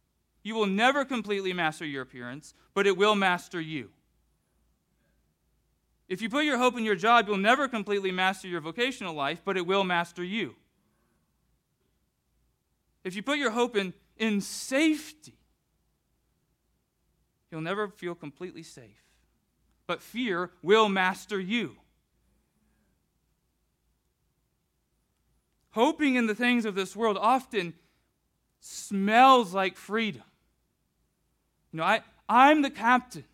you 0.44 0.54
will 0.54 0.66
never 0.66 1.06
completely 1.06 1.54
master 1.54 1.86
your 1.86 2.02
appearance, 2.02 2.54
but 2.74 2.86
it 2.86 2.98
will 2.98 3.16
master 3.16 3.62
you. 3.62 3.90
If 6.10 6.22
you 6.22 6.30
put 6.30 6.44
your 6.44 6.58
hope 6.58 6.78
in 6.78 6.84
your 6.84 6.96
job, 6.96 7.30
you'll 7.30 7.38
never 7.38 7.70
completely 7.70 8.12
master 8.12 8.50
your 8.50 8.60
vocational 8.60 9.14
life, 9.14 9.44
but 9.46 9.56
it 9.56 9.66
will 9.66 9.86
master 9.86 10.26
you. 10.26 10.56
If 13.06 13.16
you 13.16 13.24
put 13.24 13.38
your 13.38 13.52
hope 13.52 13.78
in, 13.78 13.94
in 14.18 14.42
safety, 14.42 15.37
you'll 17.58 17.64
never 17.64 17.88
feel 17.88 18.16
completely 18.16 18.64
safe. 18.64 19.04
But 19.88 20.02
fear 20.02 20.52
will 20.62 20.90
master 20.90 21.40
you. 21.40 21.78
hoping 25.78 26.16
in 26.16 26.26
the 26.26 26.34
things 26.34 26.66
of 26.66 26.74
this 26.74 26.96
world 26.96 27.20
often 27.22 27.72
smells 28.60 29.54
like 29.54 29.78
freedom. 29.78 30.24
You 31.72 31.78
know, 31.78 31.84
I, 31.84 32.02
I'm 32.28 32.64
the 32.64 32.72
captain 32.72 33.26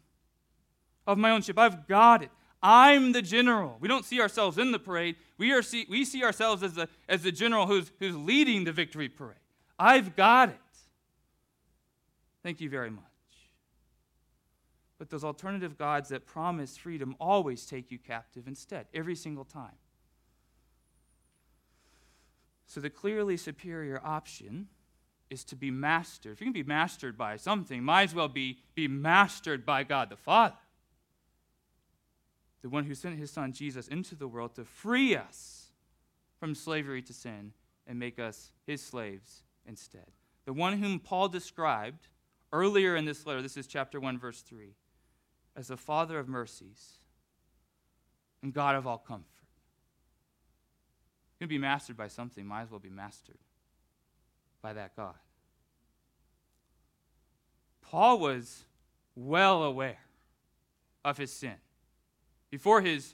of 1.07 1.17
my 1.17 1.31
own 1.31 1.41
ship. 1.41 1.57
I've 1.57 1.87
got 1.87 2.21
it. 2.21 2.29
I'm 2.61 3.13
the 3.13 3.21
general. 3.21 3.77
We 3.79 3.87
don't 3.87 4.03
see 4.03 4.19
ourselves 4.19 4.57
in 4.57 4.73
the 4.73 4.79
parade. 4.79 5.15
We, 5.37 5.53
are 5.53 5.61
see, 5.61 5.85
we 5.89 6.03
see 6.03 6.21
ourselves 6.21 6.63
as 6.63 6.73
the, 6.73 6.89
as 7.07 7.23
the 7.23 7.31
general 7.31 7.65
who's, 7.65 7.93
who's 7.99 8.17
leading 8.17 8.65
the 8.65 8.73
victory 8.73 9.07
parade. 9.07 9.37
I've 9.79 10.17
got 10.17 10.49
it. 10.49 10.59
Thank 12.43 12.59
you 12.59 12.69
very 12.69 12.89
much. 12.89 13.12
But 15.03 15.09
those 15.09 15.25
alternative 15.25 15.77
gods 15.77 16.07
that 16.09 16.25
promise 16.25 16.77
freedom 16.77 17.13
always 17.19 17.65
take 17.65 17.91
you 17.91 17.99
captive 17.99 18.47
instead, 18.47 18.85
every 18.93 19.17
single 19.17 19.43
time. 19.43 19.75
So 22.67 22.79
the 22.79 22.89
clearly 22.89 23.35
superior 23.35 23.99
option 24.01 24.69
is 25.29 25.43
to 25.43 25.57
be 25.57 25.69
mastered. 25.71 26.31
If 26.31 26.39
you 26.39 26.45
can 26.45 26.53
be 26.53 26.63
mastered 26.63 27.17
by 27.17 27.35
something, 27.35 27.83
might 27.83 28.03
as 28.03 28.15
well 28.15 28.29
be, 28.29 28.59
be 28.75 28.87
mastered 28.87 29.65
by 29.65 29.83
God 29.83 30.09
the 30.09 30.15
Father. 30.15 30.55
the 32.61 32.69
one 32.69 32.85
who 32.85 32.95
sent 32.95 33.19
his 33.19 33.29
son 33.29 33.51
Jesus 33.51 33.89
into 33.89 34.15
the 34.15 34.29
world 34.29 34.55
to 34.55 34.63
free 34.63 35.17
us 35.17 35.73
from 36.39 36.55
slavery 36.55 37.01
to 37.01 37.11
sin 37.11 37.51
and 37.85 37.99
make 37.99 38.19
us 38.19 38.53
his 38.65 38.81
slaves 38.81 39.43
instead. 39.65 40.13
The 40.45 40.53
one 40.53 40.81
whom 40.81 41.01
Paul 41.01 41.27
described 41.27 42.07
earlier 42.53 42.95
in 42.95 43.03
this 43.03 43.25
letter, 43.25 43.41
this 43.41 43.57
is 43.57 43.67
chapter 43.67 43.99
1, 43.99 44.17
verse 44.17 44.41
3, 44.43 44.75
as 45.55 45.67
the 45.67 45.77
Father 45.77 46.19
of 46.19 46.27
mercies 46.27 46.97
and 48.41 48.53
God 48.53 48.75
of 48.75 48.87
all 48.87 48.97
comfort. 48.97 49.27
You're 51.39 51.47
going 51.47 51.49
to 51.49 51.59
be 51.59 51.67
mastered 51.67 51.97
by 51.97 52.07
something, 52.07 52.45
might 52.45 52.63
as 52.63 52.71
well 52.71 52.79
be 52.79 52.89
mastered 52.89 53.37
by 54.61 54.73
that 54.73 54.95
God. 54.95 55.15
Paul 57.81 58.19
was 58.19 58.63
well 59.15 59.63
aware 59.63 59.99
of 61.05 61.17
his 61.17 61.31
sin. 61.31 61.55
Before 62.49 62.81
his 62.81 63.13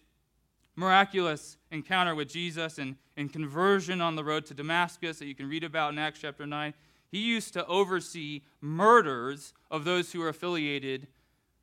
miraculous 0.76 1.58
encounter 1.72 2.16
with 2.16 2.30
Jesus 2.30 2.78
and, 2.78 2.96
and 3.18 3.32
conversion 3.32 4.00
on 4.00 4.16
the 4.16 4.24
road 4.24 4.46
to 4.46 4.54
Damascus 4.54 5.20
that 5.20 5.26
you 5.26 5.36
can 5.36 5.50
read 5.50 5.64
about 5.64 5.92
in 5.92 6.00
Acts 6.00 6.20
chapter 6.22 6.46
9, 6.46 6.74
he 7.12 7.20
used 7.20 7.54
to 7.54 7.66
oversee 7.66 8.44
murders 8.62 9.54
of 9.70 9.84
those 9.84 10.12
who 10.12 10.20
were 10.20 10.30
affiliated 10.30 11.08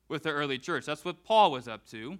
with 0.07 0.23
the 0.23 0.31
early 0.31 0.57
church. 0.57 0.85
That's 0.85 1.05
what 1.05 1.23
Paul 1.23 1.51
was 1.51 1.67
up 1.67 1.85
to. 1.87 2.17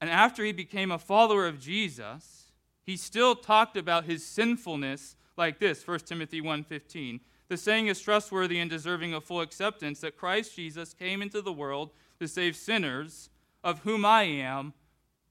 And 0.00 0.10
after 0.10 0.44
he 0.44 0.52
became 0.52 0.90
a 0.90 0.98
follower 0.98 1.46
of 1.46 1.58
Jesus, 1.58 2.44
he 2.84 2.96
still 2.96 3.34
talked 3.34 3.76
about 3.76 4.04
his 4.04 4.24
sinfulness 4.24 5.16
like 5.36 5.58
this 5.58 5.86
1 5.86 6.00
timothy 6.00 6.40
1.15 6.40 7.20
the 7.48 7.56
saying 7.56 7.88
is 7.88 8.00
trustworthy 8.00 8.58
and 8.58 8.70
deserving 8.70 9.14
of 9.14 9.24
full 9.24 9.40
acceptance 9.40 10.00
that 10.00 10.16
christ 10.16 10.54
jesus 10.54 10.94
came 10.94 11.22
into 11.22 11.42
the 11.42 11.52
world 11.52 11.90
to 12.18 12.28
save 12.28 12.56
sinners 12.56 13.30
of 13.62 13.80
whom 13.80 14.04
i 14.04 14.22
am 14.22 14.72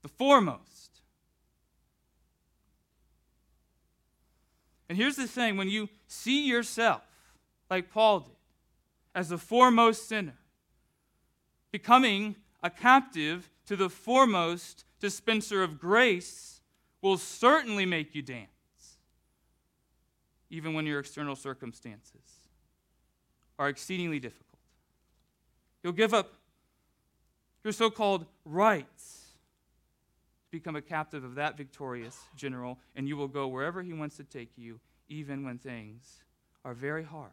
the 0.02 0.10
foremost 0.10 1.02
and 4.90 4.98
here's 4.98 5.16
the 5.16 5.28
thing 5.28 5.56
when 5.56 5.70
you 5.70 5.88
see 6.08 6.48
yourself 6.48 7.02
like 7.70 7.90
paul 7.90 8.22
did 8.22 8.36
as 9.16 9.30
the 9.30 9.38
foremost 9.38 10.08
sinner 10.08 10.38
becoming 11.74 12.36
a 12.62 12.70
captive 12.70 13.50
to 13.66 13.76
the 13.76 13.90
foremost 13.90 14.86
dispenser 15.00 15.64
of 15.64 15.80
grace 15.80 16.62
will 17.02 17.18
certainly 17.18 17.86
make 17.86 18.16
you 18.16 18.22
dance 18.22 18.48
even 20.52 20.76
when 20.76 20.86
your 20.86 21.00
external 21.00 21.36
circumstances 21.36 22.22
are 23.58 23.70
exceedingly 23.70 24.20
difficult. 24.20 24.60
You'll 25.82 25.94
give 25.94 26.14
up 26.14 26.36
your 27.64 27.74
so 27.74 27.90
called 27.90 28.28
rights 28.46 29.32
to 30.46 30.52
become 30.52 30.76
a 30.76 30.82
captive 30.82 31.24
of 31.24 31.34
that 31.36 31.58
victorious 31.58 32.20
general, 32.36 32.78
and 32.96 33.08
you 33.08 33.18
will 33.18 33.28
go 33.28 33.48
wherever 33.48 33.82
he 33.82 33.94
wants 33.94 34.16
to 34.18 34.24
take 34.24 34.52
you, 34.58 34.80
even 35.10 35.44
when 35.44 35.58
things 35.58 36.24
are 36.64 36.76
very 36.76 37.04
hard. 37.04 37.32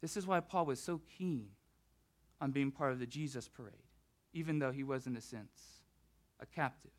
This 0.00 0.16
is 0.16 0.26
why 0.26 0.40
Paul 0.40 0.66
was 0.66 0.80
so 0.80 1.00
keen 1.16 1.50
on 2.40 2.50
being 2.50 2.70
part 2.70 2.92
of 2.92 2.98
the 2.98 3.06
Jesus 3.06 3.48
parade, 3.48 3.74
even 4.32 4.58
though 4.58 4.72
he 4.72 4.84
was, 4.84 5.06
in 5.06 5.16
a 5.16 5.20
sense, 5.20 5.82
a 6.40 6.46
captive. 6.46 6.90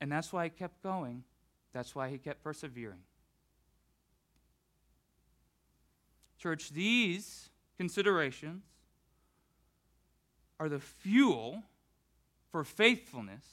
And 0.00 0.10
that's 0.10 0.32
why 0.32 0.44
he 0.44 0.50
kept 0.50 0.82
going 0.82 1.24
that's 1.74 1.94
why 1.94 2.08
he 2.08 2.16
kept 2.18 2.42
persevering. 2.42 3.00
Church, 6.38 6.70
these 6.70 7.50
considerations 7.76 8.62
are 10.60 10.68
the 10.68 10.78
fuel 10.78 11.64
for 12.52 12.62
faithfulness 12.62 13.44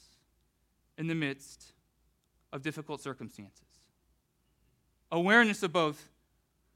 in 0.97 1.07
the 1.07 1.15
midst 1.15 1.73
of 2.53 2.61
difficult 2.61 3.01
circumstances. 3.01 3.65
Awareness 5.11 5.63
of 5.63 5.73
both 5.73 6.09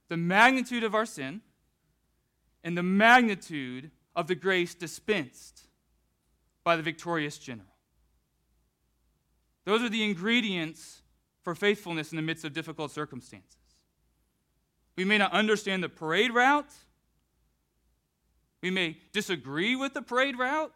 the 0.09 0.17
magnitude 0.17 0.83
of 0.83 0.95
our 0.95 1.05
sin 1.05 1.41
and 2.65 2.75
the 2.75 2.83
magnitude 2.83 3.91
of 4.15 4.27
the 4.27 4.35
grace 4.35 4.73
dispensed 4.73 5.67
by 6.63 6.75
the 6.75 6.81
victorious 6.81 7.37
general. 7.37 7.67
Those 9.65 9.83
are 9.83 9.89
the 9.89 10.03
ingredients 10.03 11.03
for 11.43 11.53
faithfulness 11.53 12.11
in 12.11 12.15
the 12.15 12.23
midst 12.23 12.43
of 12.43 12.53
difficult 12.53 12.91
circumstances. 12.91 13.55
We 14.97 15.05
may 15.05 15.19
not 15.19 15.31
understand 15.31 15.83
the 15.83 15.89
parade 15.89 16.33
route. 16.33 16.71
We 18.61 18.71
may 18.71 18.97
disagree 19.13 19.75
with 19.75 19.93
the 19.93 20.01
parade 20.01 20.37
route. 20.37 20.73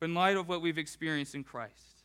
But 0.00 0.06
in 0.06 0.14
light 0.14 0.36
of 0.36 0.48
what 0.48 0.60
we've 0.60 0.78
experienced 0.78 1.36
in 1.36 1.44
Christ, 1.44 2.02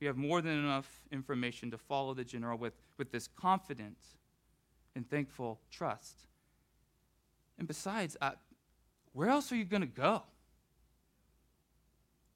we 0.00 0.06
have 0.06 0.16
more 0.16 0.40
than 0.40 0.52
enough 0.52 1.00
information 1.10 1.72
to 1.72 1.78
follow 1.78 2.14
the 2.14 2.24
general 2.24 2.56
with, 2.56 2.74
with 2.98 3.10
this 3.10 3.28
confident 3.28 3.96
and 4.94 5.08
thankful 5.08 5.60
trust. 5.72 6.28
And 7.58 7.66
besides, 7.66 8.16
uh, 8.20 8.32
where 9.12 9.28
else 9.28 9.50
are 9.52 9.56
you 9.56 9.64
going 9.64 9.80
to 9.82 9.86
go? 9.86 10.22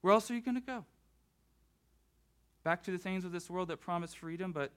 Where 0.00 0.12
else 0.12 0.30
are 0.30 0.34
you 0.34 0.40
going 0.40 0.56
to 0.56 0.60
go? 0.60 0.84
back 2.62 2.82
to 2.84 2.90
the 2.90 2.98
things 2.98 3.24
of 3.24 3.32
this 3.32 3.50
world 3.50 3.68
that 3.68 3.80
promise 3.80 4.14
freedom 4.14 4.52
but 4.52 4.72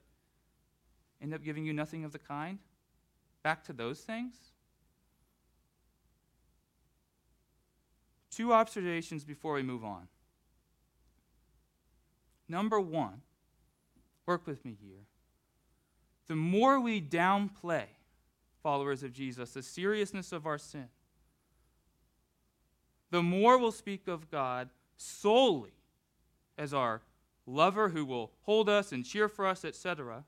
end 1.22 1.32
up 1.32 1.42
giving 1.42 1.64
you 1.64 1.72
nothing 1.72 2.04
of 2.04 2.12
the 2.12 2.18
kind? 2.18 2.58
Back 3.42 3.64
to 3.64 3.72
those 3.72 4.00
things? 4.00 4.34
Two 8.30 8.52
observations 8.52 9.24
before 9.24 9.54
we 9.54 9.62
move 9.62 9.84
on. 9.84 10.08
Number 12.48 12.78
one, 12.78 13.22
work 14.26 14.46
with 14.46 14.64
me 14.64 14.76
here. 14.80 15.04
The 16.26 16.36
more 16.36 16.80
we 16.80 17.00
downplay, 17.00 17.84
followers 18.66 19.04
of 19.04 19.12
Jesus, 19.12 19.52
the 19.52 19.62
seriousness 19.62 20.32
of 20.32 20.44
our 20.44 20.58
sin, 20.58 20.88
the 23.12 23.22
more 23.22 23.58
we'll 23.58 23.70
speak 23.70 24.08
of 24.08 24.28
God 24.28 24.70
solely 24.96 25.70
as 26.58 26.74
our 26.74 27.00
lover 27.46 27.90
who 27.90 28.04
will 28.04 28.32
hold 28.42 28.68
us 28.68 28.90
and 28.90 29.04
cheer 29.04 29.28
for 29.28 29.46
us, 29.46 29.64
etc., 29.64 30.24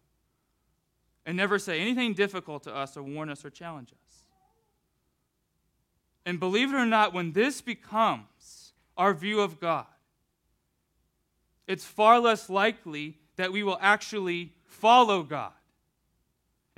and 1.26 1.36
never 1.36 1.58
say 1.58 1.80
anything 1.80 2.14
difficult 2.14 2.62
to 2.62 2.72
us 2.72 2.96
or 2.96 3.02
warn 3.02 3.28
us 3.28 3.44
or 3.44 3.50
challenge 3.50 3.90
us. 3.92 4.22
And 6.24 6.38
believe 6.38 6.72
it 6.72 6.76
or 6.76 6.86
not, 6.86 7.12
when 7.12 7.32
this 7.32 7.60
becomes 7.60 8.72
our 8.96 9.14
view 9.14 9.40
of 9.40 9.58
God, 9.58 9.86
it's 11.66 11.84
far 11.84 12.20
less 12.20 12.48
likely 12.48 13.18
that 13.34 13.50
we 13.50 13.64
will 13.64 13.78
actually 13.80 14.52
follow 14.64 15.24
God. 15.24 15.50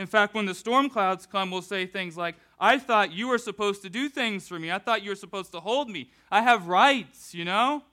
In 0.00 0.06
fact, 0.06 0.34
when 0.34 0.46
the 0.46 0.54
storm 0.54 0.90
clouds 0.90 1.26
come, 1.26 1.52
we'll 1.52 1.62
say 1.62 1.86
things 1.86 2.16
like, 2.16 2.34
I 2.58 2.78
thought 2.78 3.12
you 3.12 3.28
were 3.28 3.38
supposed 3.38 3.82
to 3.82 3.90
do 3.90 4.08
things 4.08 4.48
for 4.48 4.58
me. 4.58 4.72
I 4.72 4.78
thought 4.78 5.02
you 5.02 5.10
were 5.10 5.16
supposed 5.16 5.52
to 5.52 5.60
hold 5.60 5.88
me. 5.88 6.10
I 6.30 6.42
have 6.42 6.66
rights, 6.66 7.32
you 7.34 7.44
know? 7.44 7.84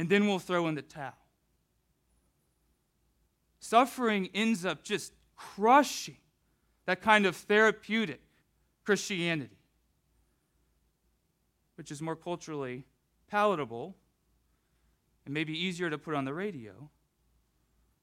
and 0.00 0.08
then 0.08 0.26
we'll 0.26 0.38
throw 0.38 0.66
in 0.66 0.74
the 0.74 0.80
towel. 0.80 1.12
Suffering 3.58 4.30
ends 4.32 4.64
up 4.64 4.82
just 4.82 5.12
crushing 5.36 6.16
that 6.86 7.02
kind 7.02 7.26
of 7.26 7.36
therapeutic 7.36 8.22
Christianity, 8.82 9.58
which 11.74 11.90
is 11.90 12.00
more 12.00 12.16
culturally 12.16 12.84
palatable 13.28 13.94
and 15.26 15.34
maybe 15.34 15.52
easier 15.52 15.90
to 15.90 15.98
put 15.98 16.14
on 16.14 16.24
the 16.24 16.32
radio, 16.32 16.88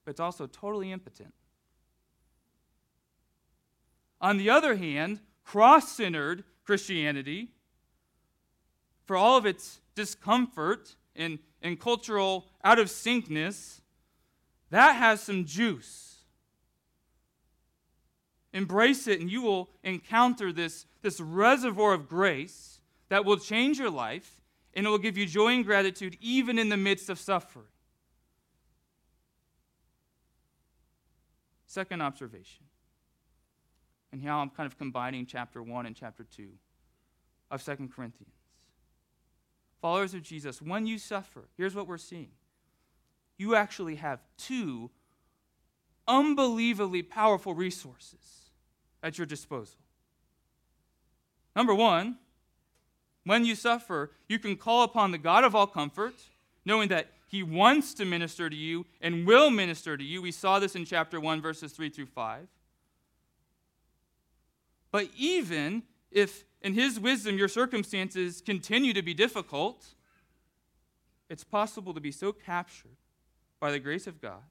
but 0.06 0.12
it's 0.12 0.20
also 0.20 0.46
totally 0.46 0.92
impotent. 0.92 1.34
On 4.20 4.38
the 4.38 4.50
other 4.50 4.76
hand, 4.76 5.20
cross 5.44 5.92
centered 5.92 6.44
Christianity, 6.64 7.50
for 9.06 9.16
all 9.16 9.38
of 9.38 9.46
its 9.46 9.80
discomfort 9.96 10.96
and 11.16 11.40
and 11.62 11.80
cultural 11.80 12.46
out 12.64 12.80
of 12.80 12.88
syncness, 12.88 13.82
that 14.70 14.94
has 14.94 15.22
some 15.22 15.46
juice. 15.46 16.24
Embrace 18.54 19.08
it, 19.08 19.20
and 19.20 19.30
you 19.30 19.42
will 19.42 19.70
encounter 19.84 20.52
this, 20.52 20.86
this 21.02 21.20
reservoir 21.20 21.94
of 21.94 22.08
grace 22.08 22.80
that 23.10 23.26
will 23.26 23.38
change 23.38 23.78
your 23.78 23.90
life 23.90 24.42
and 24.74 24.86
it 24.86 24.90
will 24.90 24.98
give 24.98 25.18
you 25.18 25.26
joy 25.26 25.54
and 25.54 25.66
gratitude 25.66 26.18
even 26.22 26.58
in 26.58 26.70
the 26.70 26.78
midst 26.78 27.10
of 27.10 27.20
suffering. 27.20 27.66
Second 31.66 32.02
observation, 32.02 32.66
and 34.12 34.24
how 34.24 34.40
I'm 34.40 34.50
kind 34.50 34.68
of 34.68 34.78
combining 34.78 35.26
chapter 35.26 35.62
1 35.62 35.86
and 35.86 35.96
chapter 35.96 36.24
2 36.24 36.48
of 37.52 37.62
Second 37.62 37.94
Corinthians 37.94 38.32
followers 39.82 40.14
of 40.14 40.22
Jesus, 40.22 40.62
when 40.62 40.86
you 40.86 40.98
suffer, 40.98 41.46
here's 41.58 41.76
what 41.76 41.88
we're 41.88 41.98
seeing. 41.98 42.32
You 43.38 43.56
actually 43.56 43.96
have 43.96 44.20
two 44.38 44.90
unbelievably 46.08 47.04
powerful 47.04 47.54
resources 47.54 48.50
at 49.04 49.18
your 49.18 49.28
disposal. 49.28 49.80
Number 51.56 51.74
one, 51.74 52.18
when 53.24 53.46
you 53.46 53.56
suffer, 53.56 54.12
you 54.28 54.40
can 54.40 54.56
call 54.56 54.84
upon 54.84 55.12
the 55.12 55.18
God 55.18 55.44
of 55.44 55.54
all 55.56 55.68
comfort, 55.68 56.16
knowing 56.66 56.90
that 56.90 57.12
he 57.28 57.44
wants 57.44 57.94
to 57.96 58.06
minister 58.06 58.50
to 58.50 58.56
you 58.56 58.86
and 59.02 59.28
will 59.28 59.50
minister 59.50 59.98
to 59.98 60.04
you. 60.04 60.22
We 60.22 60.32
saw 60.32 60.60
this 60.60 60.76
in 60.76 60.86
chapter 60.86 61.20
1, 61.20 61.42
verses 61.42 61.74
3 61.74 61.90
through 61.90 62.06
5. 62.08 62.48
But 64.92 65.10
even 65.18 65.84
if, 66.12 66.46
in 66.62 66.74
his 66.74 67.00
wisdom, 67.00 67.38
your 67.38 67.48
circumstances 67.48 68.42
continue 68.42 68.94
to 68.94 69.02
be 69.02 69.14
difficult, 69.14 69.86
it's 71.30 71.44
possible 71.44 71.94
to 71.94 72.00
be 72.00 72.12
so 72.12 72.32
captured 72.32 72.98
by 73.60 73.72
the 73.72 73.80
grace 73.80 74.08
of 74.08 74.22
God 74.22 74.44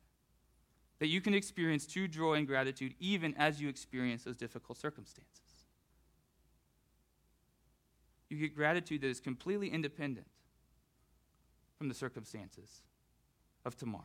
that 0.99 1.09
you 1.09 1.21
can 1.21 1.35
experience 1.35 1.87
true 1.87 2.09
joy 2.09 2.35
and 2.35 2.47
gratitude 2.47 2.95
even 2.99 3.35
as 3.37 3.61
you 3.61 3.69
experience 3.69 4.25
those 4.25 4.37
difficult 4.37 4.79
circumstances. 4.79 5.67
You 8.29 8.39
get 8.39 8.57
gratitude 8.57 9.03
that 9.03 9.09
is 9.09 9.21
completely 9.21 9.69
independent 9.69 10.27
from 11.79 11.89
the 11.89 11.95
circumstances 11.95 12.83
of 13.65 13.77
tomorrow. 13.77 14.05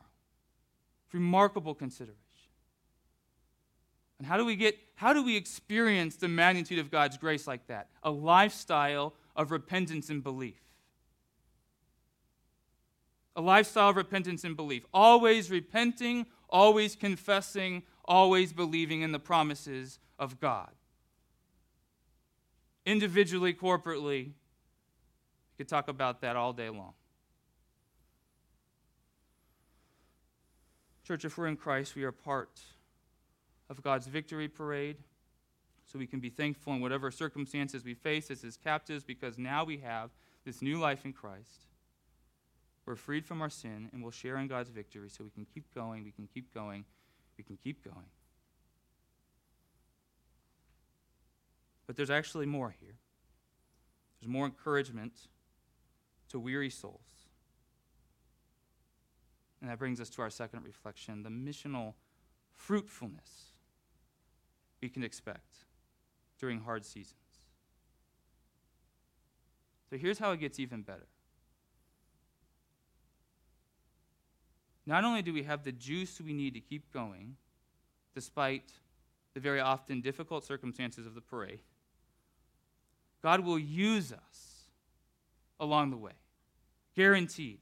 It's 1.06 1.14
Remarkable 1.14 1.74
consideration. 1.74 2.18
And 4.18 4.26
how 4.26 4.36
do 4.36 4.44
we 4.44 4.56
get 4.56 4.78
how 4.94 5.12
do 5.12 5.24
we 5.24 5.36
experience 5.36 6.16
the 6.16 6.28
magnitude 6.28 6.78
of 6.78 6.90
God's 6.90 7.16
grace 7.16 7.46
like 7.46 7.66
that? 7.66 7.88
A 8.02 8.10
lifestyle 8.10 9.14
of 9.34 9.50
repentance 9.50 10.10
and 10.10 10.22
belief. 10.22 10.60
A 13.34 13.40
lifestyle 13.40 13.90
of 13.90 13.96
repentance 13.96 14.44
and 14.44 14.56
belief. 14.56 14.84
Always 14.92 15.50
repenting, 15.50 16.26
always 16.48 16.94
confessing, 16.94 17.82
always 18.04 18.52
believing 18.52 19.02
in 19.02 19.10
the 19.10 19.18
promises 19.18 19.98
of 20.18 20.38
God. 20.38 20.70
Individually, 22.84 23.54
corporately, 23.54 24.26
we 24.26 24.34
could 25.56 25.68
talk 25.68 25.88
about 25.88 26.20
that 26.20 26.36
all 26.36 26.52
day 26.52 26.68
long. 26.68 26.94
Church, 31.04 31.24
if 31.24 31.36
we're 31.36 31.48
in 31.48 31.56
Christ, 31.56 31.96
we 31.96 32.04
are 32.04 32.12
part 32.12 32.60
of 33.72 33.82
God's 33.82 34.06
victory 34.06 34.48
parade. 34.48 34.98
So 35.86 35.98
we 35.98 36.06
can 36.06 36.20
be 36.20 36.28
thankful 36.28 36.74
in 36.74 36.80
whatever 36.80 37.10
circumstances 37.10 37.84
we 37.84 37.94
face 37.94 38.30
as 38.30 38.42
his 38.42 38.56
captives 38.56 39.02
because 39.02 39.38
now 39.38 39.64
we 39.64 39.78
have 39.78 40.10
this 40.44 40.62
new 40.62 40.78
life 40.78 41.04
in 41.04 41.12
Christ. 41.12 41.66
We're 42.86 42.96
freed 42.96 43.24
from 43.24 43.40
our 43.40 43.48
sin 43.48 43.88
and 43.92 44.02
we'll 44.02 44.12
share 44.12 44.36
in 44.36 44.46
God's 44.46 44.70
victory 44.70 45.08
so 45.08 45.24
we 45.24 45.30
can 45.30 45.46
keep 45.46 45.74
going, 45.74 46.04
we 46.04 46.12
can 46.12 46.28
keep 46.32 46.52
going, 46.54 46.84
we 47.38 47.44
can 47.44 47.56
keep 47.56 47.82
going. 47.82 48.06
But 51.86 51.96
there's 51.96 52.10
actually 52.10 52.46
more 52.46 52.74
here. 52.78 52.96
There's 54.20 54.30
more 54.30 54.44
encouragement 54.44 55.12
to 56.28 56.38
weary 56.38 56.70
souls. 56.70 57.00
And 59.60 59.70
that 59.70 59.78
brings 59.78 60.00
us 60.00 60.10
to 60.10 60.22
our 60.22 60.30
second 60.30 60.62
reflection 60.64 61.22
the 61.22 61.30
missional 61.30 61.94
fruitfulness 62.54 63.51
we 64.82 64.88
can 64.88 65.04
expect 65.04 65.58
during 66.38 66.60
hard 66.60 66.84
seasons. 66.84 67.16
So 69.88 69.96
here's 69.96 70.18
how 70.18 70.32
it 70.32 70.40
gets 70.40 70.58
even 70.58 70.82
better. 70.82 71.06
Not 74.84 75.04
only 75.04 75.22
do 75.22 75.32
we 75.32 75.44
have 75.44 75.62
the 75.62 75.70
juice 75.70 76.20
we 76.20 76.32
need 76.32 76.54
to 76.54 76.60
keep 76.60 76.92
going, 76.92 77.36
despite 78.14 78.72
the 79.34 79.40
very 79.40 79.60
often 79.60 80.00
difficult 80.00 80.44
circumstances 80.44 81.06
of 81.06 81.14
the 81.14 81.20
parade, 81.20 81.60
God 83.22 83.40
will 83.40 83.58
use 83.58 84.12
us 84.12 84.64
along 85.60 85.90
the 85.90 85.96
way. 85.96 86.12
Guaranteed. 86.96 87.60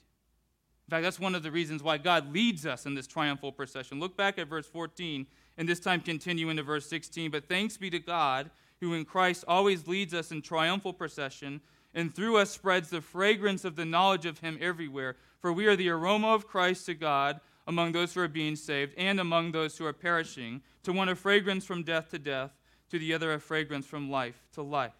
In 0.88 0.90
fact, 0.90 1.04
that's 1.04 1.20
one 1.20 1.34
of 1.34 1.42
the 1.42 1.50
reasons 1.52 1.82
why 1.82 1.98
God 1.98 2.32
leads 2.32 2.64
us 2.64 2.86
in 2.86 2.94
this 2.94 3.06
triumphal 3.06 3.52
procession. 3.52 4.00
Look 4.00 4.16
back 4.16 4.38
at 4.38 4.48
verse 4.48 4.66
14, 4.66 5.26
and 5.58 5.68
this 5.68 5.80
time 5.80 6.00
continue 6.00 6.48
into 6.48 6.62
verse 6.62 6.86
16. 6.86 7.30
But 7.30 7.48
thanks 7.48 7.76
be 7.76 7.90
to 7.90 7.98
God, 7.98 8.50
who 8.80 8.94
in 8.94 9.04
Christ 9.04 9.44
always 9.46 9.86
leads 9.86 10.14
us 10.14 10.30
in 10.32 10.42
triumphal 10.42 10.92
procession, 10.92 11.60
and 11.94 12.14
through 12.14 12.36
us 12.36 12.50
spreads 12.50 12.90
the 12.90 13.00
fragrance 13.00 13.64
of 13.64 13.76
the 13.76 13.84
knowledge 13.84 14.26
of 14.26 14.38
Him 14.38 14.58
everywhere. 14.60 15.16
For 15.40 15.52
we 15.52 15.66
are 15.66 15.76
the 15.76 15.88
aroma 15.90 16.28
of 16.34 16.46
Christ 16.46 16.86
to 16.86 16.94
God 16.94 17.40
among 17.66 17.92
those 17.92 18.14
who 18.14 18.20
are 18.20 18.28
being 18.28 18.56
saved 18.56 18.94
and 18.96 19.20
among 19.20 19.52
those 19.52 19.76
who 19.76 19.86
are 19.86 19.92
perishing. 19.92 20.62
To 20.84 20.92
one 20.92 21.08
a 21.08 21.14
fragrance 21.14 21.64
from 21.64 21.82
death 21.82 22.10
to 22.10 22.18
death, 22.18 22.52
to 22.90 22.98
the 22.98 23.14
other 23.14 23.32
a 23.32 23.40
fragrance 23.40 23.86
from 23.86 24.10
life 24.10 24.42
to 24.52 24.62
life. 24.62 24.92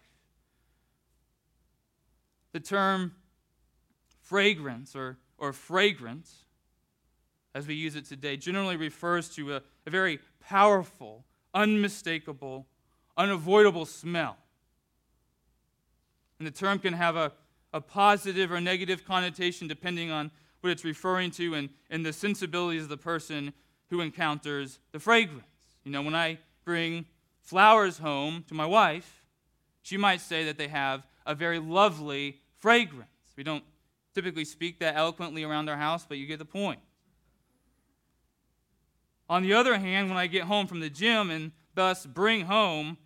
The 2.53 2.59
term 2.59 3.13
fragrance 4.21 4.95
or, 4.95 5.17
or 5.37 5.53
fragrant, 5.53 6.29
as 7.53 7.67
we 7.67 7.75
use 7.75 7.95
it 7.95 8.05
today, 8.05 8.37
generally 8.37 8.77
refers 8.77 9.29
to 9.35 9.55
a, 9.55 9.61
a 9.85 9.89
very 9.89 10.19
powerful, 10.41 11.25
unmistakable, 11.53 12.67
unavoidable 13.17 13.85
smell. 13.85 14.37
And 16.39 16.47
the 16.47 16.51
term 16.51 16.79
can 16.79 16.93
have 16.93 17.15
a, 17.15 17.31
a 17.71 17.81
positive 17.81 18.51
or 18.51 18.59
negative 18.59 19.05
connotation 19.05 19.67
depending 19.67 20.11
on 20.11 20.31
what 20.61 20.71
it's 20.71 20.83
referring 20.83 21.31
to 21.31 21.55
and, 21.55 21.69
and 21.89 22.05
the 22.05 22.13
sensibilities 22.13 22.83
of 22.83 22.89
the 22.89 22.97
person 22.97 23.53
who 23.89 24.01
encounters 24.01 24.79
the 24.91 24.99
fragrance. 24.99 25.45
You 25.83 25.91
know, 25.91 26.01
when 26.01 26.15
I 26.15 26.39
bring 26.63 27.05
flowers 27.41 27.97
home 27.97 28.43
to 28.47 28.53
my 28.53 28.65
wife, 28.65 29.23
she 29.81 29.97
might 29.97 30.21
say 30.21 30.45
that 30.45 30.57
they 30.57 30.67
have 30.67 31.05
a 31.25 31.35
very 31.35 31.59
lovely 31.59 32.39
fragrance. 32.57 33.09
We 33.35 33.43
don't 33.43 33.63
typically 34.13 34.45
speak 34.45 34.79
that 34.79 34.95
eloquently 34.95 35.43
around 35.43 35.69
our 35.69 35.77
house, 35.77 36.05
but 36.07 36.17
you 36.17 36.27
get 36.27 36.39
the 36.39 36.45
point. 36.45 36.79
On 39.31 39.43
the 39.43 39.53
other 39.53 39.79
hand, 39.79 40.09
when 40.09 40.17
I 40.17 40.27
get 40.27 40.43
home 40.43 40.67
from 40.67 40.81
the 40.81 40.89
gym 40.89 41.31
and 41.31 41.53
thus 41.73 42.05
bring 42.05 42.47
home 42.47 42.97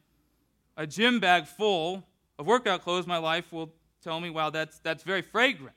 a 0.76 0.88
gym 0.88 1.20
bag 1.20 1.46
full 1.46 2.04
of 2.40 2.48
workout 2.48 2.82
clothes, 2.82 3.06
my 3.06 3.20
wife 3.20 3.54
will 3.54 3.72
tell 4.04 4.20
me, 4.20 4.32
wow, 4.32 4.50
that's, 4.50 4.80
that's 4.80 5.04
very 5.04 5.22
fragrant. 5.22 5.76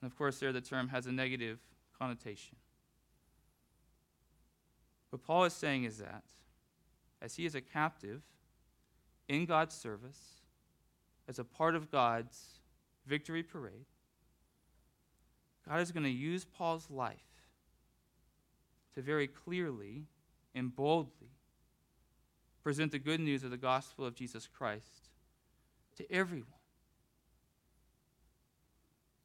And 0.00 0.10
of 0.10 0.18
course, 0.18 0.40
there 0.40 0.52
the 0.52 0.60
term 0.60 0.88
has 0.88 1.06
a 1.06 1.12
negative 1.12 1.60
connotation. 1.96 2.56
What 5.10 5.22
Paul 5.22 5.44
is 5.44 5.52
saying 5.52 5.84
is 5.84 5.98
that 5.98 6.24
as 7.20 7.36
he 7.36 7.46
is 7.46 7.54
a 7.54 7.60
captive 7.60 8.22
in 9.28 9.46
God's 9.46 9.76
service, 9.76 10.40
as 11.28 11.38
a 11.38 11.44
part 11.44 11.76
of 11.76 11.88
God's 11.88 12.58
victory 13.06 13.44
parade, 13.44 13.86
God 15.68 15.80
is 15.80 15.92
going 15.92 16.02
to 16.02 16.10
use 16.10 16.44
Paul's 16.44 16.90
life 16.90 17.31
to 18.94 19.02
very 19.02 19.26
clearly 19.26 20.06
and 20.54 20.74
boldly 20.74 21.30
present 22.62 22.92
the 22.92 22.98
good 22.98 23.20
news 23.20 23.42
of 23.42 23.50
the 23.50 23.56
gospel 23.56 24.04
of 24.04 24.14
Jesus 24.14 24.46
Christ 24.46 25.08
to 25.96 26.10
everyone. 26.12 26.48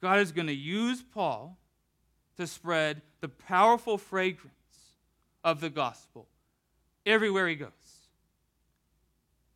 God 0.02 0.19
is 0.19 0.31
going 0.31 0.48
to 0.48 0.53
use 0.53 1.02
Paul 1.02 1.57
to 2.38 2.48
spread 2.48 3.02
the 3.19 3.30
powerful 3.30 3.98
fragrance 3.98 4.53
of 5.44 5.60
the 5.60 5.69
gospel 5.69 6.27
everywhere 7.06 7.48
he 7.48 7.56
goes. 7.56 7.72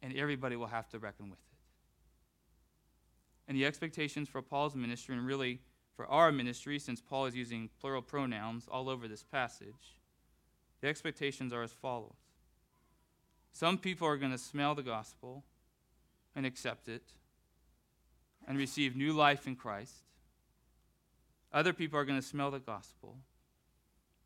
And 0.01 0.15
everybody 0.15 0.55
will 0.55 0.67
have 0.67 0.89
to 0.89 0.99
reckon 0.99 1.29
with 1.29 1.38
it. 1.38 1.57
And 3.47 3.57
the 3.57 3.65
expectations 3.65 4.29
for 4.29 4.41
Paul's 4.41 4.75
ministry, 4.75 5.15
and 5.15 5.25
really 5.25 5.59
for 5.95 6.07
our 6.07 6.31
ministry, 6.31 6.79
since 6.79 7.01
Paul 7.01 7.25
is 7.25 7.35
using 7.35 7.69
plural 7.79 8.01
pronouns 8.01 8.67
all 8.71 8.89
over 8.89 9.07
this 9.07 9.23
passage, 9.23 9.95
the 10.82 10.88
expectations 10.88 11.53
are 11.53 11.64
as 11.64 11.72
follows 11.72 12.18
Some 13.53 13.78
people 13.78 14.08
are 14.08 14.18
going 14.18 14.32
to 14.32 14.38
smell 14.38 14.76
the 14.76 14.84
gospel 14.84 15.44
and 16.36 16.45
accept 16.45 16.88
it 16.88 17.03
and 18.48 18.58
receive 18.58 18.95
new 18.95 19.14
life 19.14 19.48
in 19.48 19.56
Christ. 19.56 20.03
Other 21.53 21.74
people 21.74 21.99
are 21.99 22.06
going 22.06 22.20
to 22.20 22.26
smell 22.26 22.49
the 22.49 22.60
gospel 22.60 23.18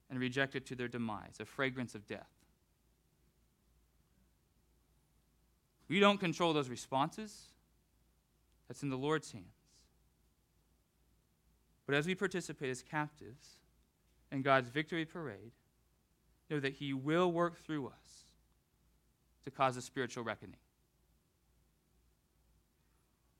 and 0.09 0.19
reject 0.19 0.55
it 0.55 0.65
to 0.67 0.75
their 0.75 0.87
demise, 0.87 1.37
a 1.39 1.45
fragrance 1.45 1.95
of 1.95 2.07
death. 2.07 2.29
We 5.87 5.99
don't 5.99 6.19
control 6.19 6.53
those 6.53 6.69
responses. 6.69 7.49
That's 8.67 8.83
in 8.83 8.89
the 8.89 8.97
Lord's 8.97 9.31
hands. 9.31 9.45
But 11.85 11.95
as 11.95 12.07
we 12.07 12.15
participate 12.15 12.69
as 12.69 12.81
captives 12.81 13.57
in 14.31 14.41
God's 14.41 14.69
victory 14.69 15.05
parade, 15.05 15.51
know 16.49 16.59
that 16.59 16.73
He 16.73 16.93
will 16.93 17.31
work 17.31 17.57
through 17.57 17.87
us 17.87 18.25
to 19.43 19.51
cause 19.51 19.77
a 19.77 19.81
spiritual 19.81 20.23
reckoning. 20.23 20.57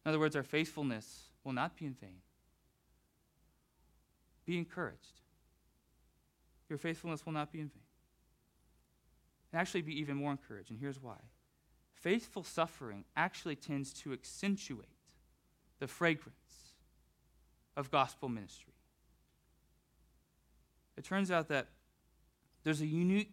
In 0.05 0.09
other 0.09 0.19
words, 0.19 0.35
our 0.35 0.43
faithfulness 0.43 1.29
will 1.43 1.53
not 1.53 1.75
be 1.75 1.85
in 1.85 1.93
vain. 1.93 2.21
Be 4.45 4.57
encouraged. 4.57 5.21
Your 6.69 6.77
faithfulness 6.77 7.25
will 7.25 7.33
not 7.33 7.51
be 7.51 7.59
in 7.59 7.69
vain. 7.69 7.81
And 9.51 9.61
actually 9.61 9.81
be 9.81 9.99
even 9.99 10.15
more 10.17 10.31
encouraged, 10.31 10.69
and 10.69 10.79
here's 10.79 11.01
why. 11.01 11.17
faithful 12.05 12.43
suffering 12.43 13.03
actually 13.17 13.55
tends 13.55 13.91
to 13.91 14.13
accentuate 14.13 14.85
the 15.79 15.87
fragrance 15.87 16.73
of 17.75 17.89
gospel 17.89 18.29
ministry. 18.29 18.73
It 20.97 21.03
turns 21.03 21.31
out 21.31 21.47
that 21.47 21.67
there's 22.65 22.81
a 22.81 22.85
unique, 22.85 23.31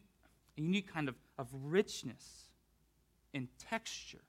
a 0.57 0.61
unique 0.61 0.93
kind 0.93 1.09
of, 1.09 1.17
of 1.39 1.49
richness 1.53 2.51
in 3.33 3.49
texture 3.59 4.21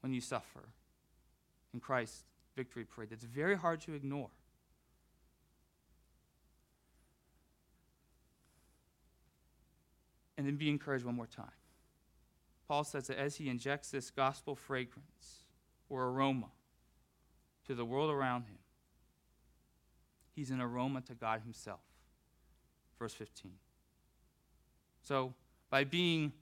when 0.00 0.14
you 0.14 0.20
suffer 0.20 0.68
in 1.74 1.80
Christ's 1.80 2.22
victory 2.56 2.84
parade 2.84 3.10
that's 3.10 3.24
very 3.24 3.56
hard 3.56 3.80
to 3.82 3.94
ignore. 3.94 4.30
And 10.38 10.46
then 10.46 10.56
be 10.56 10.70
encouraged 10.70 11.04
one 11.04 11.16
more 11.16 11.26
time. 11.26 11.46
Paul 12.68 12.84
says 12.84 13.08
that 13.08 13.18
as 13.18 13.36
he 13.36 13.48
injects 13.48 13.90
this 13.90 14.10
gospel 14.10 14.54
fragrance 14.54 15.46
or 15.88 16.04
aroma 16.06 16.48
to 17.66 17.74
the 17.74 17.84
world 17.84 18.10
around 18.10 18.44
him, 18.44 18.58
he's 20.34 20.50
an 20.50 20.60
aroma 20.60 21.00
to 21.02 21.14
God 21.14 21.42
himself. 21.42 21.80
Verse 22.98 23.14
15. 23.14 23.52
So, 25.02 25.34
by 25.70 25.84
being 25.84 26.32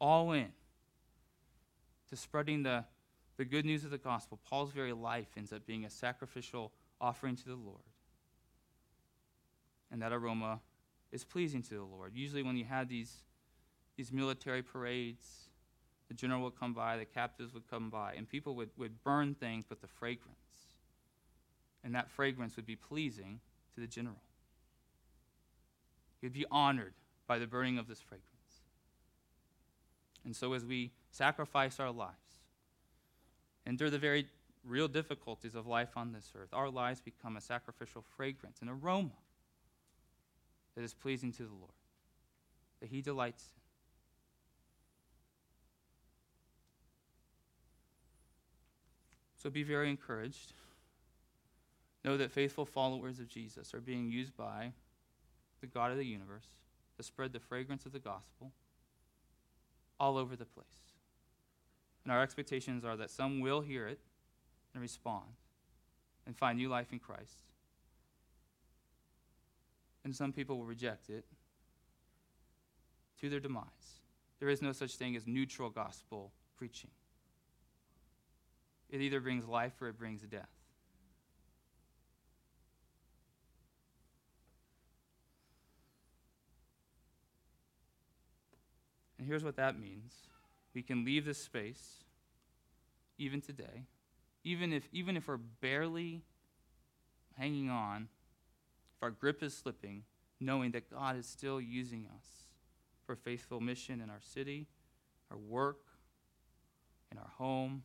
all 0.00 0.32
in 0.32 0.52
to 2.10 2.16
spreading 2.16 2.62
the, 2.62 2.84
the 3.36 3.44
good 3.44 3.64
news 3.64 3.84
of 3.84 3.90
the 3.90 3.98
gospel, 3.98 4.38
Paul's 4.48 4.72
very 4.72 4.92
life 4.92 5.28
ends 5.36 5.52
up 5.52 5.66
being 5.66 5.84
a 5.84 5.90
sacrificial 5.90 6.72
offering 7.00 7.36
to 7.36 7.44
the 7.44 7.54
Lord. 7.54 7.80
And 9.90 10.02
that 10.02 10.12
aroma 10.12 10.60
is 11.12 11.24
pleasing 11.24 11.62
to 11.62 11.74
the 11.74 11.84
Lord. 11.84 12.12
Usually, 12.14 12.42
when 12.42 12.56
you 12.56 12.64
had 12.64 12.88
these, 12.88 13.12
these 13.96 14.12
military 14.12 14.62
parades, 14.62 15.48
the 16.08 16.14
general 16.14 16.42
would 16.42 16.58
come 16.58 16.74
by, 16.74 16.96
the 16.96 17.04
captives 17.04 17.54
would 17.54 17.68
come 17.70 17.88
by, 17.90 18.14
and 18.14 18.28
people 18.28 18.54
would, 18.56 18.70
would 18.76 19.02
burn 19.02 19.34
things 19.34 19.70
with 19.70 19.80
the 19.80 19.86
fragrance. 19.86 20.38
And 21.82 21.94
that 21.94 22.10
fragrance 22.10 22.56
would 22.56 22.66
be 22.66 22.76
pleasing 22.76 23.40
to 23.74 23.80
the 23.80 23.86
general. 23.86 24.20
Would 26.24 26.32
be 26.32 26.46
honored 26.50 26.94
by 27.26 27.38
the 27.38 27.46
burning 27.46 27.76
of 27.76 27.86
this 27.86 28.00
fragrance. 28.00 28.30
And 30.24 30.34
so, 30.34 30.54
as 30.54 30.64
we 30.64 30.90
sacrifice 31.10 31.78
our 31.78 31.90
lives, 31.90 32.14
endure 33.66 33.90
the 33.90 33.98
very 33.98 34.28
real 34.64 34.88
difficulties 34.88 35.54
of 35.54 35.66
life 35.66 35.90
on 35.96 36.12
this 36.12 36.32
earth, 36.34 36.48
our 36.54 36.70
lives 36.70 37.02
become 37.02 37.36
a 37.36 37.42
sacrificial 37.42 38.02
fragrance, 38.16 38.62
an 38.62 38.70
aroma 38.70 39.10
that 40.74 40.82
is 40.82 40.94
pleasing 40.94 41.30
to 41.32 41.42
the 41.42 41.52
Lord, 41.52 41.74
that 42.80 42.88
He 42.88 43.02
delights 43.02 43.44
in. 43.54 43.60
So 49.42 49.50
be 49.50 49.62
very 49.62 49.90
encouraged. 49.90 50.54
Know 52.02 52.16
that 52.16 52.32
faithful 52.32 52.64
followers 52.64 53.20
of 53.20 53.28
Jesus 53.28 53.74
are 53.74 53.80
being 53.82 54.10
used 54.10 54.34
by 54.34 54.72
the 55.64 55.70
God 55.70 55.90
of 55.90 55.96
the 55.96 56.04
universe 56.04 56.46
to 56.96 57.02
spread 57.02 57.32
the 57.32 57.40
fragrance 57.40 57.86
of 57.86 57.92
the 57.92 57.98
gospel 57.98 58.52
all 59.98 60.18
over 60.18 60.36
the 60.36 60.44
place. 60.44 60.66
And 62.04 62.12
our 62.12 62.22
expectations 62.22 62.84
are 62.84 62.96
that 62.96 63.10
some 63.10 63.40
will 63.40 63.62
hear 63.62 63.86
it 63.86 63.98
and 64.74 64.82
respond 64.82 65.24
and 66.26 66.36
find 66.36 66.58
new 66.58 66.68
life 66.68 66.92
in 66.92 66.98
Christ. 66.98 67.44
And 70.04 70.14
some 70.14 70.32
people 70.32 70.58
will 70.58 70.66
reject 70.66 71.08
it 71.08 71.24
to 73.20 73.30
their 73.30 73.40
demise. 73.40 74.02
There 74.38 74.50
is 74.50 74.60
no 74.60 74.72
such 74.72 74.96
thing 74.96 75.16
as 75.16 75.26
neutral 75.26 75.70
gospel 75.70 76.32
preaching. 76.58 76.90
It 78.90 79.00
either 79.00 79.20
brings 79.20 79.46
life 79.46 79.80
or 79.80 79.88
it 79.88 79.98
brings 79.98 80.20
death. 80.22 80.50
And 89.24 89.30
here's 89.30 89.42
what 89.42 89.56
that 89.56 89.80
means 89.80 90.12
we 90.74 90.82
can 90.82 91.02
leave 91.02 91.24
this 91.24 91.42
space, 91.42 92.04
even 93.16 93.40
today, 93.40 93.86
even 94.44 94.70
if, 94.70 94.86
even 94.92 95.16
if 95.16 95.28
we're 95.28 95.38
barely 95.38 96.20
hanging 97.38 97.70
on, 97.70 98.08
if 98.98 99.02
our 99.02 99.10
grip 99.10 99.42
is 99.42 99.56
slipping, 99.56 100.02
knowing 100.40 100.72
that 100.72 100.90
God 100.90 101.16
is 101.16 101.24
still 101.24 101.58
using 101.58 102.06
us 102.14 102.26
for 103.06 103.16
faithful 103.16 103.62
mission 103.62 104.02
in 104.02 104.10
our 104.10 104.20
city, 104.20 104.66
our 105.30 105.38
work, 105.38 105.80
in 107.10 107.16
our 107.16 107.30
home. 107.38 107.82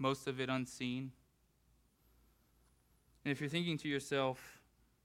Most 0.00 0.26
of 0.26 0.40
it 0.40 0.48
unseen. 0.48 1.12
And 3.24 3.30
if 3.30 3.40
you're 3.40 3.48
thinking 3.48 3.78
to 3.78 3.88
yourself, 3.88 4.58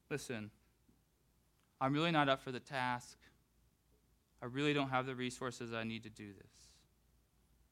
listen, 0.09 0.49
I'm 1.81 1.93
really 1.93 2.11
not 2.11 2.29
up 2.29 2.41
for 2.41 2.51
the 2.51 2.59
task. 2.59 3.17
I 4.41 4.45
really 4.45 4.73
don't 4.73 4.89
have 4.89 5.07
the 5.07 5.15
resources 5.15 5.73
I 5.73 5.83
need 5.83 6.03
to 6.03 6.09
do 6.09 6.27
this. 6.27 6.51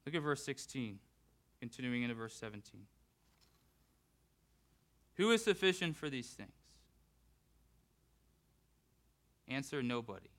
Look 0.06 0.16
at 0.16 0.24
verse 0.24 0.44
16, 0.44 0.98
continuing 1.60 2.02
into 2.02 2.16
verse 2.16 2.34
17. 2.34 2.82
Who 5.18 5.30
is 5.32 5.44
sufficient 5.44 5.96
for 5.96 6.10
these 6.10 6.30
things? 6.30 6.50
Answer 9.48 9.84
nobody. 9.84 10.30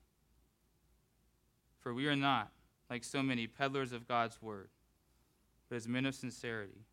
For 1.79 1.93
we 1.93 2.07
are 2.07 2.15
not, 2.15 2.51
like 2.89 3.03
so 3.05 3.23
many, 3.23 3.47
peddlers 3.47 3.93
of 3.93 4.07
God's 4.07 4.41
word, 4.41 4.69
but 5.69 5.77
as 5.77 5.87
men 5.87 6.05
of 6.05 6.15
sincerity, 6.15 6.85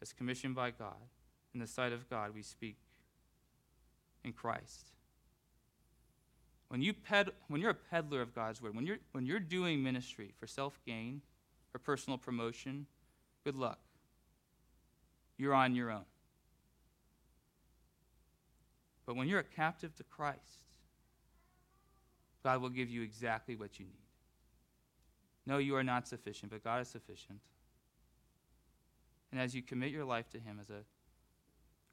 as 0.00 0.12
commissioned 0.12 0.54
by 0.54 0.70
God, 0.70 1.08
in 1.52 1.60
the 1.60 1.66
sight 1.66 1.92
of 1.92 2.08
God, 2.08 2.32
we 2.34 2.42
speak 2.42 2.76
in 4.22 4.32
Christ. 4.32 4.92
When, 6.70 6.80
you 6.82 6.94
ped, 6.94 7.30
when 7.48 7.60
you're 7.60 7.70
a 7.70 7.74
peddler 7.74 8.22
of 8.22 8.32
God's 8.32 8.62
word, 8.62 8.76
when 8.76 8.86
you're, 8.86 8.98
when 9.10 9.26
you're 9.26 9.40
doing 9.40 9.82
ministry 9.82 10.32
for 10.38 10.46
self 10.46 10.78
gain, 10.86 11.20
for 11.72 11.80
personal 11.80 12.16
promotion, 12.16 12.86
good 13.44 13.56
luck. 13.56 13.80
You're 15.36 15.54
on 15.54 15.74
your 15.74 15.90
own. 15.90 16.04
But 19.04 19.16
when 19.16 19.26
you're 19.26 19.40
a 19.40 19.44
captive 19.44 19.96
to 19.96 20.04
Christ, 20.04 20.38
God 22.44 22.62
will 22.62 22.68
give 22.68 22.88
you 22.88 23.02
exactly 23.02 23.56
what 23.56 23.80
you 23.80 23.86
need. 23.86 23.94
No, 25.46 25.58
you 25.58 25.74
are 25.74 25.82
not 25.82 26.06
sufficient, 26.06 26.52
but 26.52 26.62
God 26.62 26.82
is 26.82 26.88
sufficient. 26.88 27.40
And 29.32 29.40
as 29.40 29.56
you 29.56 29.62
commit 29.62 29.90
your 29.90 30.04
life 30.04 30.28
to 30.30 30.38
Him 30.38 30.58
as 30.60 30.70
a 30.70 30.84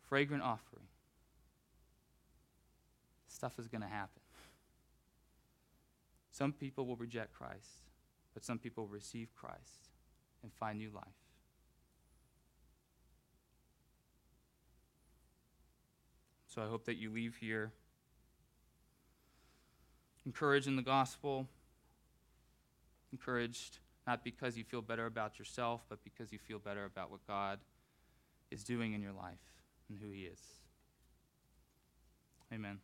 fragrant 0.07 0.43
offering, 0.43 0.85
stuff 3.27 3.57
is 3.57 3.67
going 3.67 3.81
to 3.81 3.87
happen. 3.87 4.16
Some 6.37 6.53
people 6.53 6.85
will 6.85 6.97
reject 6.97 7.33
Christ, 7.33 7.87
but 8.35 8.45
some 8.45 8.59
people 8.59 8.83
will 8.83 8.93
receive 8.93 9.33
Christ 9.33 9.89
and 10.43 10.53
find 10.53 10.77
new 10.77 10.91
life. 10.93 11.07
So 16.45 16.61
I 16.61 16.67
hope 16.67 16.85
that 16.85 16.97
you 16.97 17.09
leave 17.09 17.37
here 17.37 17.71
encouraged 20.27 20.67
in 20.67 20.75
the 20.75 20.83
gospel, 20.83 21.47
encouraged 23.11 23.79
not 24.05 24.23
because 24.23 24.55
you 24.55 24.63
feel 24.63 24.83
better 24.83 25.07
about 25.07 25.39
yourself, 25.39 25.85
but 25.89 26.03
because 26.03 26.31
you 26.31 26.37
feel 26.37 26.59
better 26.59 26.85
about 26.85 27.09
what 27.09 27.25
God 27.25 27.57
is 28.51 28.63
doing 28.63 28.93
in 28.93 29.01
your 29.01 29.13
life 29.13 29.39
and 29.89 29.97
who 29.97 30.11
He 30.11 30.25
is. 30.25 30.39
Amen. 32.53 32.77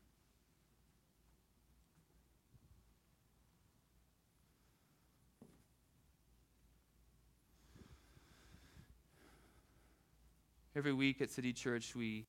Every 10.75 10.93
week 10.93 11.21
at 11.21 11.29
City 11.29 11.53
Church, 11.53 11.95
we 11.95 12.25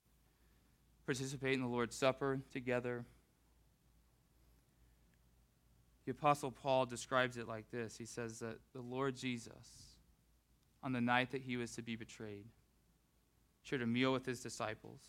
participate 1.07 1.55
in 1.55 1.63
the 1.63 1.67
Lord's 1.67 1.97
Supper 1.97 2.41
together. 2.53 3.07
The 6.05 6.11
Apostle 6.11 6.51
Paul 6.51 6.85
describes 6.85 7.39
it 7.39 7.49
like 7.49 7.71
this 7.71 7.97
He 7.97 8.05
says 8.05 8.41
that 8.41 8.59
the 8.75 8.83
Lord 8.83 9.17
Jesus, 9.17 9.97
on 10.83 10.93
the 10.93 11.01
night 11.01 11.31
that 11.31 11.41
he 11.41 11.57
was 11.57 11.75
to 11.77 11.83
be 11.83 11.97
betrayed, 11.97 12.45
shared 13.63 13.81
a 13.81 13.87
meal 13.87 14.13
with 14.13 14.27
his 14.27 14.41
disciples. 14.41 15.01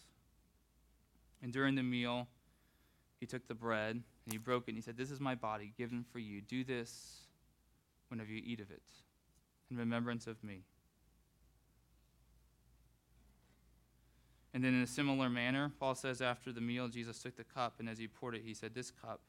And 1.44 1.52
during 1.52 1.76
the 1.76 1.84
meal, 1.84 2.28
he 3.20 3.26
took 3.26 3.48
the 3.48 3.54
bread 3.54 3.92
and 4.26 4.32
he 4.32 4.38
broke 4.38 4.64
it 4.64 4.72
and 4.72 4.78
he 4.78 4.82
said, 4.82 4.96
This 4.96 5.12
is 5.12 5.20
my 5.20 5.36
body 5.36 5.74
given 5.78 6.06
for 6.10 6.20
you. 6.20 6.40
Do 6.42 6.64
this 6.64 7.28
whenever 8.08 8.32
you 8.32 8.42
eat 8.46 8.62
of 8.62 8.72
it 8.72 8.82
in 9.70 9.76
remembrance 9.76 10.26
of 10.26 10.42
me. 10.42 10.62
And 14.56 14.64
then, 14.64 14.74
in 14.74 14.84
a 14.84 14.88
similar 14.88 15.30
manner, 15.30 15.70
Paul 15.82 15.96
says 15.96 16.22
after 16.22 16.54
the 16.54 16.62
meal, 16.62 16.88
Jesus 16.88 17.22
took 17.22 17.36
the 17.36 17.44
cup, 17.44 17.76
and 17.80 17.90
as 17.90 17.98
he 17.98 18.08
poured 18.08 18.36
it, 18.36 18.44
he 18.46 18.54
said, 18.54 18.74
This 18.74 18.90
cup 18.90 19.20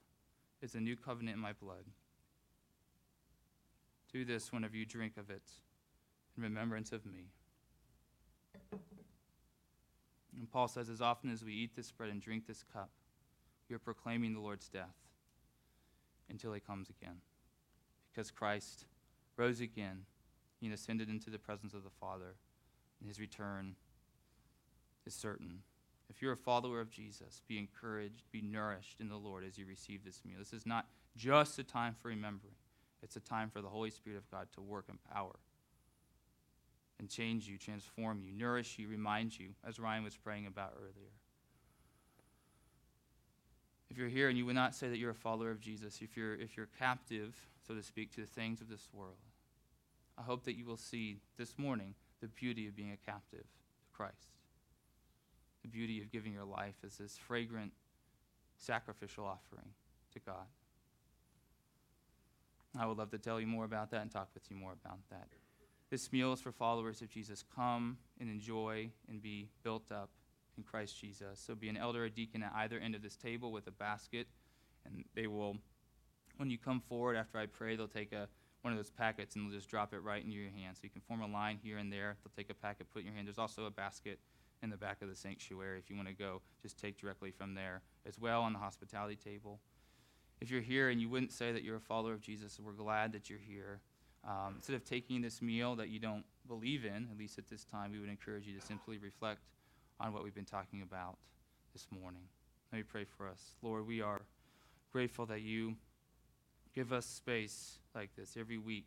is 0.62 0.76
a 0.76 0.80
new 0.80 0.94
covenant 0.94 1.34
in 1.34 1.42
my 1.42 1.52
blood. 1.52 1.84
Do 4.12 4.24
this 4.24 4.52
whenever 4.52 4.76
you 4.76 4.86
drink 4.86 5.16
of 5.16 5.28
it 5.28 5.42
in 6.36 6.44
remembrance 6.44 6.92
of 6.92 7.04
me. 7.04 7.30
And 10.38 10.48
Paul 10.48 10.68
says, 10.68 10.88
as 10.88 11.00
often 11.00 11.32
as 11.32 11.42
we 11.42 11.54
eat 11.54 11.74
this 11.74 11.90
bread 11.90 12.10
and 12.10 12.20
drink 12.20 12.46
this 12.46 12.62
cup, 12.72 12.90
we 13.68 13.74
are 13.74 13.80
proclaiming 13.80 14.32
the 14.32 14.40
Lord's 14.40 14.68
death 14.68 14.94
until 16.30 16.52
he 16.52 16.60
comes 16.60 16.88
again. 16.88 17.16
Because 18.12 18.30
Christ 18.30 18.84
rose 19.36 19.60
again, 19.60 20.02
he 20.60 20.70
ascended 20.70 21.08
into 21.08 21.30
the 21.30 21.38
presence 21.38 21.74
of 21.74 21.82
the 21.82 21.90
Father, 21.90 22.36
and 23.00 23.08
his 23.08 23.18
return 23.18 23.74
is 25.06 25.14
certain. 25.14 25.62
If 26.08 26.22
you're 26.22 26.32
a 26.32 26.36
follower 26.36 26.80
of 26.80 26.90
Jesus, 26.90 27.42
be 27.48 27.58
encouraged, 27.58 28.30
be 28.30 28.42
nourished 28.42 29.00
in 29.00 29.08
the 29.08 29.16
Lord 29.16 29.44
as 29.44 29.58
you 29.58 29.66
receive 29.66 30.04
this 30.04 30.22
meal. 30.24 30.36
This 30.38 30.52
is 30.52 30.66
not 30.66 30.86
just 31.16 31.58
a 31.58 31.64
time 31.64 31.94
for 32.00 32.08
remembering, 32.08 32.54
it's 33.02 33.16
a 33.16 33.20
time 33.20 33.50
for 33.50 33.60
the 33.60 33.68
Holy 33.68 33.90
Spirit 33.90 34.18
of 34.18 34.30
God 34.30 34.48
to 34.54 34.60
work 34.60 34.86
in 34.88 34.98
power 35.12 35.36
and 36.98 37.10
change 37.10 37.46
you, 37.46 37.58
transform 37.58 38.20
you, 38.22 38.32
nourish 38.32 38.78
you, 38.78 38.88
remind 38.88 39.38
you, 39.38 39.50
as 39.66 39.78
Ryan 39.78 40.02
was 40.02 40.16
praying 40.16 40.46
about 40.46 40.74
earlier. 40.78 41.10
If 43.90 43.98
you're 43.98 44.08
here 44.08 44.28
and 44.28 44.38
you 44.38 44.46
would 44.46 44.54
not 44.54 44.74
say 44.74 44.88
that 44.88 44.96
you're 44.96 45.10
a 45.10 45.14
follower 45.14 45.50
of 45.50 45.60
Jesus, 45.60 46.00
if 46.00 46.16
you're, 46.16 46.34
if 46.34 46.56
you're 46.56 46.68
captive, 46.78 47.36
so 47.66 47.74
to 47.74 47.82
speak, 47.82 48.14
to 48.14 48.22
the 48.22 48.26
things 48.26 48.60
of 48.60 48.68
this 48.68 48.88
world, 48.92 49.18
I 50.18 50.22
hope 50.22 50.44
that 50.44 50.56
you 50.56 50.64
will 50.64 50.78
see 50.78 51.18
this 51.36 51.58
morning 51.58 51.94
the 52.22 52.28
beauty 52.28 52.66
of 52.66 52.74
being 52.74 52.92
a 52.92 53.10
captive 53.10 53.44
to 53.44 53.90
Christ 53.92 54.35
the 55.66 55.72
beauty 55.72 56.00
of 56.00 56.10
giving 56.10 56.32
your 56.32 56.44
life 56.44 56.76
as 56.84 56.96
this 56.96 57.16
fragrant 57.16 57.72
sacrificial 58.56 59.24
offering 59.24 59.68
to 60.12 60.20
God. 60.20 60.46
I 62.78 62.86
would 62.86 62.98
love 62.98 63.10
to 63.10 63.18
tell 63.18 63.40
you 63.40 63.46
more 63.46 63.64
about 63.64 63.90
that 63.90 64.02
and 64.02 64.10
talk 64.10 64.28
with 64.34 64.44
you 64.50 64.56
more 64.56 64.72
about 64.72 64.98
that. 65.10 65.28
This 65.90 66.12
meal 66.12 66.32
is 66.32 66.40
for 66.40 66.52
followers 66.52 67.00
of 67.00 67.08
Jesus. 67.08 67.44
Come 67.54 67.98
and 68.20 68.30
enjoy 68.30 68.90
and 69.08 69.22
be 69.22 69.48
built 69.62 69.90
up 69.90 70.10
in 70.56 70.62
Christ 70.62 71.00
Jesus. 71.00 71.40
So 71.44 71.54
be 71.54 71.68
an 71.68 71.76
elder 71.76 72.04
or 72.04 72.08
deacon 72.08 72.42
at 72.42 72.52
either 72.56 72.78
end 72.78 72.94
of 72.94 73.02
this 73.02 73.16
table 73.16 73.52
with 73.52 73.66
a 73.66 73.70
basket, 73.70 74.26
and 74.84 75.04
they 75.14 75.26
will, 75.26 75.56
when 76.36 76.50
you 76.50 76.58
come 76.58 76.80
forward 76.80 77.16
after 77.16 77.38
I 77.38 77.46
pray, 77.46 77.76
they'll 77.76 77.88
take 77.88 78.12
a 78.12 78.28
one 78.62 78.72
of 78.72 78.78
those 78.78 78.90
packets 78.90 79.36
and 79.36 79.46
they'll 79.46 79.56
just 79.56 79.70
drop 79.70 79.94
it 79.94 80.02
right 80.02 80.24
into 80.24 80.36
your 80.36 80.50
hand. 80.50 80.76
So 80.76 80.80
you 80.82 80.90
can 80.90 81.00
form 81.02 81.22
a 81.22 81.28
line 81.28 81.58
here 81.62 81.78
and 81.78 81.92
there. 81.92 82.16
They'll 82.24 82.32
take 82.36 82.50
a 82.50 82.54
packet, 82.54 82.88
put 82.92 82.98
it 82.98 83.00
in 83.02 83.06
your 83.06 83.14
hand. 83.14 83.28
There's 83.28 83.38
also 83.38 83.66
a 83.66 83.70
basket 83.70 84.18
in 84.66 84.70
the 84.70 84.76
back 84.76 85.00
of 85.00 85.08
the 85.08 85.14
sanctuary 85.14 85.78
if 85.78 85.88
you 85.88 85.96
want 85.96 86.08
to 86.08 86.14
go. 86.14 86.42
Just 86.60 86.76
take 86.76 87.00
directly 87.00 87.30
from 87.30 87.54
there 87.54 87.82
as 88.06 88.18
well 88.18 88.42
on 88.42 88.52
the 88.52 88.58
hospitality 88.58 89.16
table. 89.16 89.60
If 90.40 90.50
you're 90.50 90.60
here 90.60 90.90
and 90.90 91.00
you 91.00 91.08
wouldn't 91.08 91.32
say 91.32 91.52
that 91.52 91.62
you're 91.62 91.76
a 91.76 91.80
follower 91.80 92.12
of 92.12 92.20
Jesus, 92.20 92.58
we're 92.62 92.72
glad 92.72 93.12
that 93.12 93.30
you're 93.30 93.38
here. 93.38 93.80
Um, 94.24 94.54
instead 94.56 94.74
of 94.74 94.84
taking 94.84 95.22
this 95.22 95.40
meal 95.40 95.76
that 95.76 95.88
you 95.88 96.00
don't 96.00 96.24
believe 96.48 96.84
in, 96.84 97.08
at 97.10 97.16
least 97.16 97.38
at 97.38 97.48
this 97.48 97.64
time, 97.64 97.92
we 97.92 98.00
would 98.00 98.10
encourage 98.10 98.46
you 98.46 98.58
to 98.58 98.66
simply 98.66 98.98
reflect 98.98 99.40
on 100.00 100.12
what 100.12 100.24
we've 100.24 100.34
been 100.34 100.44
talking 100.44 100.82
about 100.82 101.16
this 101.72 101.86
morning. 101.90 102.22
Let 102.72 102.78
me 102.78 102.82
pray 102.82 103.04
for 103.04 103.28
us. 103.28 103.54
Lord, 103.62 103.86
we 103.86 104.02
are 104.02 104.22
grateful 104.92 105.26
that 105.26 105.42
you 105.42 105.76
give 106.74 106.92
us 106.92 107.06
space 107.06 107.78
like 107.94 108.10
this 108.16 108.36
every 108.36 108.58
week 108.58 108.86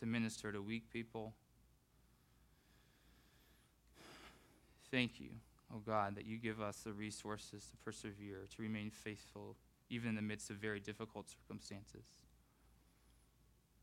to 0.00 0.06
minister 0.06 0.50
to 0.50 0.62
weak 0.62 0.90
people. 0.90 1.34
Thank 4.92 5.18
you, 5.18 5.30
oh 5.74 5.80
God, 5.84 6.14
that 6.16 6.26
you 6.26 6.36
give 6.36 6.60
us 6.60 6.76
the 6.84 6.92
resources 6.92 7.66
to 7.66 7.76
persevere, 7.78 8.46
to 8.54 8.62
remain 8.62 8.90
faithful, 8.90 9.56
even 9.88 10.10
in 10.10 10.14
the 10.14 10.22
midst 10.22 10.50
of 10.50 10.56
very 10.56 10.78
difficult 10.78 11.30
circumstances. 11.30 12.04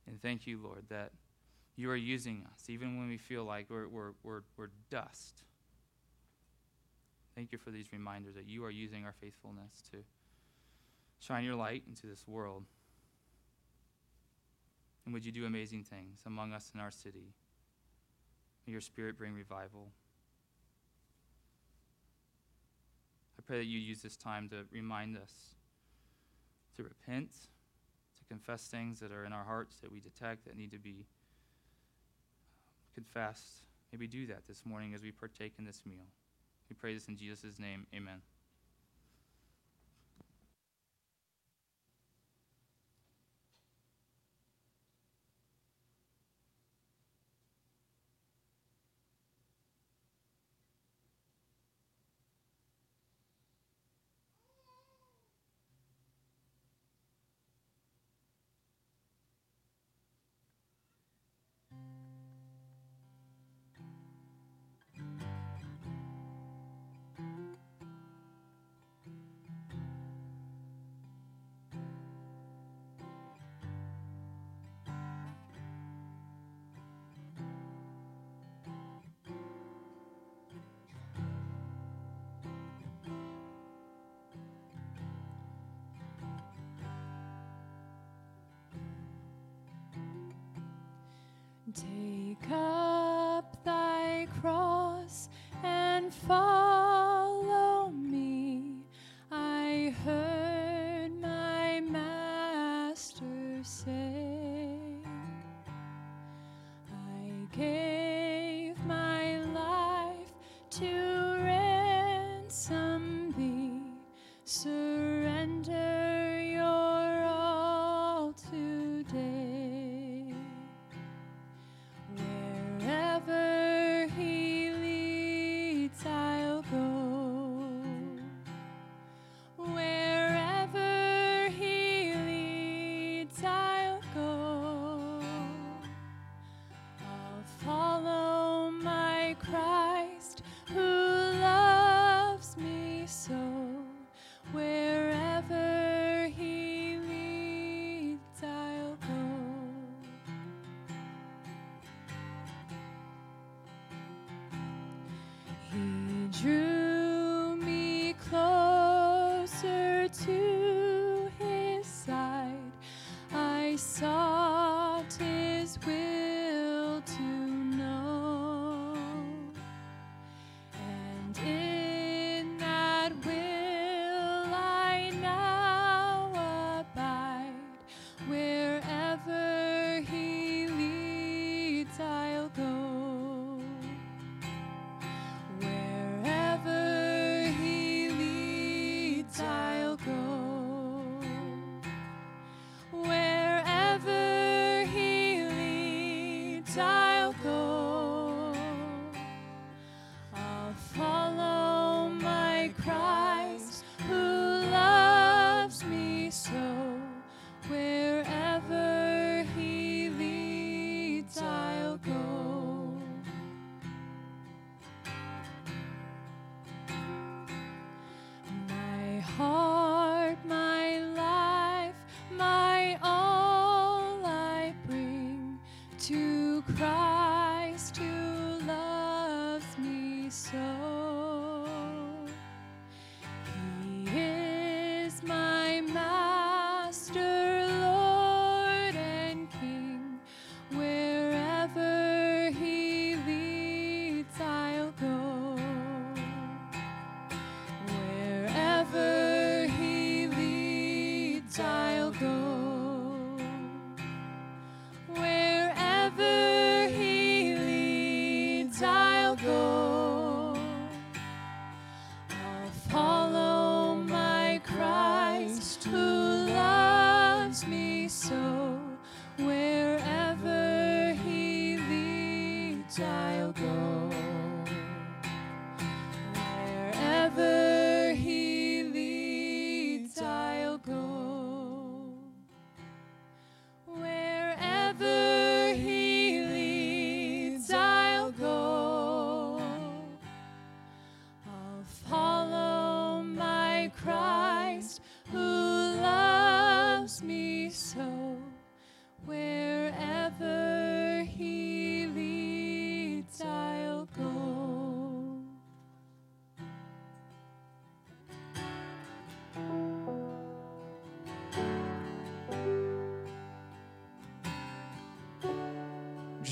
And 0.07 0.21
thank 0.21 0.45
you, 0.45 0.61
Lord, 0.63 0.85
that 0.89 1.11
you 1.75 1.89
are 1.89 1.95
using 1.95 2.45
us, 2.53 2.69
even 2.69 2.97
when 2.97 3.07
we 3.07 3.17
feel 3.17 3.43
like 3.43 3.67
we're, 3.69 3.87
we're, 3.87 4.11
we're, 4.23 4.41
we're 4.55 4.69
dust. 4.91 5.43
Thank 7.35 7.51
you 7.51 7.57
for 7.57 7.71
these 7.71 7.91
reminders 7.91 8.35
that 8.35 8.47
you 8.47 8.63
are 8.65 8.71
using 8.71 9.05
our 9.05 9.13
faithfulness 9.13 9.81
to 9.91 9.97
shine 11.19 11.43
your 11.43 11.55
light 11.55 11.83
into 11.87 12.05
this 12.05 12.27
world. 12.27 12.65
And 15.05 15.13
would 15.13 15.25
you 15.25 15.31
do 15.31 15.45
amazing 15.45 15.85
things 15.85 16.19
among 16.25 16.53
us 16.53 16.71
in 16.75 16.79
our 16.79 16.91
city? 16.91 17.33
May 18.67 18.73
your 18.73 18.81
spirit 18.81 19.17
bring 19.17 19.33
revival. 19.33 19.87
I 23.37 23.38
pray 23.49 23.57
that 23.57 23.65
you 23.65 23.79
use 23.79 24.03
this 24.03 24.15
time 24.15 24.47
to 24.47 24.57
remind 24.71 25.17
us 25.17 25.33
to 26.75 26.83
repent, 26.83 27.31
to 28.15 28.23
confess 28.25 28.67
things 28.67 28.99
that 28.99 29.11
are 29.11 29.25
in 29.25 29.33
our 29.33 29.43
hearts 29.43 29.77
that 29.81 29.91
we 29.91 29.99
detect 29.99 30.45
that 30.45 30.55
need 30.55 30.69
to 30.69 30.77
be 30.77 31.07
uh, 31.59 31.65
confessed. 32.93 33.63
Maybe 33.91 34.05
do 34.05 34.27
that 34.27 34.45
this 34.47 34.67
morning 34.67 34.93
as 34.93 35.01
we 35.01 35.11
partake 35.11 35.53
in 35.57 35.65
this 35.65 35.81
meal. 35.83 36.05
We 36.69 36.75
pray 36.75 36.93
this 36.93 37.07
in 37.07 37.17
Jesus' 37.17 37.57
name. 37.57 37.87
Amen. 37.91 38.21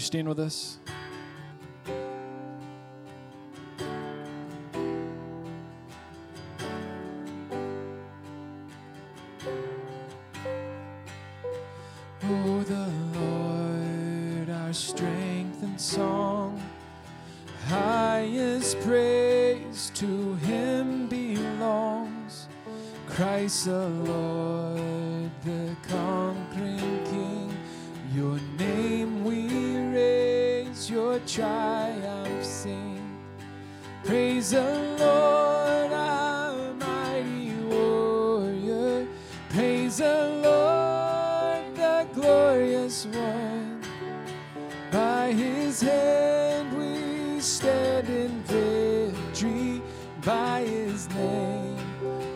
stand 0.08 0.30
with 0.30 0.40
us? 0.40 0.78
by 50.58 50.66
his 50.66 51.08
name 51.10 51.78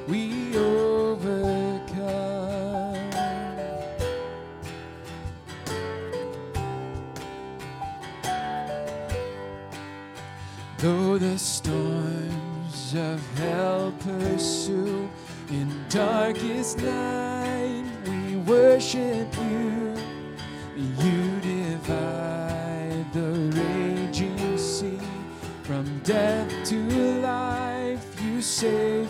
we 0.07 0.55
overcome. 0.55 1.39
Though 10.77 11.17
the 11.17 11.37
storms 11.39 12.93
of 12.95 13.37
hell 13.37 13.91
pursue, 13.99 15.09
in 15.49 15.67
darkest 15.89 16.77
night 16.79 17.85
we 18.05 18.35
worship 18.35 19.35
you. 19.35 19.70
say 28.61 29.00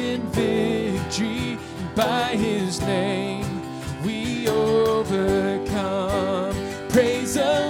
in 0.00 0.22
victory 0.28 1.58
by 1.94 2.34
his 2.34 2.80
name. 2.80 3.44
We 4.04 4.48
overcome. 4.48 6.54
Praise 6.88 7.34
the 7.34 7.69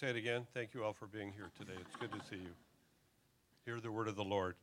say 0.00 0.08
it 0.08 0.16
again? 0.16 0.46
Thank 0.54 0.72
you 0.72 0.82
all 0.82 0.94
for 0.94 1.06
being 1.06 1.30
here 1.30 1.50
today. 1.58 1.78
It's 1.78 1.94
good 1.96 2.10
to 2.12 2.26
see 2.26 2.40
you. 2.40 2.54
Hear 3.66 3.80
the 3.80 3.92
word 3.92 4.08
of 4.08 4.16
the 4.16 4.24
Lord. 4.24 4.54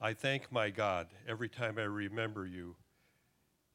I 0.00 0.12
thank 0.12 0.52
my 0.52 0.70
God 0.70 1.08
every 1.26 1.48
time 1.48 1.76
I 1.76 1.82
remember 1.82 2.46
you. 2.46 2.76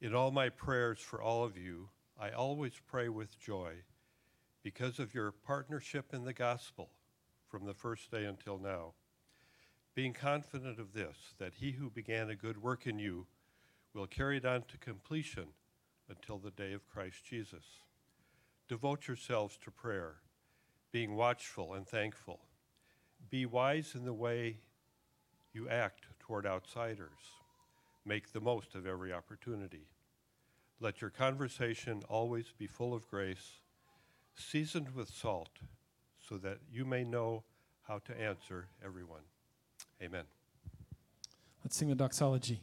In 0.00 0.14
all 0.14 0.30
my 0.30 0.48
prayers 0.48 0.98
for 0.98 1.20
all 1.20 1.44
of 1.44 1.58
you, 1.58 1.90
I 2.18 2.30
always 2.30 2.72
pray 2.86 3.10
with 3.10 3.38
joy 3.38 3.72
because 4.62 4.98
of 4.98 5.12
your 5.12 5.32
partnership 5.32 6.14
in 6.14 6.24
the 6.24 6.32
gospel 6.32 6.88
from 7.46 7.66
the 7.66 7.74
first 7.74 8.10
day 8.10 8.24
until 8.24 8.58
now. 8.58 8.94
Being 9.94 10.14
confident 10.14 10.80
of 10.80 10.94
this, 10.94 11.34
that 11.38 11.56
he 11.56 11.72
who 11.72 11.90
began 11.90 12.30
a 12.30 12.34
good 12.34 12.62
work 12.62 12.86
in 12.86 12.98
you 12.98 13.26
will 13.92 14.06
carry 14.06 14.38
it 14.38 14.46
on 14.46 14.62
to 14.68 14.78
completion 14.78 15.48
until 16.08 16.38
the 16.38 16.50
day 16.50 16.72
of 16.72 16.88
Christ 16.88 17.22
Jesus. 17.22 17.66
Devote 18.66 19.08
yourselves 19.08 19.58
to 19.62 19.70
prayer 19.70 20.20
being 20.92 21.16
watchful 21.16 21.74
and 21.74 21.86
thankful. 21.86 22.40
Be 23.28 23.46
wise 23.46 23.94
in 23.94 24.04
the 24.04 24.12
way 24.12 24.58
you 25.52 25.68
act 25.68 26.06
toward 26.18 26.46
outsiders. 26.46 27.08
Make 28.04 28.32
the 28.32 28.40
most 28.40 28.74
of 28.74 28.86
every 28.86 29.12
opportunity. 29.12 29.88
Let 30.80 31.00
your 31.00 31.10
conversation 31.10 32.02
always 32.08 32.52
be 32.56 32.66
full 32.66 32.94
of 32.94 33.08
grace, 33.08 33.60
seasoned 34.34 34.94
with 34.94 35.08
salt, 35.10 35.58
so 36.26 36.38
that 36.38 36.58
you 36.72 36.84
may 36.84 37.04
know 37.04 37.44
how 37.82 37.98
to 37.98 38.18
answer 38.20 38.68
everyone. 38.84 39.22
Amen. 40.02 40.24
Let's 41.62 41.76
sing 41.76 41.88
the 41.88 41.94
doxology. 41.94 42.62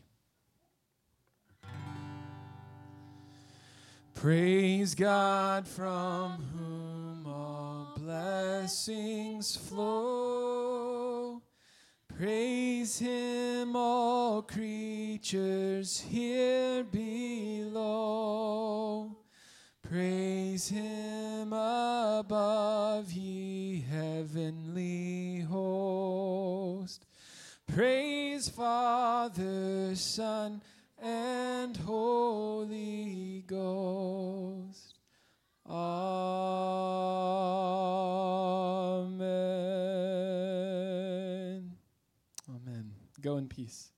Praise 4.15 4.95
God 4.95 5.67
from 5.67 6.43
whom 6.55 6.76
blessings 8.07 9.57
flow. 9.57 11.41
Praise 12.17 12.99
Him, 12.99 13.75
all 13.75 14.41
creatures 14.43 15.99
here 15.99 16.85
below. 16.85 17.83
Praise 19.83 20.69
Him 20.69 21.51
above, 21.51 23.11
ye 23.11 23.81
heavenly 23.81 25.41
host. 25.41 27.05
Praise 27.67 28.47
Father, 28.47 29.93
Son, 29.95 30.61
and 31.01 31.75
Holy 31.75 33.43
Ghost. 33.45 34.86
Amen. 35.69 35.77
Amen. 42.49 42.93
Go 43.21 43.37
in 43.37 43.47
peace. 43.49 43.91